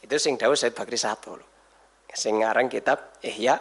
Itu 0.01 0.17
sing 0.17 0.35
dawuh 0.35 0.57
Said 0.57 0.73
Bakri 0.73 0.97
satu 0.97 1.37
loh. 1.37 1.49
Sing 2.11 2.43
ngarang 2.43 2.67
kitab 2.67 3.21
Ihya 3.23 3.55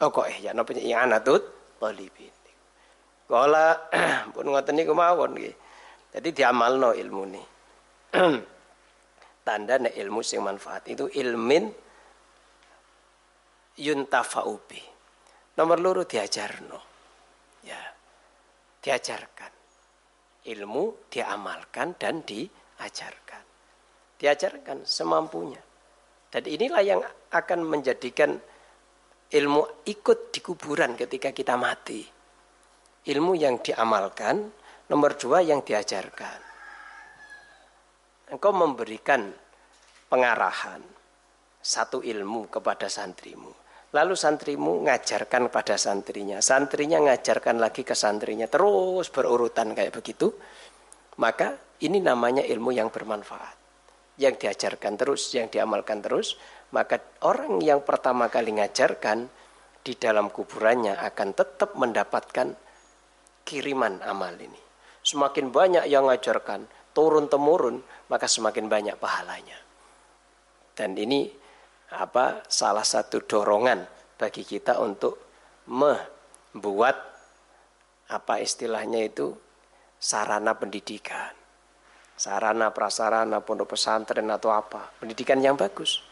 oh 0.00 0.08
kok 0.14 0.30
Ihya 0.30 0.54
napa 0.54 0.72
yang 0.76 1.10
anatut 1.10 1.42
talibin. 1.80 2.30
Kala 3.30 3.78
pun 4.34 4.42
ngoten 4.42 4.74
niku 4.74 4.90
mawon 4.90 5.38
nggih. 5.38 5.54
Jadi 6.10 6.28
diamalno 6.34 6.90
ilmu 6.90 7.22
nih. 7.30 7.46
Tanda 9.46 9.78
nek 9.78 9.94
ilmu 9.94 10.20
sing 10.26 10.42
manfaat 10.42 10.90
itu 10.90 11.06
ilmin 11.06 11.70
yuntafa'ubi. 13.78 14.82
Nomor 15.62 15.78
loro 15.78 16.02
diajarno. 16.02 16.78
Ya. 17.62 17.78
Diajarkan. 18.82 19.52
Ilmu 20.50 21.06
diamalkan 21.06 21.94
dan 21.94 22.26
diajarkan. 22.26 23.44
Diajarkan 24.18 24.82
semampunya. 24.82 25.69
Dan 26.30 26.46
inilah 26.46 26.82
yang 26.86 27.02
akan 27.34 27.60
menjadikan 27.66 28.38
ilmu 29.34 29.62
ikut 29.82 30.30
di 30.30 30.38
kuburan 30.38 30.94
ketika 30.94 31.34
kita 31.34 31.58
mati. 31.58 32.06
Ilmu 33.02 33.32
yang 33.34 33.58
diamalkan, 33.58 34.46
nomor 34.86 35.18
dua 35.18 35.42
yang 35.42 35.66
diajarkan. 35.66 36.38
Engkau 38.30 38.54
memberikan 38.54 39.26
pengarahan 40.06 40.78
satu 41.58 41.98
ilmu 41.98 42.46
kepada 42.46 42.86
santrimu. 42.86 43.50
Lalu 43.90 44.14
santrimu 44.14 44.86
ngajarkan 44.86 45.50
pada 45.50 45.74
santrinya. 45.74 46.38
Santrinya 46.38 47.02
ngajarkan 47.10 47.58
lagi 47.58 47.82
ke 47.82 47.98
santrinya. 47.98 48.46
Terus 48.46 49.10
berurutan 49.10 49.74
kayak 49.74 49.98
begitu. 49.98 50.30
Maka 51.18 51.58
ini 51.82 51.98
namanya 51.98 52.46
ilmu 52.46 52.70
yang 52.70 52.86
bermanfaat 52.86 53.59
yang 54.20 54.36
diajarkan 54.36 55.00
terus, 55.00 55.32
yang 55.32 55.48
diamalkan 55.48 56.04
terus, 56.04 56.36
maka 56.76 57.00
orang 57.24 57.64
yang 57.64 57.80
pertama 57.80 58.28
kali 58.28 58.52
ngajarkan 58.52 59.32
di 59.80 59.96
dalam 59.96 60.28
kuburannya 60.28 60.92
akan 60.92 61.28
tetap 61.32 61.72
mendapatkan 61.80 62.52
kiriman 63.48 64.04
amal 64.04 64.36
ini. 64.36 64.60
Semakin 65.00 65.48
banyak 65.48 65.88
yang 65.88 66.04
ngajarkan, 66.04 66.68
turun 66.92 67.32
temurun, 67.32 67.80
maka 68.12 68.28
semakin 68.28 68.68
banyak 68.68 69.00
pahalanya. 69.00 69.56
Dan 70.76 70.92
ini 71.00 71.24
apa 71.96 72.44
salah 72.44 72.84
satu 72.84 73.24
dorongan 73.24 73.88
bagi 74.20 74.44
kita 74.44 74.76
untuk 74.84 75.16
membuat 75.72 77.00
apa 78.12 78.36
istilahnya 78.36 79.00
itu 79.08 79.32
sarana 79.96 80.52
pendidikan 80.60 81.39
sarana 82.20 82.68
prasarana 82.68 83.40
pondok 83.40 83.72
pesantren 83.72 84.28
atau 84.28 84.52
apa. 84.52 84.92
Pendidikan 85.00 85.40
yang 85.40 85.56
bagus. 85.56 86.04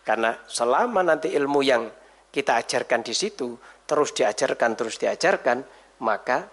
Karena 0.00 0.32
selama 0.48 1.04
nanti 1.04 1.28
ilmu 1.36 1.60
yang 1.60 1.84
kita 2.32 2.56
ajarkan 2.64 3.04
di 3.04 3.12
situ 3.12 3.60
terus 3.84 4.16
diajarkan 4.16 4.72
terus 4.78 4.96
diajarkan 4.96 5.60
maka 6.00 6.48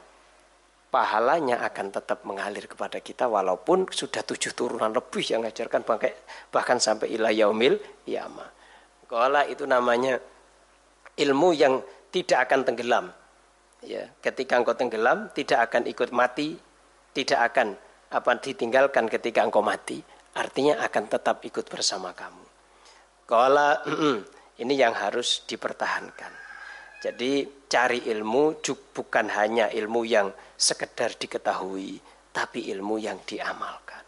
pahalanya 0.92 1.64
akan 1.64 1.88
tetap 1.94 2.26
mengalir 2.28 2.68
kepada 2.68 3.00
kita 3.00 3.30
walaupun 3.30 3.88
sudah 3.88 4.26
tujuh 4.26 4.52
turunan 4.58 4.92
lebih 4.92 5.24
yang 5.24 5.46
mengajarkan 5.46 5.86
bahkan, 6.52 6.78
sampai 6.82 7.14
ila 7.16 7.30
yaumil 7.30 7.78
yama 8.10 8.44
Kala 9.08 9.48
itu 9.48 9.64
namanya 9.64 10.20
ilmu 11.16 11.56
yang 11.56 11.80
tidak 12.12 12.52
akan 12.52 12.68
tenggelam. 12.68 13.06
Ya 13.80 14.12
ketika 14.20 14.60
engkau 14.60 14.76
tenggelam 14.76 15.32
tidak 15.32 15.72
akan 15.72 15.88
ikut 15.88 16.12
mati 16.12 16.60
tidak 17.16 17.40
akan 17.54 17.80
apa 18.08 18.40
ditinggalkan 18.40 19.12
ketika 19.12 19.44
engkau 19.44 19.60
mati, 19.60 20.00
artinya 20.36 20.80
akan 20.80 21.04
tetap 21.12 21.44
ikut 21.44 21.68
bersama 21.68 22.16
kamu. 22.16 22.46
Kalau 23.28 23.84
ini 24.64 24.74
yang 24.80 24.96
harus 24.96 25.44
dipertahankan. 25.44 26.32
Jadi 27.04 27.46
cari 27.68 28.08
ilmu 28.10 28.64
bukan 28.96 29.28
hanya 29.36 29.70
ilmu 29.70 30.08
yang 30.08 30.32
sekedar 30.56 31.14
diketahui, 31.20 32.00
tapi 32.32 32.72
ilmu 32.72 32.96
yang 32.98 33.20
diamalkan. 33.28 34.02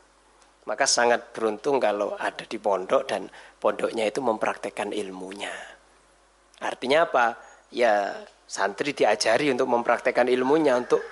Maka 0.65 0.85
sangat 0.87 1.35
beruntung 1.35 1.77
kalau 1.77 2.15
ada 2.15 2.45
di 2.47 2.57
pondok 2.57 3.03
dan 3.05 3.27
pondoknya 3.59 4.07
itu 4.07 4.23
mempraktekkan 4.23 4.95
ilmunya. 4.95 5.53
Artinya 6.63 7.05
apa? 7.05 7.25
Ya 7.69 8.25
santri 8.49 8.95
diajari 8.95 9.53
untuk 9.53 9.69
mempraktekkan 9.69 10.25
ilmunya, 10.31 10.79
untuk 10.79 11.03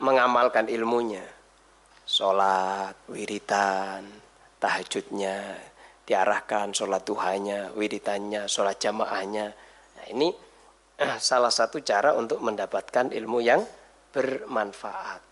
mengamalkan 0.00 0.66
ilmunya 0.66 1.39
sholat, 2.10 3.06
wiritan, 3.06 4.02
tahajudnya, 4.58 5.54
diarahkan 6.02 6.74
sholat 6.74 7.06
duhanya, 7.06 7.70
wiritannya, 7.78 8.50
sholat 8.50 8.82
jamaahnya. 8.82 9.46
Nah, 9.94 10.06
ini 10.10 10.34
salah 11.22 11.54
satu 11.54 11.78
cara 11.86 12.18
untuk 12.18 12.42
mendapatkan 12.42 13.14
ilmu 13.14 13.38
yang 13.38 13.62
bermanfaat. 14.10 15.22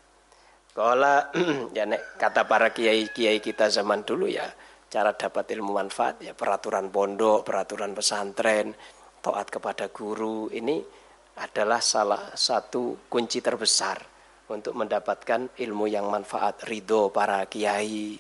Kalau 0.71 1.19
ya 1.77 1.83
nek, 1.83 2.15
kata 2.15 2.47
para 2.47 2.71
kiai-kiai 2.71 3.43
kita 3.43 3.67
zaman 3.67 4.07
dulu 4.07 4.31
ya 4.31 4.47
cara 4.87 5.13
dapat 5.19 5.51
ilmu 5.59 5.75
manfaat 5.75 6.23
ya 6.23 6.33
peraturan 6.39 6.95
pondok, 6.95 7.43
peraturan 7.43 7.91
pesantren, 7.99 8.71
taat 9.19 9.51
kepada 9.51 9.91
guru 9.91 10.47
ini 10.55 10.79
adalah 11.43 11.83
salah 11.83 12.31
satu 12.39 13.11
kunci 13.11 13.43
terbesar 13.43 14.18
untuk 14.49 14.73
mendapatkan 14.73 15.53
ilmu 15.61 15.87
yang 15.93 16.09
manfaat 16.09 16.65
ridho 16.65 17.13
para 17.13 17.45
kiai 17.45 18.17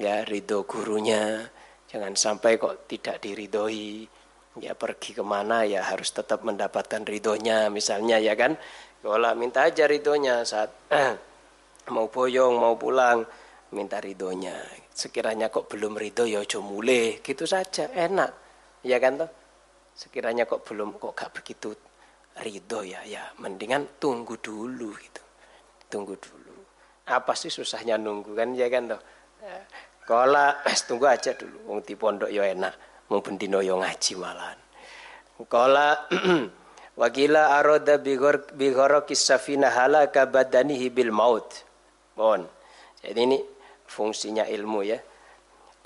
ya 0.00 0.24
ridho 0.24 0.64
gurunya. 0.64 1.44
Jangan 1.86 2.16
sampai 2.16 2.56
kok 2.56 2.88
tidak 2.88 3.20
diridhoi 3.22 4.08
ya 4.56 4.72
pergi 4.72 5.12
ke 5.12 5.20
mana 5.20 5.68
ya 5.68 5.84
harus 5.84 6.10
tetap 6.16 6.40
mendapatkan 6.42 7.04
ridhonya 7.04 7.68
misalnya 7.68 8.16
ya 8.16 8.32
kan? 8.32 8.56
Kalau 9.04 9.32
minta 9.36 9.68
aja 9.68 9.84
ridhonya 9.84 10.42
saat 10.42 10.72
mau 11.94 12.08
boyong 12.08 12.56
mau 12.56 12.74
pulang 12.80 13.22
minta 13.76 14.00
ridhonya. 14.00 14.56
Sekiranya 14.96 15.52
kok 15.52 15.68
belum 15.68 16.00
ridho 16.00 16.24
ya 16.24 16.40
ojo 16.40 16.64
mulai 16.64 17.20
gitu 17.20 17.44
saja 17.44 17.92
enak. 17.92 18.32
Ya 18.80 18.96
kan 18.96 19.20
toh? 19.20 19.30
Sekiranya 19.92 20.48
kok 20.48 20.64
belum 20.64 20.96
kok 20.96 21.12
gak 21.12 21.32
begitu 21.36 21.76
ridho 22.40 22.80
ya 22.84 23.00
ya 23.04 23.32
mendingan 23.40 23.96
tunggu 23.96 24.36
dulu 24.36 24.92
gitu 25.00 25.25
tunggu 25.86 26.14
dulu. 26.18 26.54
Apa 27.06 27.38
sih 27.38 27.50
susahnya 27.50 27.94
nunggu 27.98 28.34
kan 28.34 28.54
ya 28.54 28.66
kan 28.66 28.90
toh. 28.90 29.00
Kalau 30.06 30.54
tunggu 30.86 31.06
aja 31.10 31.34
dulu 31.34 31.58
wong 31.66 31.78
di 31.82 31.94
pondok 31.98 32.30
ya 32.30 32.46
enak, 32.46 32.74
mau 33.10 33.18
bendino 33.22 33.58
yo 33.58 33.78
ngaji 33.78 34.12
malahan. 34.18 34.58
Kalau 35.50 35.92
wakila 37.00 37.58
aroda 37.58 37.98
bigor 37.98 38.46
bigoro 38.54 39.02
kisafina 39.02 39.70
halaka 39.70 40.26
badanihi 40.26 40.88
bil 40.94 41.10
maut. 41.10 41.66
Bon. 42.14 42.42
Jadi 43.02 43.20
ini 43.22 43.38
fungsinya 43.86 44.46
ilmu 44.46 44.80
ya. 44.82 44.98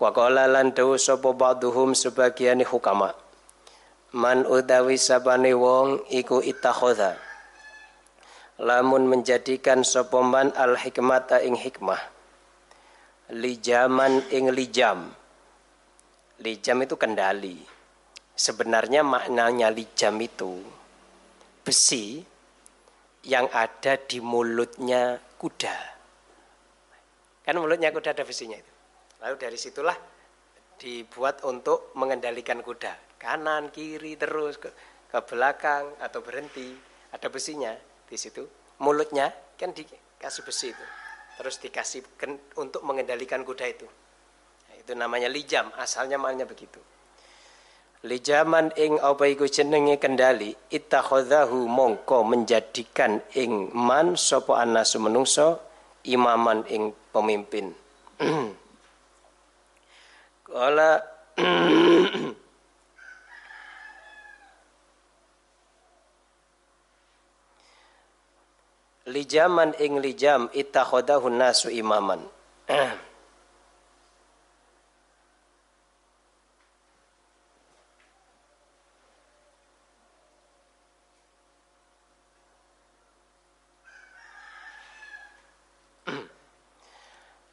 Wa 0.00 0.16
qala 0.16 0.48
lan 0.48 0.72
dawu 0.72 0.96
sapa 0.96 1.36
ba'dhum 1.36 1.92
sebagian 1.92 2.64
hukama. 2.64 3.12
Man 4.16 4.48
udawi 4.48 4.96
sabane 4.96 5.52
wong 5.52 6.08
iku 6.08 6.40
ittakhadha 6.40 7.29
lamun 8.60 9.08
menjadikan 9.08 9.80
sopoman 9.80 10.52
al 10.52 10.76
hikmata 10.76 11.40
ing 11.40 11.56
hikmah. 11.56 12.00
Lijaman 13.32 14.20
ing 14.28 14.52
lijam. 14.52 15.16
Lijam 16.44 16.78
itu 16.84 16.94
kendali. 17.00 17.56
Sebenarnya 18.36 19.00
maknanya 19.00 19.72
lijam 19.72 20.16
itu 20.20 20.60
besi 21.64 22.20
yang 23.24 23.48
ada 23.52 23.96
di 23.96 24.20
mulutnya 24.20 25.16
kuda. 25.40 25.76
Kan 27.44 27.56
mulutnya 27.56 27.92
kuda 27.92 28.12
ada 28.12 28.24
besinya 28.28 28.60
itu. 28.60 28.72
Lalu 29.24 29.36
dari 29.40 29.58
situlah 29.60 29.96
dibuat 30.80 31.44
untuk 31.48 31.92
mengendalikan 31.96 32.60
kuda. 32.60 33.20
Kanan 33.20 33.68
kiri 33.68 34.16
terus 34.16 34.56
ke, 34.56 34.72
ke 35.08 35.18
belakang 35.28 35.92
atau 36.00 36.24
berhenti. 36.24 36.72
Ada 37.12 37.28
besinya 37.28 37.89
di 38.10 38.18
situ. 38.18 38.42
Mulutnya 38.82 39.30
kan 39.54 39.70
dikasih 39.70 40.42
besi 40.42 40.74
itu. 40.74 40.86
Terus 41.38 41.56
dikasih 41.62 42.02
untuk 42.58 42.82
mengendalikan 42.82 43.46
kuda 43.46 43.64
itu. 43.70 43.86
Nah, 44.68 44.74
itu 44.76 44.92
namanya 44.98 45.30
lijam. 45.30 45.70
Asalnya 45.78 46.18
malnya 46.18 46.44
begitu. 46.44 46.82
Lijaman 48.00 48.72
ing 48.80 48.96
apa 49.00 49.28
iku 49.28 49.44
jenenge 49.44 50.00
kendali? 50.00 50.56
Ittakhadhahu 50.72 51.68
mongko 51.68 52.24
menjadikan 52.24 53.20
ing 53.36 53.68
man 53.76 54.16
sapa 54.16 54.56
anasu 54.56 55.00
menungso 55.04 55.60
imaman 56.08 56.64
ing 56.68 56.96
pemimpin. 57.12 57.76
Kala 60.48 61.04
lijaman 69.30 69.78
ing 69.78 70.02
lijam 70.02 70.50
ittakhadahu 70.50 71.30
nasu 71.30 71.70
imaman 71.70 72.18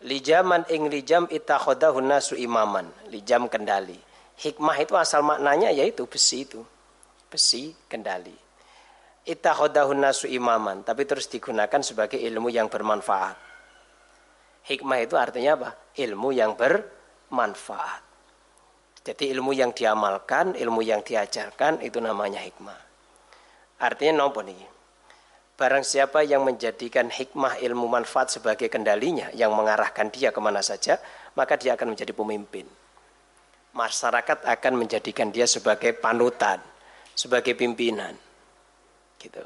Lijaman 0.07 0.63
ing 0.71 0.87
lijam 0.87 1.27
ittakhadahu 1.27 1.99
nasu 1.99 2.39
imaman. 2.39 2.87
Lijam 3.11 3.51
kendali. 3.51 3.99
Hikmah 4.39 4.79
itu 4.79 4.95
asal 4.95 5.19
maknanya 5.19 5.67
yaitu 5.67 6.07
besi 6.07 6.47
itu. 6.47 6.63
Besi 7.27 7.75
kendali 7.91 8.46
ittakhadahun 9.27 9.99
nasu 9.99 10.25
imaman, 10.31 10.87
tapi 10.87 11.03
terus 11.03 11.27
digunakan 11.27 11.83
sebagai 11.83 12.15
ilmu 12.15 12.47
yang 12.47 12.71
bermanfaat. 12.71 13.35
Hikmah 14.63 14.99
itu 15.03 15.15
artinya 15.19 15.59
apa? 15.59 15.69
Ilmu 15.99 16.31
yang 16.31 16.55
bermanfaat. 16.55 18.01
Jadi 19.03 19.31
ilmu 19.31 19.55
yang 19.55 19.71
diamalkan, 19.71 20.55
ilmu 20.55 20.83
yang 20.83 21.03
diajarkan 21.03 21.79
itu 21.83 21.99
namanya 22.03 22.43
hikmah. 22.43 22.79
Artinya 23.79 24.23
nopo 24.23 24.43
nih? 24.43 24.75
Barang 25.55 25.83
siapa 25.83 26.21
yang 26.27 26.43
menjadikan 26.43 27.07
hikmah 27.07 27.63
ilmu 27.63 27.87
manfaat 27.87 28.35
sebagai 28.35 28.67
kendalinya, 28.67 29.31
yang 29.31 29.55
mengarahkan 29.55 30.11
dia 30.11 30.35
ke 30.35 30.39
mana 30.43 30.59
saja, 30.59 30.99
maka 31.39 31.55
dia 31.55 31.79
akan 31.79 31.95
menjadi 31.95 32.11
pemimpin. 32.11 32.67
Masyarakat 33.71 34.43
akan 34.43 34.73
menjadikan 34.75 35.31
dia 35.31 35.47
sebagai 35.47 35.95
panutan, 35.95 36.59
sebagai 37.15 37.55
pimpinan 37.55 38.26
Gitu. 39.17 39.43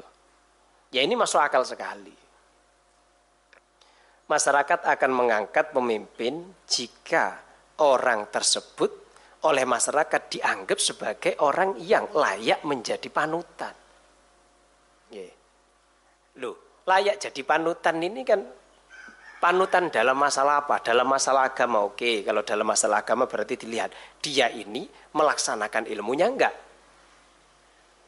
Ya 0.92 1.00
ini 1.00 1.16
masuk 1.16 1.40
akal 1.40 1.64
sekali. 1.64 2.14
Masyarakat 4.28 4.80
akan 4.86 5.10
mengangkat 5.12 5.72
pemimpin 5.72 6.52
jika 6.64 7.36
orang 7.80 8.28
tersebut 8.32 8.92
oleh 9.42 9.66
masyarakat 9.66 10.22
dianggap 10.30 10.78
sebagai 10.78 11.32
orang 11.42 11.74
yang 11.82 12.06
layak 12.14 12.62
menjadi 12.62 13.08
panutan. 13.10 13.74
Loh, 16.40 16.80
layak 16.88 17.20
jadi 17.20 17.42
panutan 17.44 18.00
ini 18.00 18.24
kan 18.24 18.40
panutan 19.36 19.92
dalam 19.92 20.16
masalah 20.16 20.64
apa? 20.64 20.80
Dalam 20.80 21.04
masalah 21.04 21.52
agama 21.52 21.84
oke. 21.84 22.24
Kalau 22.24 22.40
dalam 22.40 22.64
masalah 22.64 23.04
agama 23.04 23.28
berarti 23.28 23.60
dilihat 23.60 23.92
dia 24.22 24.48
ini 24.48 24.88
melaksanakan 25.12 25.90
ilmunya 25.92 26.32
enggak. 26.32 26.54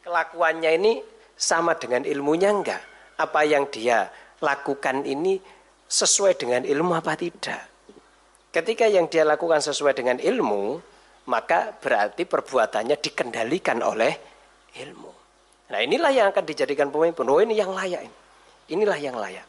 Kelakuannya 0.07 0.71
ini 0.73 0.93
sama 1.35 1.75
dengan 1.79 2.07
ilmunya 2.07 2.51
enggak? 2.51 2.83
Apa 3.19 3.47
yang 3.47 3.71
dia 3.71 4.11
lakukan 4.43 5.07
ini 5.07 5.39
sesuai 5.87 6.35
dengan 6.39 6.63
ilmu 6.67 6.93
apa 6.95 7.15
tidak? 7.15 7.63
Ketika 8.55 8.87
yang 8.87 9.11
dia 9.11 9.27
lakukan 9.27 9.59
sesuai 9.59 9.99
dengan 9.99 10.19
ilmu, 10.23 10.79
maka 11.27 11.75
berarti 11.75 12.23
perbuatannya 12.23 12.97
dikendalikan 13.03 13.83
oleh 13.83 14.15
ilmu. 14.79 15.13
Nah 15.75 15.81
inilah 15.83 16.13
yang 16.15 16.27
akan 16.31 16.45
dijadikan 16.47 16.93
pemimpin. 16.93 17.27
Oh 17.27 17.43
ini 17.43 17.59
yang 17.59 17.75
layak. 17.75 18.07
Ini. 18.07 18.17
Inilah 18.79 18.99
yang 19.01 19.17
layak. 19.19 19.47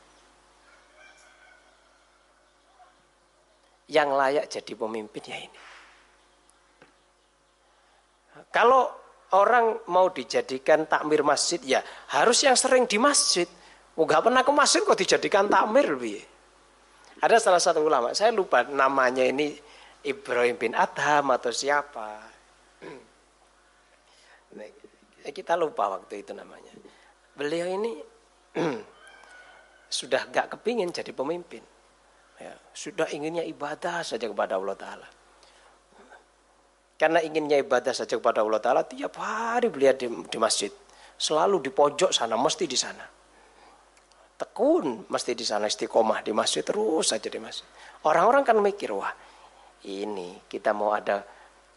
Yang 3.85 4.09
layak 4.09 4.45
jadi 4.49 4.73
pemimpinnya 4.73 5.37
ini. 5.37 5.59
Kalau 8.49 8.89
orang 9.35 9.83
mau 9.91 10.07
dijadikan 10.07 10.87
takmir 10.87 11.21
masjid 11.21 11.59
ya 11.59 11.83
harus 12.15 12.39
yang 12.47 12.55
sering 12.55 12.87
di 12.87 12.95
masjid. 12.95 13.47
Enggak 13.95 14.27
pernah 14.27 14.43
ke 14.43 14.51
masjid 14.55 14.81
kok 14.83 14.95
dijadikan 14.95 15.51
takmir 15.51 15.95
bi. 15.99 16.15
Ada 17.19 17.39
salah 17.39 17.63
satu 17.63 17.83
ulama, 17.83 18.11
saya 18.11 18.35
lupa 18.35 18.67
namanya 18.67 19.23
ini 19.23 19.55
Ibrahim 20.03 20.59
bin 20.59 20.75
Adham 20.75 21.31
atau 21.31 21.51
siapa. 21.51 22.19
Kita 25.25 25.55
lupa 25.55 25.95
waktu 25.95 26.21
itu 26.21 26.35
namanya. 26.35 26.75
Beliau 27.35 27.67
ini 27.71 28.03
sudah 29.99 30.27
gak 30.29 30.59
kepingin 30.59 30.91
jadi 30.91 31.15
pemimpin. 31.15 31.63
Ya, 32.35 32.51
sudah 32.75 33.07
inginnya 33.15 33.47
ibadah 33.47 34.03
saja 34.03 34.27
kepada 34.27 34.59
Allah 34.59 34.75
Ta'ala. 34.75 35.07
Karena 36.95 37.19
inginnya 37.19 37.59
ibadah 37.59 37.91
saja 37.91 38.15
kepada 38.15 38.39
Allah 38.39 38.63
Ta'ala, 38.63 38.81
tiap 38.87 39.19
hari 39.19 39.67
beliau 39.67 39.91
di, 39.91 40.07
di 40.07 40.37
masjid. 40.39 40.71
Selalu 41.15 41.67
di 41.67 41.71
pojok 41.71 42.11
sana, 42.15 42.39
mesti 42.39 42.63
di 42.63 42.79
sana. 42.79 43.03
Tekun, 44.35 45.07
mesti 45.11 45.31
di 45.35 45.43
sana 45.47 45.67
istiqomah 45.67 46.23
di 46.23 46.31
masjid, 46.31 46.63
terus 46.63 47.11
saja 47.11 47.27
di 47.27 47.39
masjid. 47.39 47.67
Orang-orang 48.07 48.43
kan 48.47 48.59
mikir, 48.59 48.91
wah 48.95 49.11
ini 49.87 50.39
kita 50.47 50.71
mau 50.71 50.95
ada 50.95 51.23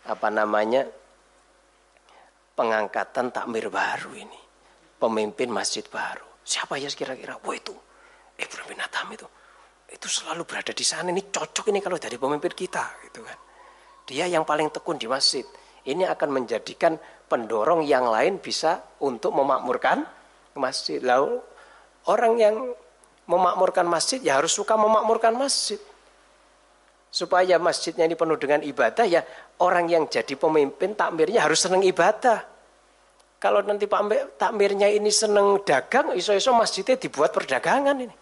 apa 0.07 0.29
namanya 0.31 0.87
pengangkatan 2.55 3.31
takmir 3.31 3.71
baru 3.71 4.15
ini. 4.15 4.41
pemimpin 4.99 5.47
masjid 5.47 5.87
baru. 5.87 6.27
Siapa 6.43 6.75
ya 6.75 6.91
kira-kira? 6.91 7.39
Wah 7.39 7.55
itu 7.55 7.71
Ibrahim 8.35 8.75
bin 8.75 8.83
Atam 8.83 9.07
itu. 9.15 9.31
Itu 9.87 10.11
selalu 10.11 10.43
berada 10.43 10.75
di 10.75 10.83
sana. 10.83 11.15
Ini 11.15 11.31
cocok 11.31 11.71
ini 11.71 11.79
kalau 11.79 12.03
dari 12.03 12.19
pemimpin 12.19 12.51
kita. 12.51 12.99
gitu 13.07 13.23
kan. 13.23 13.48
Dia 14.09 14.25
yang 14.25 14.49
paling 14.49 14.73
tekun 14.73 14.97
di 14.97 15.05
masjid. 15.05 15.45
Ini 15.85 16.09
akan 16.09 16.29
menjadikan 16.33 16.97
pendorong 17.29 17.85
yang 17.85 18.09
lain 18.09 18.41
bisa 18.41 18.81
untuk 19.05 19.37
memakmurkan 19.37 20.09
masjid. 20.57 20.97
Lalu 21.05 21.37
orang 22.09 22.33
yang 22.41 22.55
memakmurkan 23.29 23.85
masjid 23.85 24.19
ya 24.25 24.41
harus 24.41 24.57
suka 24.57 24.81
memakmurkan 24.81 25.37
masjid. 25.37 25.77
Supaya 27.13 27.61
masjidnya 27.61 28.09
ini 28.09 28.17
penuh 28.17 28.37
dengan 28.41 28.65
ibadah 28.65 29.05
ya 29.05 29.21
orang 29.61 29.89
yang 29.93 30.09
jadi 30.09 30.37
pemimpin 30.37 30.97
takmirnya 30.97 31.45
harus 31.45 31.61
senang 31.61 31.85
ibadah. 31.85 32.45
Kalau 33.39 33.63
nanti 33.63 33.87
Pak 33.87 34.35
takmirnya 34.35 34.91
ini 34.91 35.15
seneng 35.15 35.63
dagang, 35.63 36.11
iso-iso 36.17 36.51
masjidnya 36.57 36.99
dibuat 36.99 37.31
perdagangan 37.31 37.95
ini. 37.95 38.17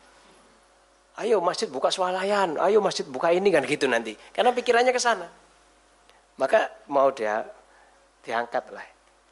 Ayo 1.25 1.41
masjid 1.41 1.73
buka 1.73 1.89
swalayan, 1.89 2.61
ayo 2.61 2.85
masjid 2.85 3.09
buka 3.09 3.33
ini 3.33 3.49
kan 3.49 3.65
gitu 3.65 3.89
nanti. 3.89 4.13
Karena 4.37 4.53
pikirannya 4.53 4.93
ke 4.93 5.01
sana. 5.01 5.25
Maka 6.37 6.89
mau 6.93 7.09
dia 7.13 7.45
diangkat 8.21 8.65
lah. 8.73 8.87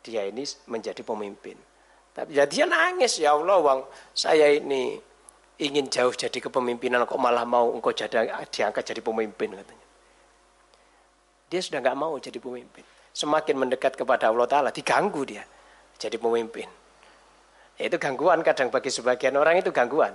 Dia 0.05 0.29
ini 0.29 0.45
menjadi 0.69 1.01
pemimpin. 1.01 1.57
Tapi 2.15 2.37
ya 2.37 2.45
dia 2.47 2.65
nangis 2.69 3.19
ya 3.19 3.35
Allah, 3.35 3.59
wang 3.59 3.81
saya 4.15 4.53
ini 4.55 4.97
ingin 5.59 5.87
jauh 5.87 6.15
jadi 6.15 6.35
kepemimpinan 6.35 7.07
kok 7.07 7.19
malah 7.19 7.47
mau 7.47 7.71
engkau 7.75 7.95
jadi 7.95 8.31
diangkat 8.51 8.83
jadi 8.83 9.01
pemimpin 9.03 9.55
katanya. 9.55 9.87
Dia 11.51 11.61
sudah 11.63 11.79
nggak 11.83 11.99
mau 11.99 12.15
jadi 12.19 12.39
pemimpin. 12.39 12.85
Semakin 13.15 13.55
mendekat 13.55 13.95
kepada 13.95 14.31
Allah 14.31 14.47
Taala 14.51 14.71
diganggu 14.75 15.23
dia 15.23 15.47
jadi 15.99 16.19
pemimpin. 16.19 16.67
Itu 17.79 17.99
gangguan 17.99 18.43
kadang 18.47 18.71
bagi 18.71 18.91
sebagian 18.91 19.35
orang 19.35 19.59
itu 19.59 19.71
gangguan. 19.71 20.15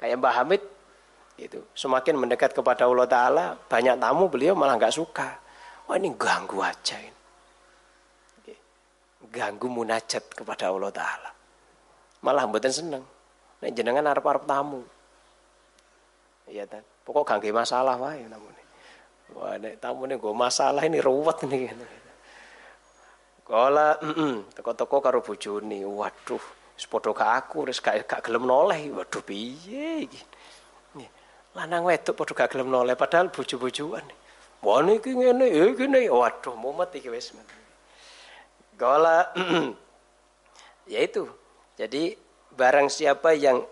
Kayak 0.00 0.16
Mbah 0.20 0.34
Hamid 0.40 0.62
itu 1.38 1.60
semakin 1.76 2.16
mendekat 2.16 2.52
kepada 2.52 2.84
Allah 2.84 3.08
Taala 3.08 3.44
banyak 3.56 3.96
tamu 3.96 4.28
beliau 4.28 4.52
malah 4.56 4.76
nggak 4.76 4.92
suka. 4.92 5.47
Wah 5.88 5.96
ini 5.96 6.12
ganggu 6.20 6.60
aja 6.60 7.00
ini. 7.00 7.16
Ganggu 9.32 9.72
munajat 9.72 10.28
kepada 10.36 10.68
Allah 10.68 10.92
Taala. 10.92 11.30
Malah 12.20 12.44
mboten 12.44 12.68
seneng. 12.68 13.04
Nek 13.64 13.72
jenengan 13.72 14.04
arep-arep 14.12 14.44
tamu. 14.44 14.84
Iya 16.44 16.68
kan. 16.68 16.84
Pokok 17.08 17.24
ganggu 17.24 17.48
masalah 17.56 17.96
wae 17.96 18.28
namune. 18.28 18.62
Wah 19.32 19.56
nek 19.56 19.80
tamune 19.80 20.20
gue 20.20 20.34
masalah 20.36 20.84
ini 20.84 21.00
ruwet 21.00 21.40
nih. 21.48 21.72
Kala 23.48 23.96
teko-teko 24.52 25.00
karo 25.00 25.24
bojone. 25.24 25.88
Waduh, 25.88 26.44
padha 26.76 27.10
ka 27.16 27.24
aku 27.40 27.64
wis 27.64 27.80
gak 27.80 28.04
gak 28.04 28.28
gelem 28.28 28.44
noleh. 28.44 28.92
Waduh 28.92 29.24
piye. 29.24 30.04
Lanang 31.56 31.88
wedok 31.88 32.12
padha 32.12 32.44
gak 32.44 32.52
gelem 32.52 32.68
noleh 32.68 32.92
padahal 32.92 33.32
bojo-bojoan. 33.32 34.27
Wah 34.64 34.82
niki 34.82 35.14
ngene, 35.14 35.46
eh 35.46 35.70
ngene. 35.74 36.10
Waduh, 36.10 36.54
mumet 36.58 36.90
iki 36.98 37.08
wis. 37.10 37.34
Kala 38.74 39.30
yaitu. 40.92 41.26
Jadi 41.78 42.14
barang 42.54 42.90
siapa 42.90 43.38
yang 43.38 43.62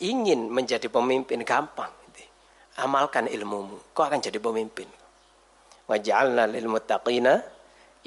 ingin 0.00 0.52
menjadi 0.52 0.88
pemimpin 0.92 1.40
gampang 1.44 1.92
amalkan 2.80 3.28
ilmumu 3.28 3.92
kau 3.92 4.08
akan 4.08 4.24
jadi 4.24 4.40
pemimpin 4.40 4.88
waj'alna 5.84 6.48
lil 6.48 6.64
muttaqina 6.64 7.44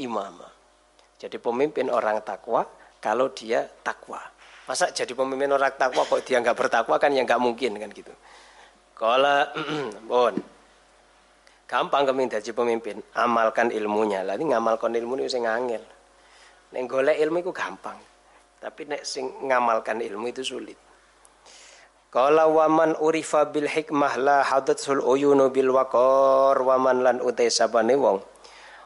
imama 0.01 0.49
jadi 1.23 1.39
pemimpin 1.39 1.87
orang 1.87 2.19
takwa 2.19 2.67
kalau 2.99 3.31
dia 3.31 3.63
takwa. 3.79 4.19
Masa 4.67 4.91
jadi 4.91 5.15
pemimpin 5.15 5.47
orang 5.55 5.71
takwa 5.79 6.03
kok 6.03 6.19
dia 6.27 6.43
nggak 6.43 6.51
bertakwa 6.51 6.99
kan 6.99 7.15
yang 7.15 7.23
nggak 7.23 7.39
mungkin 7.39 7.79
kan 7.79 7.87
gitu. 7.95 8.11
Kalau 8.91 9.47
bon, 10.11 10.35
gampang 11.73 12.05
kami 12.05 12.29
jadi 12.29 12.53
pemimpin, 12.53 13.01
amalkan 13.17 13.73
ilmunya. 13.73 14.21
Lalu 14.21 14.53
ngamalkan 14.53 14.93
ilmu 14.93 15.17
ini 15.17 15.25
sing 15.25 15.49
angel. 15.49 15.81
Neng 16.69 16.85
golek 16.85 17.17
ilmu 17.17 17.41
itu 17.41 17.49
gampang, 17.49 17.97
tapi 18.61 18.85
nek 18.85 19.01
sing 19.01 19.25
ngamalkan 19.49 19.97
ilmu 19.97 20.29
itu 20.29 20.45
sulit. 20.45 20.77
Kalau 22.13 22.61
waman 22.61 22.93
urifa 23.01 23.49
bil 23.49 23.65
hikmah 23.65 24.21
la 24.21 24.45
hadatsul 24.45 25.01
uyunu 25.01 25.49
bil 25.49 25.73
wakor 25.73 26.61
waman 26.61 27.01
lan 27.01 27.17
utai 27.17 27.49
sabane 27.49 27.97
wong. 27.97 28.21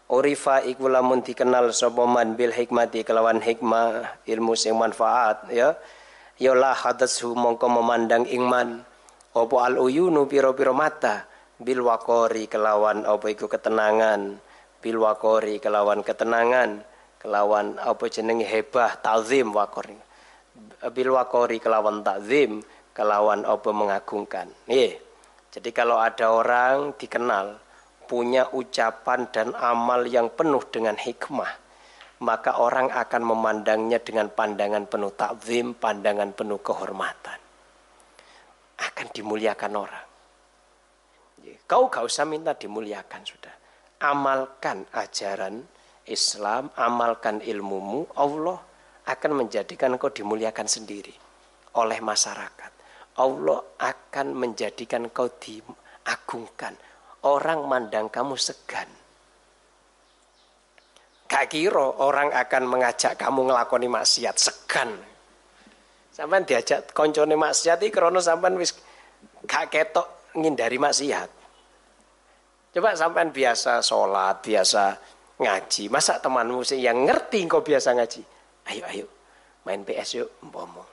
Urifa 0.08 0.64
iku 0.64 0.88
lamun 0.88 1.20
dikenal 1.20 1.76
sapa 1.76 2.08
bil 2.40 2.56
hikmati 2.56 3.04
kelawan 3.04 3.44
hikmah 3.44 4.24
ilmu 4.24 4.56
sing 4.56 4.80
manfaat 4.80 5.52
ya. 5.52 5.76
Ya 6.40 6.56
la 6.56 6.72
hadatsu 6.72 7.36
mongko 7.36 7.68
memandang 7.68 8.24
ingman 8.32 8.80
apa 9.36 9.56
al 9.60 9.76
uyunu 9.76 10.24
pira-pira 10.24 10.72
mata 10.72 11.28
bil 11.58 11.82
wakori 11.86 12.46
kelawan 12.46 13.06
apa 13.06 13.26
iku 13.34 13.50
ketenangan 13.50 14.38
bil 14.82 14.98
wakori 15.02 15.58
kelawan 15.58 16.06
ketenangan 16.06 16.86
kelawan 17.18 17.82
apa 17.82 18.06
jenenge 18.10 18.46
hebah 18.46 19.02
ta'zim 19.02 19.50
wakori 19.52 19.98
bil 20.94 21.12
wakori 21.18 21.58
kelawan 21.58 22.06
ta'zim 22.06 22.62
kelawan 22.94 23.46
apa 23.46 23.70
mengagungkan 23.74 24.50
nggih 24.70 25.08
jadi 25.58 25.70
kalau 25.74 25.98
ada 25.98 26.30
orang 26.30 26.94
dikenal 27.02 27.58
punya 28.08 28.48
ucapan 28.56 29.28
dan 29.34 29.52
amal 29.60 30.08
yang 30.08 30.32
penuh 30.32 30.64
dengan 30.72 30.96
hikmah, 30.96 31.52
maka 32.24 32.56
orang 32.56 32.88
akan 32.88 33.22
memandangnya 33.22 34.00
dengan 34.00 34.32
pandangan 34.32 34.88
penuh 34.88 35.12
takzim, 35.14 35.76
pandangan 35.76 36.32
penuh 36.32 36.64
kehormatan. 36.64 37.40
Akan 38.80 39.08
dimuliakan 39.12 39.74
orang. 39.76 40.07
Kau 41.68 41.88
gak 41.88 42.04
usah 42.04 42.26
minta 42.28 42.56
dimuliakan 42.58 43.22
sudah. 43.24 43.56
Amalkan 44.04 44.86
ajaran 44.94 45.64
Islam, 46.08 46.72
amalkan 46.80 47.44
ilmumu, 47.44 48.08
Allah 48.16 48.60
akan 49.08 49.32
menjadikan 49.44 49.96
kau 49.96 50.12
dimuliakan 50.12 50.68
sendiri 50.68 51.16
oleh 51.80 52.00
masyarakat. 52.04 52.72
Allah 53.18 53.60
akan 53.82 54.28
menjadikan 54.36 55.10
kau 55.10 55.28
diagungkan 55.28 56.76
orang 57.28 57.60
mandang 57.66 58.08
kamu 58.08 58.36
segan. 58.40 58.88
Gak 61.28 61.52
kira 61.52 62.00
orang 62.00 62.32
akan 62.32 62.64
mengajak 62.72 63.20
kamu 63.20 63.52
ngelakoni 63.52 63.88
maksiat 63.92 64.36
segan. 64.40 64.96
Sampai 66.16 66.48
diajak 66.48 66.96
koncone 66.96 67.36
maksiat 67.36 67.84
iki 67.84 67.92
krana 67.92 68.24
sampean 68.24 68.56
wis 68.56 68.74
gak 69.44 69.70
ketok 69.70 70.34
ngindari 70.40 70.80
maksiat. 70.80 71.37
Coba 72.74 72.94
sampean 72.94 73.34
biasa 73.34 73.80
sholat, 73.82 74.44
biasa 74.44 74.84
ngaji. 75.40 75.84
Masa 75.90 76.20
temanmu 76.20 76.62
sih 76.62 76.82
yang 76.84 77.08
ngerti 77.08 77.48
kau 77.50 77.64
biasa 77.64 77.96
ngaji? 77.98 78.22
Ayo, 78.68 78.84
ayo, 78.92 79.06
main 79.64 79.82
PS 79.88 80.10
yuk, 80.20 80.30
mpomo. 80.44 80.84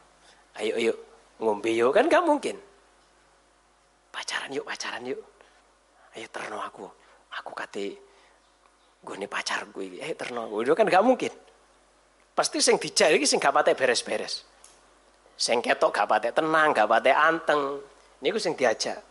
Ayo, 0.57 0.79
ayo, 0.79 0.95
ngombe 1.43 1.75
yuk. 1.75 1.91
Kan 1.91 2.07
gak 2.07 2.22
mungkin. 2.22 2.57
Pacaran 4.14 4.55
yuk, 4.55 4.62
pacaran 4.62 5.03
yuk 5.03 5.20
ayo 6.14 6.27
terno 6.31 6.62
aku 6.62 6.87
aku 7.35 7.53
kate 7.59 7.87
gue 9.05 9.16
nih 9.18 9.29
pacar 9.29 9.66
gue 9.68 9.99
ayo 9.99 10.14
terno 10.14 10.47
gue 10.47 10.75
kan 10.75 10.87
gak 10.87 11.05
mungkin 11.05 11.33
pasti 12.35 12.62
sing 12.62 12.79
dijak 12.79 13.18
iki 13.18 13.27
sing 13.27 13.43
gak 13.43 13.55
pate 13.55 13.75
beres-beres 13.75 14.47
sing 15.35 15.59
ketok 15.59 15.91
gak 15.91 16.07
pate 16.07 16.29
tenang 16.31 16.70
gak 16.70 16.87
pate 16.87 17.11
anteng 17.11 17.83
gue 18.22 18.41
sing 18.41 18.55
diajak 18.55 19.03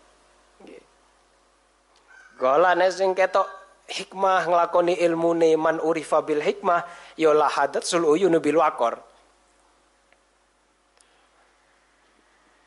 Gola 2.38 2.74
nek 2.74 2.90
sing 2.90 3.14
ketok 3.14 3.46
hikmah 3.88 4.50
nglakoni 4.50 4.98
ilmu 5.00 5.38
man 5.60 5.78
urifa 5.78 6.26
bil 6.26 6.42
hikmah 6.42 6.86
ya 7.20 7.32
lahadat 7.36 7.84
sul 7.86 8.08
uyunu 8.08 8.42
bil 8.42 8.58
wakor 8.58 8.98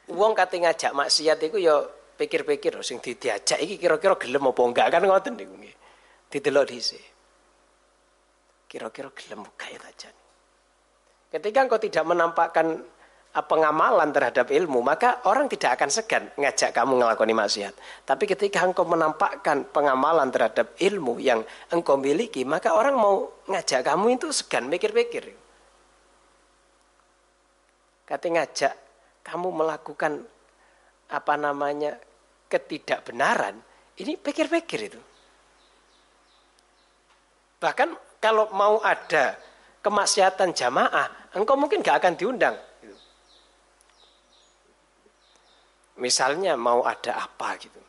Wong 0.06 0.38
kate 0.38 0.62
ngajak 0.62 0.94
maksiat 0.94 1.42
iku 1.50 1.58
ya 1.58 1.82
pikir-pikir 2.14 2.78
sing 2.86 3.02
diajak 3.02 3.58
iki 3.58 3.74
kira-kira 3.74 4.14
gelem 4.14 4.46
apa 4.46 4.62
enggak 4.62 4.86
kan 4.94 5.02
ngoten 5.02 5.34
niku 5.34 5.54
nggih. 5.58 5.74
Didelok 6.30 6.64
dhisik. 6.70 7.02
Kira-kira 8.70 9.10
gelem 9.10 9.42
gak 9.58 9.70
ya. 9.74 10.10
Ketika 11.26 11.58
engkau 11.66 11.82
tidak 11.82 12.06
menampakkan 12.06 12.86
pengamalan 13.44 14.08
terhadap 14.14 14.48
ilmu, 14.48 14.80
maka 14.80 15.20
orang 15.28 15.44
tidak 15.50 15.76
akan 15.76 15.90
segan 15.92 16.24
ngajak 16.40 16.72
kamu 16.72 16.96
ngelakoni 16.96 17.36
maksiat. 17.36 17.74
Tapi 18.08 18.24
ketika 18.24 18.64
engkau 18.64 18.88
menampakkan 18.88 19.68
pengamalan 19.68 20.32
terhadap 20.32 20.72
ilmu 20.80 21.20
yang 21.20 21.44
engkau 21.68 22.00
miliki, 22.00 22.48
maka 22.48 22.72
orang 22.72 22.96
mau 22.96 23.28
ngajak 23.44 23.84
kamu 23.84 24.16
itu 24.16 24.32
segan 24.32 24.72
mikir-mikir. 24.72 25.36
Kata 28.08 28.26
ngajak 28.30 28.72
kamu 29.26 29.48
melakukan 29.52 30.22
apa 31.10 31.34
namanya 31.36 31.98
ketidakbenaran, 32.48 33.58
ini 34.00 34.16
pikir-pikir 34.16 34.80
itu. 34.88 35.00
Bahkan 37.60 38.20
kalau 38.22 38.48
mau 38.54 38.80
ada 38.80 39.36
kemaksiatan 39.82 40.50
jamaah, 40.54 41.34
engkau 41.34 41.54
mungkin 41.54 41.82
gak 41.82 42.02
akan 42.02 42.14
diundang. 42.14 42.56
Misalnya 45.96 46.54
mau 46.60 46.84
ada 46.84 47.24
apa 47.24 47.56
gitu. 47.56 47.80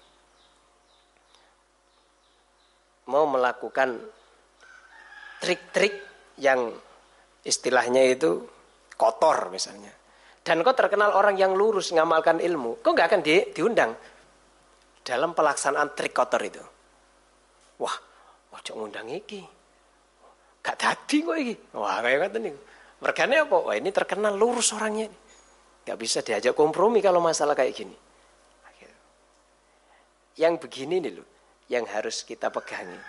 Mau 3.07 3.23
melakukan 3.27 3.99
trik-trik 5.39 5.95
yang 6.39 6.71
istilahnya 7.43 8.03
itu 8.03 8.43
kotor 8.95 9.51
misalnya. 9.51 9.91
Dan 10.43 10.63
kau 10.63 10.71
terkenal 10.71 11.11
orang 11.11 11.35
yang 11.35 11.55
lurus 11.55 11.91
ngamalkan 11.91 12.39
ilmu, 12.39 12.79
kau 12.79 12.95
nggak 12.95 13.07
akan 13.11 13.21
di, 13.23 13.51
diundang 13.51 13.91
dalam 15.03 15.35
pelaksanaan 15.35 15.91
trik 15.91 16.15
kotor 16.15 16.39
itu. 16.43 16.63
Wah, 17.79 17.95
ojo 18.55 18.71
ngundang 18.75 19.07
iki. 19.11 19.43
Gak 20.63 20.75
tadi 20.79 21.23
kok 21.23 21.37
iki. 21.39 21.55
Wah, 21.79 22.03
kayak 22.03 22.27
kata 22.27 22.37
nih. 22.43 22.55
Mergane 22.99 23.35
apa? 23.39 23.55
Wah, 23.55 23.75
ini 23.79 23.89
terkenal 23.93 24.35
lurus 24.35 24.75
orangnya. 24.75 25.07
Gak 25.87 25.95
bisa 25.95 26.19
diajak 26.19 26.51
kompromi 26.51 26.99
kalau 26.99 27.23
masalah 27.23 27.55
kayak 27.55 27.71
gini. 27.71 27.95
Yang 30.35 30.67
begini 30.67 30.99
nih 30.99 31.11
loh, 31.15 31.27
yang 31.71 31.87
harus 31.87 32.27
kita 32.27 32.51
pegangi. 32.51 32.99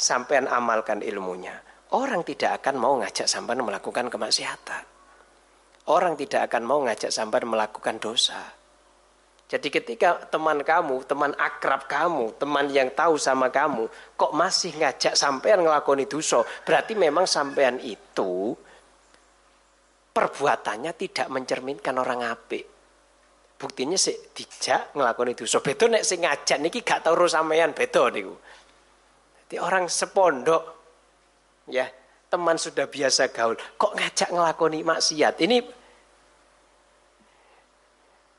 Sampean 0.00 0.48
amalkan 0.48 1.04
ilmunya. 1.04 1.60
Orang 1.92 2.24
tidak 2.24 2.64
akan 2.64 2.80
mau 2.80 2.96
ngajak 3.04 3.28
sampean 3.28 3.60
melakukan 3.60 4.08
kemaksiatan. 4.08 4.84
Orang 5.92 6.16
tidak 6.16 6.48
akan 6.48 6.62
mau 6.64 6.80
ngajak 6.80 7.12
sampai 7.12 7.44
melakukan 7.44 8.00
dosa. 8.00 8.40
Jadi 9.52 9.68
ketika 9.68 10.16
teman 10.32 10.64
kamu, 10.64 11.04
teman 11.04 11.36
akrab 11.36 11.84
kamu, 11.84 12.32
teman 12.40 12.72
yang 12.72 12.88
tahu 12.96 13.20
sama 13.20 13.52
kamu, 13.52 13.84
kok 14.16 14.32
masih 14.32 14.72
ngajak 14.80 15.12
sampean 15.12 15.60
ngelakoni 15.60 16.08
dosa, 16.08 16.40
berarti 16.64 16.96
memang 16.96 17.28
sampean 17.28 17.76
itu 17.76 18.56
perbuatannya 20.12 20.92
tidak 20.94 21.26
mencerminkan 21.32 21.96
orang 21.96 22.28
apik. 22.28 22.64
Buktinya 23.56 23.96
sih 23.96 24.14
dijak 24.34 24.92
ngelakoni 24.92 25.32
dosa. 25.32 25.64
Beto 25.64 25.88
nek 25.88 26.04
sing 26.04 26.26
ngajak 26.26 26.58
niki 26.60 26.84
gak 26.84 27.06
tau 27.06 27.16
sampean 27.24 27.72
beto 27.72 28.10
niku. 28.12 28.34
Jadi 29.46 29.56
orang 29.62 29.86
sepondok 29.86 30.62
ya 31.70 31.86
teman 32.32 32.56
sudah 32.56 32.88
biasa 32.88 33.28
gaul, 33.28 33.54
kok 33.54 33.92
ngajak 33.92 34.32
ngelakoni 34.32 34.80
maksiat? 34.82 35.34
Ini 35.44 35.56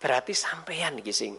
berarti 0.01 0.33
sampean 0.33 0.99
iki 0.99 1.13
sing 1.13 1.37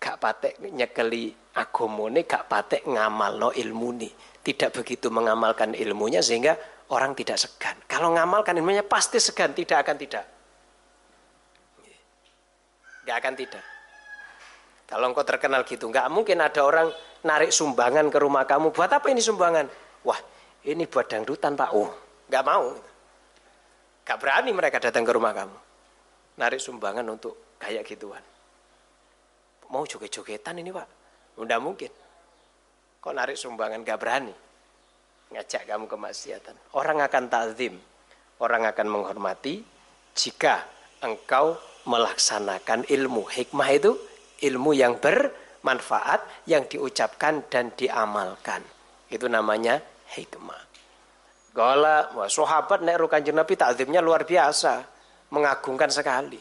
gak 0.00 0.16
patek 0.18 0.58
nyekeli 0.66 1.30
agomone, 1.54 2.26
gak 2.26 2.50
patek 2.50 2.82
ngamal 2.88 3.38
no 3.38 3.48
ilmu 3.54 3.90
nih. 3.94 4.12
Tidak 4.42 4.74
begitu 4.74 5.06
mengamalkan 5.12 5.70
ilmunya 5.76 6.18
sehingga 6.18 6.58
orang 6.90 7.14
tidak 7.14 7.38
segan. 7.38 7.78
Kalau 7.96 8.12
ngamalkan 8.12 8.52
ilmunya 8.60 8.84
pasti 8.84 9.16
segan, 9.16 9.56
tidak 9.56 9.80
akan 9.80 9.96
tidak. 9.96 10.24
Gak 13.08 13.16
akan 13.24 13.32
tidak. 13.32 13.64
Kalau 14.84 15.08
engkau 15.08 15.24
terkenal 15.24 15.64
gitu, 15.64 15.88
nggak 15.88 16.12
mungkin 16.12 16.44
ada 16.44 16.60
orang 16.60 16.92
narik 17.24 17.48
sumbangan 17.48 18.12
ke 18.12 18.18
rumah 18.20 18.44
kamu. 18.44 18.68
Buat 18.76 19.00
apa 19.00 19.08
ini 19.08 19.24
sumbangan? 19.24 19.64
Wah, 20.04 20.20
ini 20.66 20.84
buat 20.90 21.06
dangdutan 21.06 21.54
pak 21.54 21.70
oh 21.72 21.90
nggak 22.26 22.44
mau 22.44 22.74
nggak 24.02 24.18
berani 24.18 24.50
mereka 24.50 24.82
datang 24.82 25.06
ke 25.06 25.12
rumah 25.14 25.30
kamu 25.30 25.58
narik 26.42 26.58
sumbangan 26.58 27.06
untuk 27.06 27.56
kayak 27.62 27.86
gituan 27.86 28.22
mau 29.70 29.86
joget-jogetan 29.86 30.58
ini 30.58 30.74
pak 30.74 30.86
udah 31.38 31.58
mungkin 31.62 31.90
kok 32.98 33.14
narik 33.14 33.38
sumbangan 33.38 33.86
nggak 33.86 33.98
berani 33.98 34.34
ngajak 35.34 35.66
kamu 35.66 35.84
ke 35.90 35.96
maksiatan 35.98 36.54
orang 36.76 37.02
akan 37.02 37.24
takzim 37.26 37.74
orang 38.38 38.68
akan 38.68 38.86
menghormati 38.86 39.64
jika 40.16 40.64
engkau 41.02 41.56
melaksanakan 41.86 42.88
ilmu 42.90 43.26
hikmah 43.30 43.68
itu 43.70 43.94
ilmu 44.42 44.74
yang 44.74 44.98
bermanfaat 44.98 46.48
yang 46.50 46.66
diucapkan 46.66 47.46
dan 47.46 47.72
diamalkan 47.78 48.60
itu 49.06 49.30
namanya 49.30 49.78
hikmah. 50.18 50.62
Gala, 51.56 52.12
wah, 52.12 52.28
sahabat 52.28 52.84
nek 52.84 53.00
ru 53.00 53.06
kanjeng 53.08 53.38
Nabi 53.38 53.56
takzimnya 53.56 54.04
luar 54.04 54.28
biasa, 54.28 54.84
mengagungkan 55.32 55.88
sekali. 55.88 56.40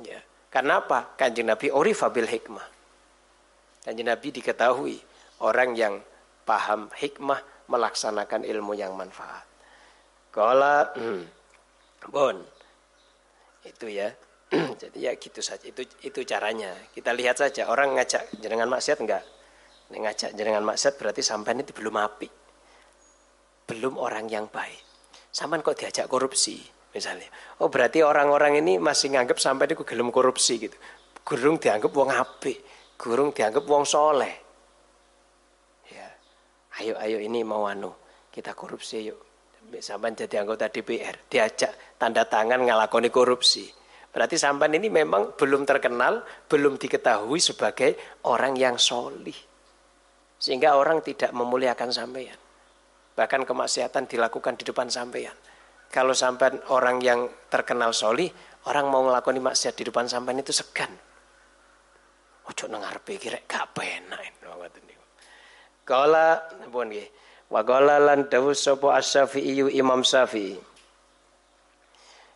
Ya. 0.00 0.22
Karena 0.48 0.80
apa? 0.80 1.12
Kanjeng 1.20 1.52
Nabi 1.52 1.68
orifa 1.68 2.08
hikmah. 2.08 2.64
Kanjeng 3.84 4.08
Nabi 4.08 4.28
diketahui 4.32 4.96
orang 5.44 5.76
yang 5.76 6.00
paham 6.48 6.88
hikmah 6.96 7.44
melaksanakan 7.68 8.42
ilmu 8.48 8.74
yang 8.74 8.96
manfaat. 8.96 9.44
Hmm, 10.96 11.24
bon, 12.14 12.36
itu 13.64 13.86
ya. 13.88 14.12
Jadi 14.80 14.98
ya 15.04 15.12
gitu 15.20 15.44
saja. 15.44 15.62
Itu 15.62 15.84
itu 16.00 16.20
caranya. 16.24 16.72
Kita 16.96 17.12
lihat 17.12 17.36
saja 17.36 17.68
orang 17.68 17.94
ngajak 18.00 18.32
jenengan 18.40 18.72
maksiat 18.72 18.98
enggak? 19.04 19.24
Ngajak 19.92 20.32
jenengan 20.32 20.64
maksiat 20.64 20.96
berarti 20.96 21.20
sampai 21.20 21.56
itu 21.60 21.72
belum 21.76 21.96
api 21.96 22.28
belum 23.68 24.00
orang 24.00 24.32
yang 24.32 24.48
baik. 24.48 24.80
Saman 25.28 25.60
kok 25.60 25.76
diajak 25.76 26.08
korupsi 26.08 26.56
misalnya. 26.96 27.28
Oh 27.60 27.68
berarti 27.68 28.00
orang-orang 28.00 28.64
ini 28.64 28.80
masih 28.80 29.12
nganggap 29.12 29.36
sampai 29.36 29.68
itu 29.68 29.84
gelem 29.84 30.08
korupsi 30.08 30.56
gitu. 30.56 30.74
Gurung 31.20 31.60
dianggap 31.60 31.92
wong 31.92 32.08
apik, 32.08 32.64
gurung 32.96 33.30
dianggap 33.36 33.68
wong 33.68 33.84
soleh. 33.84 34.47
Ayo 36.78 36.94
ayo 37.02 37.18
ini 37.18 37.42
mau 37.42 37.66
anu, 37.66 37.90
kita 38.30 38.54
korupsi 38.54 39.10
yuk. 39.10 39.18
Sampai 39.82 40.14
jadi 40.14 40.46
anggota 40.46 40.70
DPR, 40.70 41.26
diajak 41.26 41.98
tanda 41.98 42.24
tangan 42.24 42.62
ngalakoni 42.62 43.10
korupsi. 43.10 43.66
Berarti 44.08 44.40
sampan 44.40 44.72
ini 44.72 44.88
memang 44.88 45.36
belum 45.36 45.66
terkenal, 45.68 46.24
belum 46.48 46.80
diketahui 46.80 47.36
sebagai 47.42 48.22
orang 48.24 48.56
yang 48.56 48.80
solih. 48.80 49.36
Sehingga 50.38 50.78
orang 50.78 51.02
tidak 51.02 51.34
memuliakan 51.34 51.90
sampean. 51.92 52.38
Bahkan 53.18 53.42
kemaksiatan 53.44 54.06
dilakukan 54.06 54.54
di 54.56 54.64
depan 54.64 54.86
sampean. 54.88 55.34
Kalau 55.90 56.14
sampean 56.14 56.62
orang 56.70 57.02
yang 57.02 57.26
terkenal 57.50 57.90
soli, 57.92 58.30
orang 58.70 58.86
mau 58.88 59.02
ngelakoni 59.04 59.42
maksiat 59.42 59.74
di 59.76 59.84
depan 59.90 60.06
sampean 60.06 60.40
itu 60.40 60.54
segan. 60.54 60.94
Ojo 62.48 62.64
iki 63.12 63.28
rek 63.28 63.44
gak 63.44 63.76
penak. 63.76 64.38
Kala 65.88 66.44
pun 66.68 66.92
nggih. 66.92 67.08
Wa 67.48 67.64
qala 67.64 67.96
lan 67.96 68.28
dawuh 68.28 68.52
sapa 68.52 69.00
Asy-Syafi'i 69.00 69.72
Imam 69.72 70.04
Syafi'i. 70.04 70.60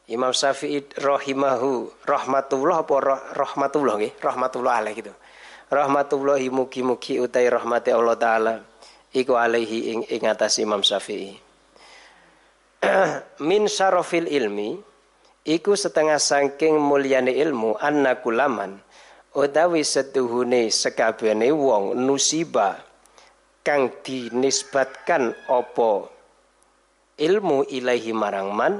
Imam 0.08 0.32
Syafi'i 0.32 0.80
rahimahu 0.96 1.92
rahmatullah 2.08 2.80
apa 2.80 2.94
rahmatullah 3.36 4.00
nggih, 4.00 4.12
rahmatullah 4.24 4.72
alaih 4.80 4.96
gitu. 4.96 5.12
Rahmatullahi 5.72 6.52
mugi-mugi 6.52 7.16
utai 7.16 7.48
rahmati 7.48 7.96
Allah 7.96 8.16
taala 8.20 8.54
iku 9.12 9.40
alaihi 9.40 9.96
ing, 9.96 10.00
ing 10.04 10.22
atas 10.28 10.60
Imam 10.60 10.84
Syafi'i 10.84 11.32
min 13.48 13.64
syarafil 13.68 14.28
ilmi 14.28 14.76
iku 15.48 15.72
setengah 15.72 16.20
sangking 16.20 16.76
mulyane 16.76 17.32
ilmu 17.32 17.80
anna 17.80 18.20
kulaman 18.20 18.84
utawi 19.32 19.80
setuhune 19.80 20.68
sekabehane 20.68 21.48
wong 21.56 21.96
nusiba 21.96 22.91
kang 23.62 24.02
dinisbatkan 24.02 25.34
opo 25.46 26.10
ilmu 27.18 27.66
ilahi 27.70 28.10
marang 28.10 28.50
man 28.50 28.74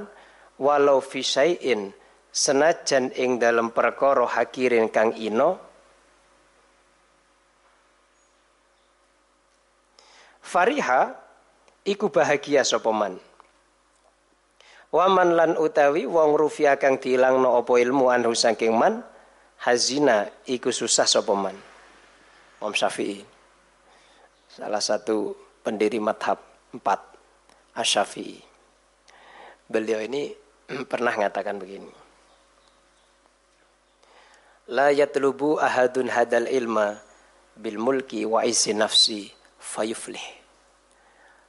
walau 0.59 0.99
fisaiin 0.99 1.95
senajan 2.35 3.15
ing 3.15 3.39
dalam 3.39 3.71
perkara 3.71 4.27
hakirin 4.27 4.91
kang 4.91 5.15
ino 5.15 5.73
Fariha 10.53 11.17
iku 11.89 12.13
bahagia 12.13 12.61
sapa 12.61 12.93
man. 12.93 13.17
Waman 14.93 15.33
lan 15.33 15.57
utawi 15.57 16.05
wong 16.05 16.37
rufia 16.37 16.77
kang 16.77 17.01
diilangno 17.01 17.57
apa 17.57 17.73
ilmu 17.81 18.13
anhu 18.13 18.37
saking 18.37 18.77
man 18.77 19.01
hazina 19.65 20.29
iku 20.45 20.69
susah 20.69 21.09
sapa 21.09 21.33
man. 21.33 21.57
Imam 22.61 22.77
Syafi'i. 22.77 23.32
Salah 24.53 24.85
satu 24.85 25.33
pendiri 25.65 25.97
madhab 25.97 26.37
empat 26.77 27.01
Asyafi'i. 27.73 28.37
Beliau 29.65 29.97
ini 30.05 30.29
pernah 30.93 31.17
mengatakan 31.17 31.57
begini. 31.57 31.89
La 34.77 34.93
yatlubu 34.93 35.57
ahadun 35.57 36.13
hadal 36.13 36.53
ilma 36.53 37.01
bil 37.57 37.81
mulki 37.81 38.29
wa 38.29 38.45
isi 38.45 38.77
nafsi 38.77 39.33
fayuflih. 39.57 40.21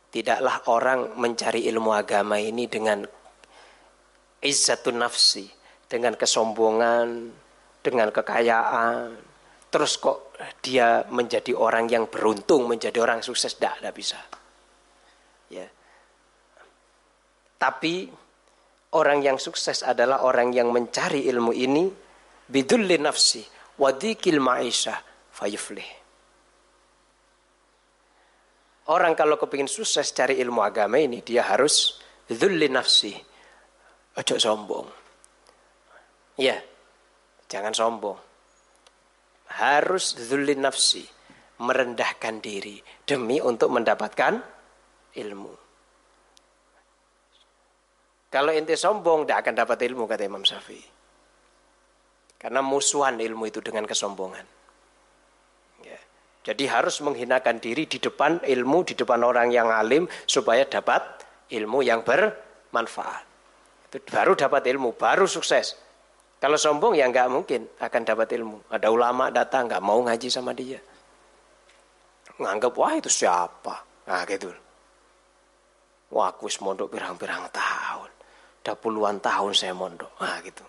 Tidaklah 0.07 0.63
orang 0.71 1.19
mencari 1.19 1.67
ilmu 1.67 1.91
agama 1.91 2.39
ini 2.39 2.71
dengan 2.71 3.03
izzatun 4.39 5.03
nafsi, 5.03 5.51
dengan 5.91 6.15
kesombongan, 6.15 7.35
dengan 7.83 8.15
kekayaan. 8.15 9.19
Terus 9.67 9.99
kok 9.99 10.32
dia 10.59 11.05
menjadi 11.07 11.55
orang 11.55 11.87
yang 11.87 12.09
beruntung, 12.09 12.67
menjadi 12.67 12.99
orang 12.99 13.23
sukses, 13.23 13.55
tidak, 13.55 13.79
tidak 13.79 13.93
bisa. 13.95 14.19
Ya. 15.51 15.67
Tapi 17.59 18.09
orang 18.97 19.19
yang 19.23 19.37
sukses 19.39 19.85
adalah 19.85 20.25
orang 20.27 20.51
yang 20.51 20.73
mencari 20.73 21.25
ilmu 21.29 21.51
ini 21.55 21.87
bidulli 22.49 22.99
nafsi 22.99 23.41
wadikil 23.79 24.41
ma'isyah 24.43 24.99
fayuflih. 25.31 26.03
Orang 28.91 29.15
kalau 29.15 29.39
kepingin 29.39 29.71
sukses 29.71 30.11
cari 30.11 30.43
ilmu 30.43 30.59
agama 30.59 30.99
ini 30.99 31.23
dia 31.23 31.47
harus 31.47 32.03
dhulli 32.27 32.67
nafsi. 32.67 33.15
Ojo 34.19 34.35
sombong. 34.35 34.87
Ya, 36.35 36.59
jangan 37.47 37.71
sombong. 37.71 38.32
Harus 39.47 40.15
dhulli 40.15 40.55
nafsi. 40.55 41.03
Merendahkan 41.63 42.43
diri 42.43 42.81
demi 43.07 43.39
untuk 43.39 43.71
mendapatkan 43.71 44.41
ilmu. 45.15 45.53
Kalau 48.33 48.49
inti 48.49 48.73
sombong 48.73 49.23
tidak 49.23 49.45
akan 49.45 49.53
dapat 49.61 49.77
ilmu 49.85 50.03
kata 50.09 50.25
Imam 50.25 50.41
Syafi'i. 50.41 50.83
Karena 52.41 52.59
musuhan 52.65 53.21
ilmu 53.21 53.47
itu 53.47 53.61
dengan 53.61 53.85
kesombongan. 53.85 54.63
Jadi 56.43 56.67
harus 56.67 56.99
menghinakan 56.99 57.63
diri 57.63 57.87
di 57.87 58.03
depan 58.03 58.43
ilmu, 58.43 58.83
di 58.83 58.99
depan 58.99 59.23
orang 59.23 59.47
yang 59.47 59.71
alim 59.71 60.11
supaya 60.27 60.67
dapat 60.67 60.99
ilmu 61.47 61.79
yang 61.87 62.03
bermanfaat. 62.03 63.23
Itu 63.87 64.03
baru 64.11 64.35
dapat 64.35 64.67
ilmu, 64.67 64.99
baru 64.99 65.23
sukses. 65.23 65.79
Kalau 66.43 66.59
sombong 66.59 66.99
ya 66.99 67.07
nggak 67.07 67.31
mungkin 67.31 67.71
akan 67.79 68.01
dapat 68.03 68.35
ilmu. 68.35 68.67
Ada 68.67 68.91
ulama 68.91 69.31
datang 69.31 69.63
nggak 69.63 69.79
mau 69.79 70.03
ngaji 70.03 70.27
sama 70.27 70.51
dia. 70.51 70.75
Nganggap 72.35 72.75
wah 72.75 72.99
itu 72.99 73.07
siapa? 73.07 73.79
Nah 74.11 74.27
gitu. 74.27 74.51
Wah 76.11 76.35
aku 76.35 76.51
mondok 76.59 76.91
pirang-pirang 76.91 77.47
tahun. 77.47 78.11
Udah 78.59 78.75
puluhan 78.75 79.23
tahun 79.23 79.55
saya 79.55 79.71
mondok. 79.71 80.11
Nah 80.19 80.43
gitu. 80.43 80.67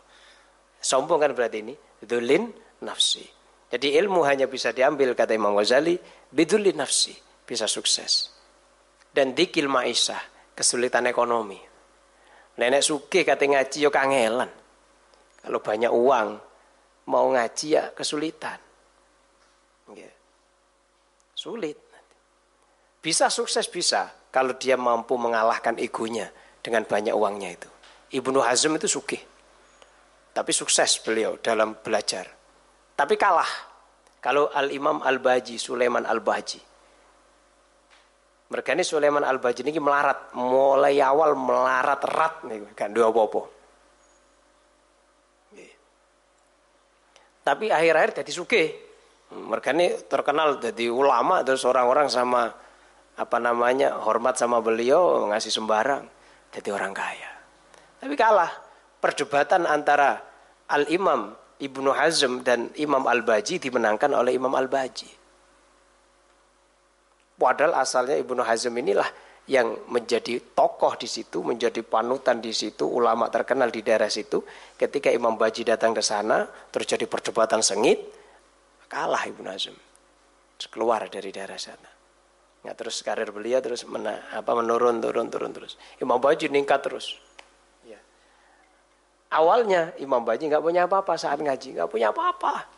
Sombong 0.78 1.18
kan 1.18 1.34
berarti 1.34 1.66
ini. 1.66 1.74
Dulin 2.06 2.54
nafsi. 2.86 3.26
Jadi 3.66 3.98
ilmu 3.98 4.22
hanya 4.22 4.46
bisa 4.46 4.70
diambil 4.70 5.18
kata 5.18 5.34
Imam 5.34 5.58
Ghazali 5.58 5.98
biduli 6.30 6.70
nafsi 6.70 7.18
bisa 7.42 7.66
sukses. 7.66 8.30
Dan 9.10 9.34
dikil 9.34 9.66
maisah 9.66 10.22
kesulitan 10.54 11.10
ekonomi. 11.10 11.58
Nenek 12.62 12.78
suki 12.78 13.26
kata 13.26 13.42
ngaji 13.42 13.78
yo 13.82 13.90
kangelan. 13.90 14.62
Kalau 15.44 15.60
banyak 15.60 15.92
uang 15.92 16.28
mau 17.12 17.26
ngaji 17.28 17.66
ya 17.68 17.92
kesulitan. 17.92 18.56
Sulit. 21.36 21.76
Bisa 23.04 23.28
sukses 23.28 23.68
bisa 23.68 24.08
kalau 24.32 24.56
dia 24.56 24.80
mampu 24.80 25.20
mengalahkan 25.20 25.76
egonya 25.76 26.32
dengan 26.64 26.88
banyak 26.88 27.12
uangnya 27.12 27.52
itu. 27.52 27.68
Ibnu 28.16 28.40
Hazm 28.40 28.80
itu 28.80 28.88
sugih. 28.88 29.20
Tapi 30.32 30.50
sukses 30.56 31.04
beliau 31.04 31.36
dalam 31.36 31.76
belajar. 31.76 32.24
Tapi 32.96 33.14
kalah. 33.20 33.76
Kalau 34.24 34.48
Al-Imam 34.48 35.04
Al-Baji, 35.04 35.60
Sulaiman 35.60 36.08
Al-Baji. 36.08 36.56
Mereka 38.48 38.72
ini 38.72 38.80
Sulaiman 38.80 39.20
Al-Baji 39.20 39.68
ini 39.68 39.76
melarat. 39.76 40.32
Mulai 40.32 40.96
awal 41.04 41.36
melarat 41.36 42.00
rat. 42.08 42.34
Kan 42.72 42.96
dua 42.96 43.12
apa 43.12 43.53
Tapi 47.44 47.68
akhir-akhir 47.68 48.24
jadi 48.24 48.32
suke. 48.32 48.62
Mereka 49.34 49.76
ini 49.76 49.92
terkenal 50.08 50.56
jadi 50.56 50.88
ulama 50.88 51.44
terus 51.44 51.62
orang-orang 51.68 52.08
sama 52.08 52.48
apa 53.14 53.36
namanya 53.38 54.00
hormat 54.00 54.34
sama 54.34 54.58
beliau 54.58 55.28
ngasih 55.30 55.52
sembarang 55.52 56.08
jadi 56.50 56.72
orang 56.72 56.96
kaya. 56.96 57.30
Tapi 58.00 58.14
kalah 58.16 58.50
perdebatan 58.98 59.68
antara 59.68 60.18
Al 60.72 60.88
Imam 60.88 61.36
Ibnu 61.60 61.90
Hazm 61.92 62.42
dan 62.42 62.72
Imam 62.74 63.04
Al-Baji 63.06 63.62
dimenangkan 63.62 64.10
oleh 64.16 64.34
Imam 64.34 64.50
Al-Baji. 64.50 65.08
Padahal 67.38 67.78
asalnya 67.78 68.16
Ibnu 68.18 68.40
Hazm 68.42 68.74
inilah 68.74 69.06
yang 69.44 69.76
menjadi 69.92 70.40
tokoh 70.56 70.96
di 70.96 71.04
situ, 71.04 71.44
menjadi 71.44 71.84
panutan 71.84 72.40
di 72.40 72.52
situ, 72.56 72.88
ulama 72.88 73.28
terkenal 73.28 73.68
di 73.68 73.84
daerah 73.84 74.08
situ. 74.08 74.40
Ketika 74.80 75.12
Imam 75.12 75.36
Baji 75.36 75.68
datang 75.68 75.92
ke 75.92 76.00
sana, 76.00 76.48
terjadi 76.72 77.04
perdebatan 77.04 77.60
sengit, 77.60 78.00
kalah 78.88 79.20
Ibnu 79.28 79.48
Hazm. 79.48 79.76
Keluar 80.64 81.04
dari 81.12 81.28
daerah 81.28 81.60
sana. 81.60 81.92
Ya, 82.64 82.72
terus 82.72 83.04
karir 83.04 83.28
beliau 83.28 83.60
terus 83.60 83.84
mena, 83.84 84.24
apa 84.32 84.56
menurun, 84.56 84.96
turun, 85.04 85.28
turun 85.28 85.52
terus. 85.52 85.76
Imam 86.00 86.16
Baji 86.16 86.48
meningkat 86.48 86.80
terus. 86.80 87.20
Awalnya 89.34 89.90
Imam 89.98 90.22
Baji 90.22 90.46
nggak 90.46 90.62
punya 90.62 90.86
apa-apa 90.86 91.18
saat 91.18 91.42
ngaji, 91.42 91.74
nggak 91.74 91.90
punya 91.90 92.14
apa-apa, 92.14 92.70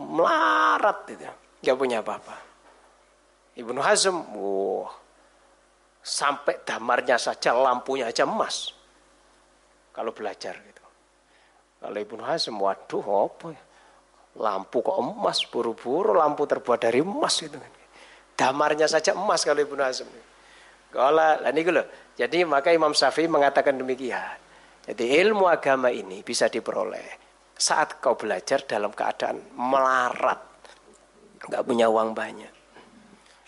melarat 0.00 1.04
gitu, 1.04 1.28
nggak 1.60 1.76
punya 1.76 2.00
apa-apa. 2.00 2.36
Ibnu 3.60 3.76
Hazm, 3.76 4.16
wah, 4.32 4.88
sampai 6.02 6.66
damarnya 6.66 7.16
saja 7.16 7.54
lampunya 7.54 8.10
aja 8.10 8.26
emas. 8.26 8.74
Kalau 9.94 10.10
belajar 10.10 10.58
gitu. 10.58 10.84
Kalau 11.82 11.98
Ibnu 11.98 12.22
Hazm, 12.26 12.58
waduh 12.58 13.06
apa 13.30 13.46
ya? 13.54 13.62
Lampu 14.32 14.80
kok 14.80 14.96
emas, 14.96 15.44
buru-buru 15.46 16.16
lampu 16.16 16.48
terbuat 16.48 16.80
dari 16.82 17.04
emas 17.04 17.38
gitu. 17.38 17.58
Damarnya 18.34 18.88
saja 18.90 19.14
emas 19.14 19.44
kalau 19.46 19.60
Ibnu 19.62 19.82
Hazm. 19.82 20.08
Kalau 20.92 21.40
ini 21.48 21.60
loh. 21.72 21.86
Jadi 22.12 22.44
maka 22.44 22.68
Imam 22.72 22.92
Syafi'i 22.92 23.28
mengatakan 23.28 23.80
demikian. 23.80 24.36
Jadi 24.82 25.14
ilmu 25.24 25.48
agama 25.48 25.88
ini 25.88 26.20
bisa 26.26 26.50
diperoleh 26.50 27.22
saat 27.56 28.02
kau 28.02 28.18
belajar 28.18 28.66
dalam 28.66 28.90
keadaan 28.92 29.54
melarat. 29.56 30.42
Enggak 31.48 31.62
punya 31.64 31.86
uang 31.88 32.12
banyak. 32.12 32.51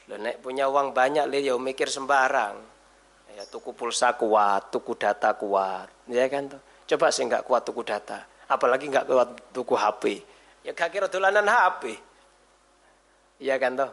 Lo 0.08 0.20
nek 0.20 0.40
punya 0.44 0.68
uang 0.68 0.92
banyak 0.92 1.24
le 1.28 1.40
ya 1.40 1.54
mikir 1.56 1.88
sembarang. 1.88 2.56
Ya 3.34 3.42
tuku 3.50 3.74
pulsa 3.74 4.14
kuat, 4.14 4.70
tuku 4.70 4.94
data 4.94 5.34
kuat, 5.34 5.90
ya 6.06 6.22
kan 6.30 6.46
tuh. 6.46 6.62
Coba 6.94 7.10
sih 7.10 7.26
enggak 7.26 7.42
kuat 7.42 7.66
tuku 7.66 7.82
data, 7.82 8.22
apalagi 8.46 8.86
enggak 8.86 9.10
kuat 9.10 9.30
tuku 9.50 9.74
HP. 9.74 10.22
Ya 10.62 10.70
gak 10.70 10.94
kira 10.94 11.10
dolanan 11.10 11.42
HP. 11.42 11.98
Ya 13.42 13.58
kan 13.58 13.74
tuh. 13.74 13.90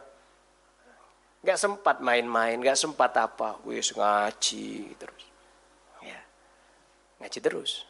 Enggak 1.42 1.58
sempat 1.58 1.98
main-main, 1.98 2.54
enggak 2.62 2.78
sempat 2.78 3.10
apa, 3.18 3.58
wis 3.66 3.90
ngaji 3.90 4.94
terus 4.94 5.32
ngaji 7.22 7.38
terus. 7.38 7.86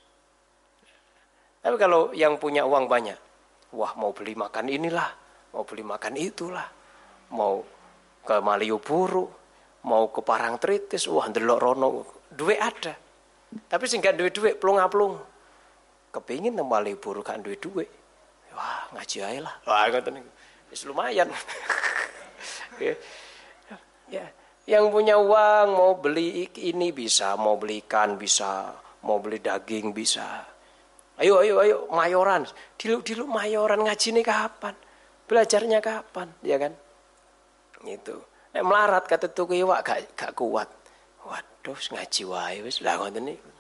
Tapi 1.65 1.77
kalau 1.81 2.13
yang 2.13 2.37
punya 2.37 2.69
uang 2.69 2.85
banyak, 2.85 3.17
wah 3.73 3.97
mau 3.97 4.13
beli 4.13 4.37
makan 4.37 4.69
inilah, 4.69 5.09
mau 5.57 5.65
beli 5.65 5.81
makan 5.81 6.15
itulah, 6.21 6.69
mau 7.33 7.65
ke 8.23 8.35
Malioboro, 8.39 9.25
mau 9.87 10.09
ke 10.15 10.23
Parangtritis, 10.23 11.11
wah 11.11 11.27
ndelok 11.27 11.59
rono, 11.59 11.89
duit 12.31 12.59
ada. 12.59 12.95
Tapi 13.53 13.85
sehingga 13.85 14.17
duit-duit 14.17 14.57
plung-plung. 14.57 15.21
Kepingin 16.13 16.57
ke 16.57 16.65
Malioboro 16.65 17.21
kan 17.21 17.43
duit-duit. 17.43 17.89
Wah, 18.53 18.89
ngaji 18.93 19.19
aja 19.25 19.41
lah. 19.49 19.55
Wah, 19.65 19.89
ngoten 19.89 20.21
lumayan. 20.89 21.29
ya. 22.81 22.95
ya. 24.09 24.25
Yang 24.63 24.85
punya 24.95 25.19
uang 25.19 25.75
mau 25.75 25.93
beli 25.99 26.49
ini 26.63 26.95
bisa, 26.95 27.35
mau 27.35 27.59
beli 27.59 27.83
ikan 27.85 28.15
bisa, 28.15 28.73
mau 29.03 29.19
beli 29.19 29.43
daging 29.43 29.91
bisa. 29.91 30.47
Ayo, 31.21 31.45
ayo, 31.45 31.61
ayo, 31.61 31.77
mayoran. 31.93 32.47
Dilu-dilu 32.79 33.29
mayoran 33.29 33.85
ngaji 33.85 34.17
nih 34.17 34.25
kapan? 34.25 34.75
Belajarnya 35.29 35.83
kapan? 35.85 36.31
Ya 36.41 36.57
kan? 36.57 36.73
Itu. 37.87 38.17
Nek 38.53 38.65
melarat 38.65 39.05
kata 39.09 39.33
tuku 39.33 39.65
iwak 39.65 39.81
gak, 39.83 39.99
gak 40.15 40.33
kuat. 40.37 40.69
Waduh, 41.23 41.79
ngaji 41.79 42.23
wae 42.27 42.57
wis 42.67 42.83
lah 42.83 42.99
ngoten 42.99 43.25
niku. 43.31 43.51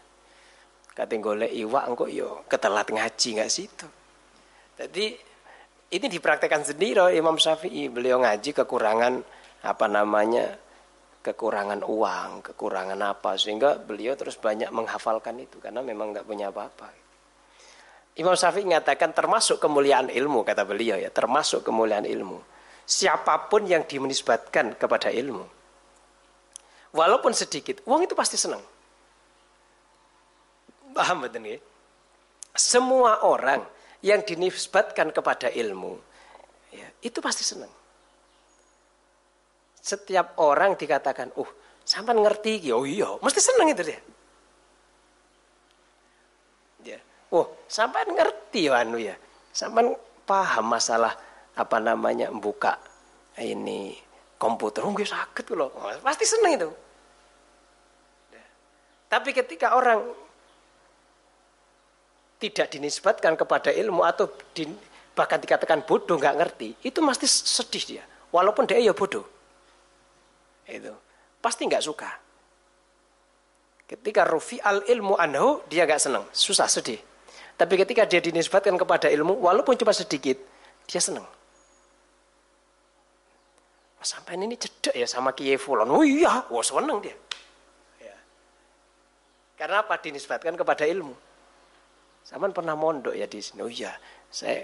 Kate 0.92 1.16
golek 1.16 1.52
iwak 1.56 1.84
engko 1.88 2.04
yo 2.10 2.44
ketelat 2.50 2.92
ngaji 2.92 3.28
nggak 3.40 3.52
situ. 3.52 3.88
Jadi 4.76 5.16
ini 5.92 6.06
dipraktekkan 6.08 6.68
sendiri 6.68 7.16
Imam 7.16 7.40
Syafi'i. 7.40 7.88
Beliau 7.88 8.20
ngaji 8.20 8.52
kekurangan 8.52 9.14
apa 9.64 9.86
namanya 9.88 10.52
kekurangan 11.22 11.86
uang, 11.86 12.42
kekurangan 12.52 12.98
apa 12.98 13.38
sehingga 13.38 13.78
beliau 13.78 14.18
terus 14.18 14.36
banyak 14.36 14.68
menghafalkan 14.74 15.38
itu 15.38 15.62
karena 15.62 15.80
memang 15.80 16.12
nggak 16.12 16.26
punya 16.26 16.50
apa-apa. 16.50 16.90
Imam 18.20 18.36
Syafi'i 18.36 18.68
mengatakan 18.68 19.16
termasuk 19.16 19.56
kemuliaan 19.56 20.12
ilmu 20.12 20.44
kata 20.44 20.68
beliau 20.68 21.00
ya, 21.00 21.08
termasuk 21.08 21.64
kemuliaan 21.64 22.04
ilmu. 22.04 22.51
Siapa 22.82 23.48
pun 23.48 23.64
yang 23.64 23.86
dimenisbatkan 23.86 24.74
kepada 24.76 25.08
ilmu, 25.08 25.46
walaupun 26.92 27.32
sedikit, 27.32 27.80
uang 27.86 28.04
itu 28.04 28.14
pasti 28.18 28.36
senang. 28.36 28.60
Paham 30.92 31.24
betul 31.24 31.56
ya? 31.56 31.58
Semua 32.52 33.24
orang 33.24 33.64
yang 34.04 34.20
dinisbatkan 34.20 35.08
kepada 35.14 35.48
ilmu, 35.48 35.96
ya, 36.74 36.88
itu 37.00 37.22
pasti 37.22 37.46
senang 37.46 37.72
setiap 39.82 40.38
orang 40.38 40.78
dikatakan, 40.78 41.34
uh, 41.34 41.50
sampai 41.82 42.14
ngerti, 42.14 42.70
oh 42.70 42.86
iya, 42.86 43.18
mesti 43.18 43.42
seneng 43.42 43.74
itu 43.74 43.82
dia. 43.82 43.98
Oh, 47.32 47.64
sampai 47.64 48.04
ngerti 48.12 48.68
anu 48.68 49.00
ya. 49.00 49.16
Sampai 49.56 49.88
paham 50.28 50.68
masalah 50.68 51.16
apa 51.56 51.76
namanya 51.78 52.32
buka 52.32 52.80
ini 53.40 53.96
komputer. 54.40 54.82
Oh, 54.82 54.92
sakit 54.92 55.46
loh. 55.54 55.70
Pasti 56.00 56.24
seneng 56.24 56.52
itu. 56.58 56.70
Tapi 59.12 59.30
ketika 59.36 59.76
orang 59.76 60.00
tidak 62.40 62.72
dinisbatkan 62.72 63.36
kepada 63.36 63.68
ilmu 63.70 64.02
atau 64.02 64.26
di, 64.56 64.66
bahkan 65.12 65.36
dikatakan 65.36 65.84
bodoh 65.84 66.16
nggak 66.16 66.36
ngerti, 66.40 66.68
itu 66.82 66.98
pasti 67.04 67.28
sedih 67.28 67.84
dia. 67.84 68.04
Walaupun 68.32 68.64
dia 68.64 68.80
ya 68.80 68.96
bodoh. 68.96 69.22
Itu 70.64 70.96
pasti 71.44 71.68
nggak 71.68 71.84
suka. 71.84 72.10
Ketika 73.84 74.24
rufi 74.24 74.56
al 74.64 74.80
ilmu 74.88 75.20
anhu 75.20 75.60
dia 75.68 75.84
nggak 75.84 76.00
senang, 76.00 76.24
susah 76.32 76.64
sedih. 76.64 76.96
Tapi 77.52 77.76
ketika 77.76 78.08
dia 78.08 78.24
dinisbatkan 78.24 78.72
kepada 78.80 79.12
ilmu, 79.12 79.36
walaupun 79.44 79.76
cuma 79.76 79.92
sedikit, 79.92 80.40
dia 80.88 80.98
senang. 80.98 81.28
Sampai 84.02 84.34
ini 84.34 84.58
cedek 84.58 84.94
ya 84.98 85.06
sama 85.06 85.32
Kiai 85.32 85.56
Fulon. 85.56 85.88
Oh 85.88 86.02
iya, 86.02 86.44
wah 86.50 86.64
seneng 86.66 86.98
dia. 86.98 87.14
Ya. 88.02 88.16
Karena 89.56 89.86
apa? 89.86 89.98
Dinisbatkan 89.98 90.58
kepada 90.58 90.82
ilmu. 90.84 91.14
Saman 92.22 92.54
pernah 92.54 92.74
mondok 92.78 93.14
ya 93.14 93.26
di 93.26 93.38
sini. 93.42 93.62
Oh 93.62 93.70
iya, 93.70 93.94
saya 94.30 94.62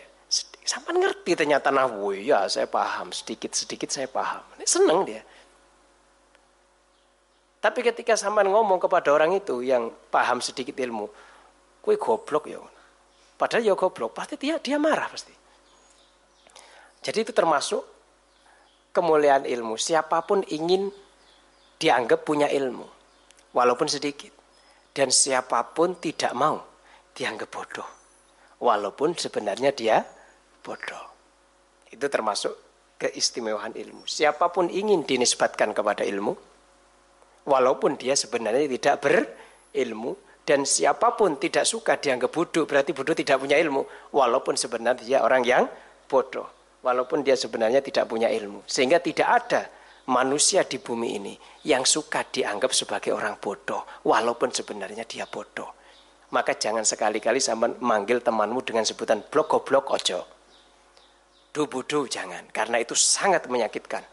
Sampai 0.68 1.01
ngerti 1.01 1.32
ternyata 1.32 1.72
nah, 1.72 1.89
oh 1.89 2.12
iya 2.12 2.45
saya 2.53 2.68
paham 2.68 3.09
sedikit-sedikit 3.09 3.89
saya 3.89 4.05
paham. 4.12 4.45
Ini 4.61 4.66
seneng 4.68 5.01
dia. 5.09 5.24
Tapi 7.59 7.80
ketika 7.80 8.12
sampean 8.14 8.53
ngomong 8.53 8.76
kepada 8.76 9.09
orang 9.09 9.32
itu 9.32 9.64
yang 9.64 9.89
paham 10.12 10.45
sedikit 10.45 10.76
ilmu, 10.76 11.09
kue 11.80 11.97
goblok 11.97 12.45
ya. 12.45 12.61
Padahal 13.41 13.64
ya 13.64 13.72
goblok, 13.72 14.12
pasti 14.12 14.36
dia 14.36 14.61
dia 14.61 14.76
marah 14.76 15.09
pasti. 15.09 15.32
Jadi 17.01 17.18
itu 17.24 17.32
termasuk 17.32 17.97
kemuliaan 18.93 19.45
ilmu. 19.45 19.76
Siapa 19.76 20.24
pun 20.24 20.43
ingin 20.49 20.91
dianggap 21.78 22.26
punya 22.26 22.51
ilmu, 22.51 22.84
walaupun 23.55 23.86
sedikit. 23.86 24.34
Dan 24.93 25.14
siapa 25.14 25.62
pun 25.70 25.95
tidak 26.03 26.34
mau 26.34 26.59
dianggap 27.14 27.49
bodoh, 27.55 27.86
walaupun 28.59 29.14
sebenarnya 29.14 29.70
dia 29.70 30.03
bodoh. 30.64 31.05
Itu 31.86 32.11
termasuk 32.11 32.51
keistimewaan 32.99 33.78
ilmu. 33.78 34.05
Siapa 34.11 34.51
pun 34.51 34.66
ingin 34.66 35.07
dinisbatkan 35.07 35.70
kepada 35.70 36.03
ilmu, 36.03 36.34
walaupun 37.47 37.95
dia 37.95 38.18
sebenarnya 38.18 38.66
tidak 38.66 39.07
berilmu, 39.07 40.18
dan 40.43 40.66
siapa 40.66 41.14
pun 41.14 41.39
tidak 41.39 41.62
suka 41.62 41.95
dianggap 41.95 42.34
bodoh, 42.34 42.66
berarti 42.66 42.91
bodoh 42.91 43.14
tidak 43.14 43.39
punya 43.39 43.55
ilmu, 43.55 43.86
walaupun 44.11 44.59
sebenarnya 44.59 44.99
dia 45.05 45.18
orang 45.22 45.47
yang 45.47 45.70
bodoh, 46.11 46.57
walaupun 46.89 47.20
dia 47.20 47.36
sebenarnya 47.36 47.84
tidak 47.84 48.09
punya 48.09 48.32
ilmu. 48.32 48.64
Sehingga 48.64 48.97
tidak 49.05 49.28
ada 49.28 49.68
manusia 50.09 50.64
di 50.64 50.80
bumi 50.80 51.20
ini 51.20 51.34
yang 51.68 51.84
suka 51.84 52.24
dianggap 52.24 52.72
sebagai 52.72 53.12
orang 53.12 53.36
bodoh, 53.36 53.84
walaupun 54.09 54.49
sebenarnya 54.49 55.05
dia 55.05 55.28
bodoh. 55.28 55.68
Maka 56.32 56.57
jangan 56.57 56.84
sekali-kali 56.84 57.41
sama 57.41 57.68
manggil 57.80 58.24
temanmu 58.24 58.64
dengan 58.64 58.84
sebutan 58.89 59.20
blok 59.28 59.53
goblok 59.53 59.93
ojo. 59.93 60.20
Du 61.53 61.68
bodoh 61.68 62.09
jangan, 62.09 62.49
karena 62.53 62.80
itu 62.80 62.97
sangat 62.97 63.49
menyakitkan. 63.49 64.05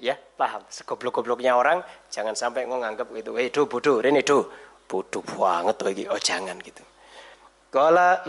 Ya, 0.00 0.18
paham. 0.36 0.60
Segoblok-gobloknya 0.68 1.54
orang 1.54 1.80
jangan 2.10 2.34
sampai 2.34 2.66
nganggap 2.66 3.08
gitu. 3.14 3.38
Hei, 3.38 3.48
do 3.48 3.64
bodoh, 3.64 4.02
rene 4.02 4.20
do. 4.20 4.48
Bodoh 4.84 5.24
banget 5.24 5.80
Oh, 6.12 6.20
jangan 6.20 6.60
gitu. 6.60 6.84
Kala, 7.72 8.20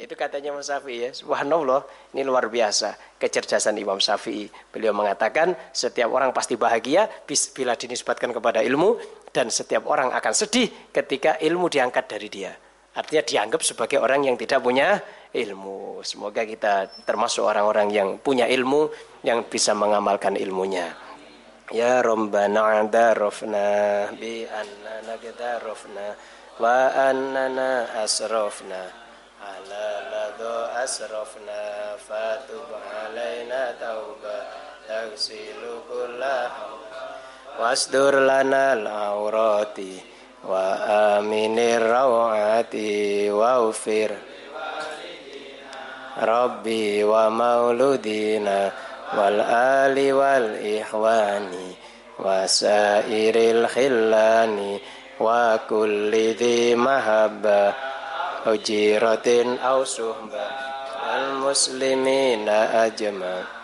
itu 0.00 0.16
katanya 0.16 0.56
Imam 0.56 0.64
Syafi'i 0.64 1.04
ya. 1.04 1.10
Subhanallah, 1.12 1.84
ini 2.16 2.24
luar 2.24 2.48
biasa 2.48 3.20
kecerdasan 3.20 3.76
Imam 3.76 4.00
Syafi'i. 4.00 4.48
Beliau 4.72 4.96
mengatakan 4.96 5.52
setiap 5.76 6.08
orang 6.08 6.32
pasti 6.32 6.56
bahagia 6.56 7.04
bila 7.52 7.76
dinisbatkan 7.76 8.32
kepada 8.32 8.64
ilmu 8.64 8.96
dan 9.28 9.52
setiap 9.52 9.84
orang 9.92 10.08
akan 10.16 10.32
sedih 10.32 10.72
ketika 10.88 11.36
ilmu 11.36 11.68
diangkat 11.68 12.04
dari 12.08 12.28
dia. 12.32 12.52
Artinya 12.96 13.22
dianggap 13.22 13.60
sebagai 13.62 14.00
orang 14.00 14.24
yang 14.26 14.34
tidak 14.40 14.64
punya 14.64 14.98
ilmu. 15.36 16.02
Semoga 16.02 16.42
kita 16.48 17.04
termasuk 17.06 17.44
orang-orang 17.46 17.92
yang 17.92 18.08
punya 18.18 18.50
ilmu 18.50 18.90
yang 19.22 19.46
bisa 19.46 19.76
mengamalkan 19.76 20.34
ilmunya. 20.34 20.90
Ya 21.70 22.02
Rabbana 22.02 22.82
adarofna 22.82 24.10
bi 24.18 24.42
annana 24.42 25.14
wa 26.58 26.78
annana 26.92 27.88
asrofna 28.02 28.99
ala 29.56 29.86
lado 30.12 30.54
asrofna 30.78 31.98
fatub 31.98 32.68
alaina 33.02 33.74
tauba 33.80 34.36
tagsilu 34.86 35.82
kullah 35.90 36.50
wasdur 37.58 38.14
lana 38.22 38.78
al-awrati 38.78 39.98
wa 40.46 41.18
aminir 41.18 41.82
wa 43.34 43.66
ufir 43.66 44.14
Rabbi 46.20 47.00
wa 47.06 47.32
mauludina 47.32 48.68
wal 49.16 49.40
ali 49.40 50.12
wal 50.12 50.58
ihwani 50.60 51.72
wa 52.20 52.44
sairil 58.44 58.62
khillani 58.62 59.00
wa 59.00 59.16
kulli 59.16 59.20
dhi 59.20 59.20
mahabba 59.20 59.20
ujiratin 59.20 59.58
au 59.62 59.86
suhba 59.86 60.44
al 61.12 61.32
muslimina 61.44 62.70
ajma 62.82 63.60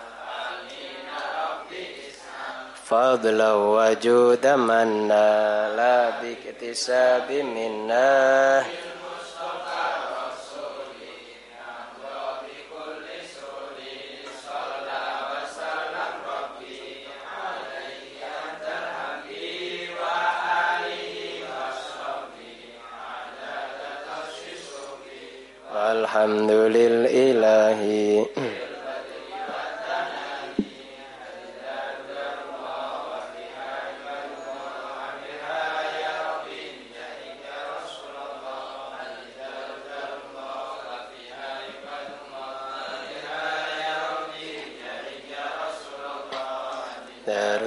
الحمد 26.00 26.50
للإله 26.50 27.80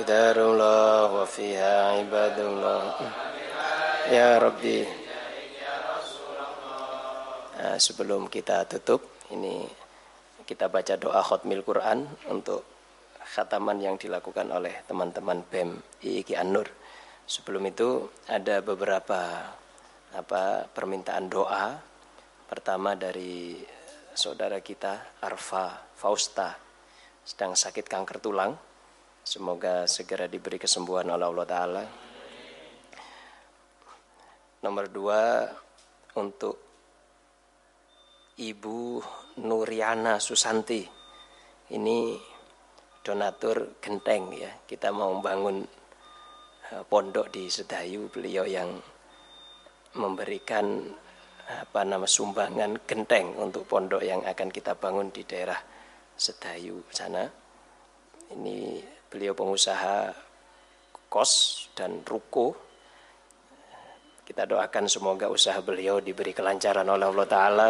دار 0.09 0.37
الله 0.41 1.13
وفيها 1.13 1.91
عباد 1.91 2.39
الله 2.39 2.93
يا 4.11 4.37
ربي 4.37 4.98
sebelum 7.79 8.27
kita 8.27 8.67
tutup, 8.67 9.01
ini 9.31 9.63
kita 10.43 10.67
baca 10.67 10.99
doa 10.99 11.23
khutmil 11.23 11.63
Quran 11.63 12.05
untuk 12.27 12.67
khataman 13.33 13.79
yang 13.79 13.95
dilakukan 13.95 14.51
oleh 14.51 14.83
teman-teman 14.85 15.41
BEM 15.47 15.79
IIK 16.03 16.35
An-Nur. 16.35 16.67
Sebelum 17.23 17.63
itu 17.65 18.09
ada 18.27 18.59
beberapa 18.59 19.49
apa 20.13 20.67
permintaan 20.67 21.25
doa. 21.31 21.79
Pertama 22.49 22.97
dari 22.97 23.61
saudara 24.11 24.59
kita 24.59 25.21
Arfa 25.21 25.93
Fausta 25.95 26.57
sedang 27.23 27.53
sakit 27.53 27.85
kanker 27.85 28.17
tulang. 28.19 28.57
Semoga 29.21 29.85
segera 29.85 30.25
diberi 30.25 30.57
kesembuhan 30.57 31.05
oleh 31.13 31.25
Allah 31.29 31.45
Ta'ala. 31.45 31.83
Nomor 34.65 34.85
dua, 34.89 35.45
untuk 36.17 36.68
Ibu 38.39 39.03
Nuriana 39.43 40.15
Susanti. 40.15 40.79
Ini 41.75 42.15
donatur 43.03 43.83
genteng 43.83 44.31
ya. 44.31 44.47
Kita 44.63 44.95
mau 44.95 45.11
membangun 45.11 45.59
eh, 46.71 46.83
pondok 46.87 47.35
di 47.35 47.51
Sedayu. 47.51 48.07
Beliau 48.07 48.47
yang 48.47 48.79
memberikan 49.99 50.87
apa 51.49 51.83
nama 51.83 52.07
sumbangan 52.07 52.79
genteng 52.87 53.35
untuk 53.35 53.67
pondok 53.67 54.07
yang 54.07 54.23
akan 54.23 54.47
kita 54.47 54.71
bangun 54.79 55.11
di 55.11 55.27
daerah 55.27 55.59
Sedayu 56.15 56.79
sana. 56.95 57.27
Ini 58.31 58.79
beliau 59.11 59.35
pengusaha 59.35 60.15
kos 61.11 61.67
dan 61.75 62.07
ruko. 62.07 62.55
Kita 64.23 64.47
doakan 64.47 64.87
semoga 64.87 65.27
usaha 65.27 65.59
beliau 65.59 65.99
diberi 65.99 66.31
kelancaran 66.31 66.87
oleh 66.87 67.09
Allah 67.09 67.27
Ta'ala 67.27 67.69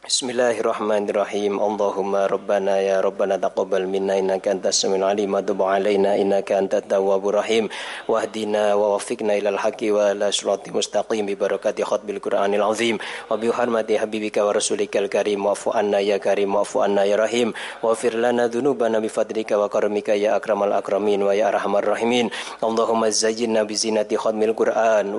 Bismillahirrahmanirrahim. 0.00 1.60
Allahumma 1.60 2.24
rabbana 2.24 2.80
ya 2.80 3.04
rabbana 3.04 3.36
taqabbal 3.36 3.84
minna 3.84 4.16
innaka 4.16 4.48
antas 4.48 4.80
samiul 4.80 5.04
alim 5.04 5.36
wa 5.36 5.44
tub 5.44 5.60
alaina 5.60 6.16
innaka 6.16 6.56
antat 6.56 6.88
tawwabur 6.88 7.36
rahim. 7.36 7.68
Wahdina 8.08 8.80
wa 8.80 8.96
waffiqna 8.96 9.36
ilal 9.36 9.60
haqqi 9.60 9.92
wa 9.92 10.16
la 10.16 10.32
sirati 10.32 10.72
mustaqim 10.72 11.28
bi 11.28 11.36
barakati 11.36 11.84
khatmil 11.84 12.16
Qur'anil 12.16 12.64
azim 12.64 12.96
wa 13.28 13.36
bi 13.36 13.52
hurmati 13.52 14.00
habibika 14.00 14.40
wa 14.40 14.56
rasulikal 14.56 15.04
karim 15.12 15.44
wa 15.44 15.52
anna 15.76 16.00
ya 16.00 16.16
karim 16.16 16.56
wa 16.56 16.64
anna 16.80 17.04
ya 17.04 17.20
rahim 17.20 17.52
wa 17.84 17.92
fir 17.92 18.16
lana 18.16 18.48
dhunubana 18.48 19.04
bi 19.04 19.12
fadlika 19.12 19.60
wa 19.60 19.68
karamika 19.68 20.16
ya 20.16 20.32
akramal 20.40 20.72
akramin 20.80 21.28
wa 21.28 21.36
ya 21.36 21.52
arhamar 21.52 21.84
rahimin. 21.84 22.32
Allahumma 22.64 23.12
zayyinna 23.12 23.68
bi 23.68 23.76
zinati 23.76 24.16
khatmil 24.16 24.56
Qur'an 24.56 25.12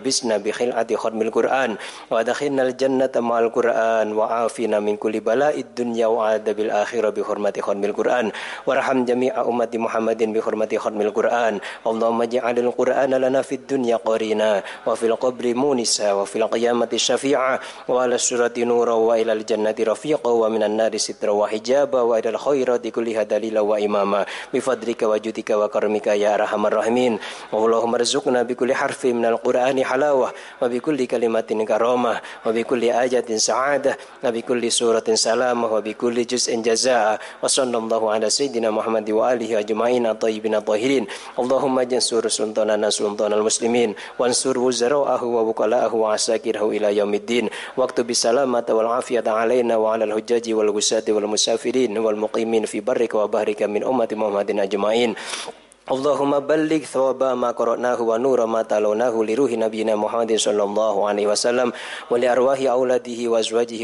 wa 0.00 0.32
akrimna 0.32 0.40
bi 0.40 0.50
khil'ati 0.52 0.96
khatmil 0.96 1.30
Qur'an 1.32 1.76
wa 2.08 2.20
adkhilna 2.20 2.62
al-jannata 2.64 3.20
ma'al 3.20 3.52
Qur'an 3.52 4.14
wa 4.16 4.46
afina 4.46 4.80
min 4.80 4.96
kulli 4.96 5.20
bala'id 5.20 5.76
dunya 5.76 6.08
wa 6.08 6.32
adabil 6.32 6.72
akhirah 6.72 7.12
bi 7.12 7.20
hurmati 7.20 7.60
khatmil 7.60 7.92
Qur'an 7.92 8.32
warham 8.64 9.04
jami'a 9.04 9.44
ummati 9.44 9.76
Muhammadin 9.76 10.32
bi 10.32 10.40
hurmati 10.40 10.78
khatmil 10.80 11.12
Qur'an 11.12 11.60
Allahumma 11.84 12.24
ja'alil 12.24 12.72
Qur'ana 12.72 13.18
lana 13.20 13.42
fid 13.42 13.66
dunya 13.68 13.98
qarina 14.00 14.62
wa 14.86 14.96
fil 14.96 15.16
qabri 15.20 15.52
munisa 15.52 16.16
wa 16.16 16.24
fil 16.24 16.46
qiyamati 16.48 16.96
syafi'a 16.96 17.60
wa 17.88 18.04
ala 18.04 18.16
surati 18.16 18.64
nura 18.64 18.96
wa 18.96 19.18
ila 19.18 19.36
al-jannati 19.36 19.84
rafiqa 19.84 20.30
wa 20.32 20.48
minan 20.48 20.78
nari 20.78 20.96
sitra 20.96 21.34
wa 21.34 21.50
hijaba 21.50 22.06
wa 22.06 22.16
ila 22.16 22.32
al-khairati 22.38 22.88
kulliha 22.88 23.28
dalila 23.28 23.60
wa 23.60 23.76
imama. 23.76 24.24
Bi 24.52 24.62
fadlika 24.62 25.08
wa 25.10 25.18
judika 25.18 25.58
wa 25.58 25.68
karamika 25.68 26.14
ya 26.16 26.38
arhamar 26.38 26.72
rahimin. 26.72 27.18
Allahumma 27.52 27.98
rizqna 27.98 28.46
bi 28.46 28.54
kulli 28.54 28.72
harfin 28.72 29.18
minal 29.18 29.38
Qur'ani 29.42 29.81
halawah 29.82 30.32
wa 30.32 30.66
bi 30.66 30.80
kalimatin 31.06 31.62
karamah 31.66 32.18
wa 32.18 32.50
bi 32.50 32.64
kulli 32.64 32.90
sa'adah 33.38 33.94
wa 34.22 34.30
bi 34.30 34.42
suratin 34.70 35.14
salamah 35.18 35.68
wa 35.68 35.80
bi 35.84 35.94
kulli 35.94 36.26
juz'in 36.26 36.62
jazaa 36.62 37.18
wa 37.18 37.46
sallallahu 37.46 38.10
wa 39.12 39.30
alihi 39.30 39.54
ajma'in 39.58 40.06
at-tayyibin 40.06 40.58
at-tahirin. 40.58 41.06
Allahumma 41.38 41.86
jansur 41.86 42.26
sultanana 42.26 42.90
sultanal 42.90 43.42
muslimin 43.42 43.94
wansur 44.18 44.58
wuzara'ahu 44.58 45.26
wa 45.26 45.42
bukala'ahu 45.46 46.06
wa 46.06 46.14
asakirahu 46.18 46.74
ila 46.74 46.90
yaumiddin 46.90 47.50
waktu 47.76 48.02
bisalamata 48.02 48.74
wal 48.74 48.90
alaina 48.90 49.78
wa 49.78 49.94
ala 49.94 50.06
al-hujjaji 50.08 50.54
wal 50.54 50.70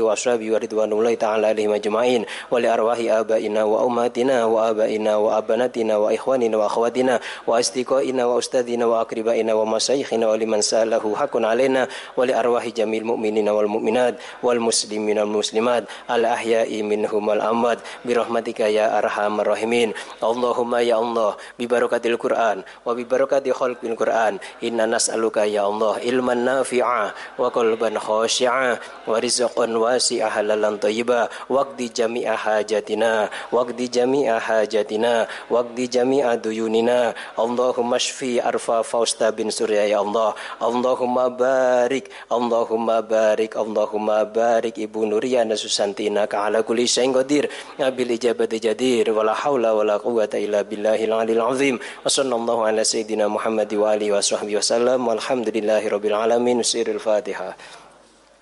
wa 0.07 0.15
ashabihi 0.15 0.55
wa 0.55 0.63
ridwanullahi 0.63 1.19
ta'ala 1.19 1.51
alaihim 1.51 1.75
ajma'in 1.75 2.23
wa 2.23 2.63
li 2.63 2.71
arwahi 2.71 3.11
abaina 3.11 3.67
wa 3.67 3.83
ummatina 3.83 4.47
wa 4.47 4.71
abaina 4.71 5.19
wa 5.19 5.43
abanatina 5.43 5.99
wa 5.99 6.15
ikhwanina 6.15 6.55
wa 6.55 6.71
akhwatina 6.71 7.19
wa 7.51 7.59
asdiqaina 7.59 8.31
wa 8.31 8.39
ustadina 8.39 8.87
wa 8.87 9.03
akribaina 9.03 9.59
wa 9.59 9.67
masyayikhina 9.67 10.31
wa 10.31 10.39
liman 10.39 10.63
salahu 10.63 11.19
hakun 11.19 11.51
alaina 11.51 11.91
wa 12.15 12.23
li 12.23 12.31
arwahi 12.31 12.71
jamil 12.79 13.03
mu'minina 13.11 13.51
wal 13.51 13.67
mu'minat 13.67 14.23
wal 14.47 14.63
muslimina 14.63 15.27
wal 15.27 15.43
muslimat 15.43 15.91
al 16.07 16.23
ahya'i 16.23 16.79
minhum 16.87 17.27
wal 17.27 17.43
amwat 17.43 17.83
bi 18.07 18.15
rahmatika 18.15 18.71
ya 18.71 18.95
arhamar 19.03 19.51
rahimin. 19.51 19.91
Allahumma 20.23 20.79
ya 20.79 21.03
Allah 21.03 21.35
bi 21.59 21.67
barakatil 21.89 22.21
Quran 22.21 22.61
wa 22.85 22.93
bi 22.93 23.09
barakati 23.09 23.49
khalqil 23.49 23.97
Quran. 23.97 24.37
Inna 24.61 24.85
nas'aluka 24.85 25.49
ya 25.49 25.65
Allah 25.65 25.97
ilman 26.05 26.45
nafi'a 26.45 27.17
wa 27.41 27.49
qalban 27.49 27.97
khashi'a 27.97 28.77
wa 29.09 29.17
rizqan 29.17 29.73
wasi'a 29.73 30.29
halalan 30.29 30.77
thayyiba 30.77 31.33
waqdi 31.49 31.89
jami'a 31.89 32.37
hajatina 32.37 33.33
waqdi 33.49 33.89
jami'a 33.89 34.37
hajatina 34.37 35.25
waqdi 35.49 35.89
jami'a 35.89 36.37
duyunina. 36.37 37.17
Allahumma 37.41 37.97
shfi 37.97 38.37
arfa 38.37 38.85
fausta 38.85 39.33
bin 39.33 39.49
surya 39.49 39.89
ya 39.89 40.05
Allah. 40.05 40.37
Allahumma 40.61 41.33
barik 41.33 42.13
Allahumma 42.29 43.01
barik 43.01 43.57
Allahumma 43.57 44.29
barik. 44.29 44.77
Ibu 44.77 45.09
Nuriyana 45.09 45.57
Susantina 45.57 46.29
ka'ala 46.29 46.61
kulli 46.61 46.85
syai'in 46.85 47.17
qadir. 47.17 47.49
Bil 47.81 48.13
ijabati 48.13 48.61
jadir 48.61 49.09
wala 49.17 49.33
haula 49.33 49.73
wala 49.73 49.97
quwata 49.97 50.37
illa 50.37 50.61
billahil 50.61 51.15
alil 51.15 51.41
azim 51.41 51.78
wa 51.79 52.11
sallallahu 52.11 52.67
ala 52.67 52.83
sayyidina 52.83 53.31
Muhammad 53.31 53.71
wa 53.79 53.95
alihi 53.95 54.11
wa 54.11 54.19
sahbihi 54.19 54.59
wasallam 54.59 55.07
walhamdulillahi 55.07 55.87
rabbil 55.87 56.19
alamin 56.19 56.59
sirrul 56.67 56.99
fatihah 56.99 57.55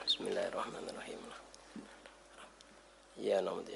Bismillahirrahmanirrahim 0.01 1.20
Ya 3.20 3.45
na'udhu 3.45 3.68
ya 3.68 3.76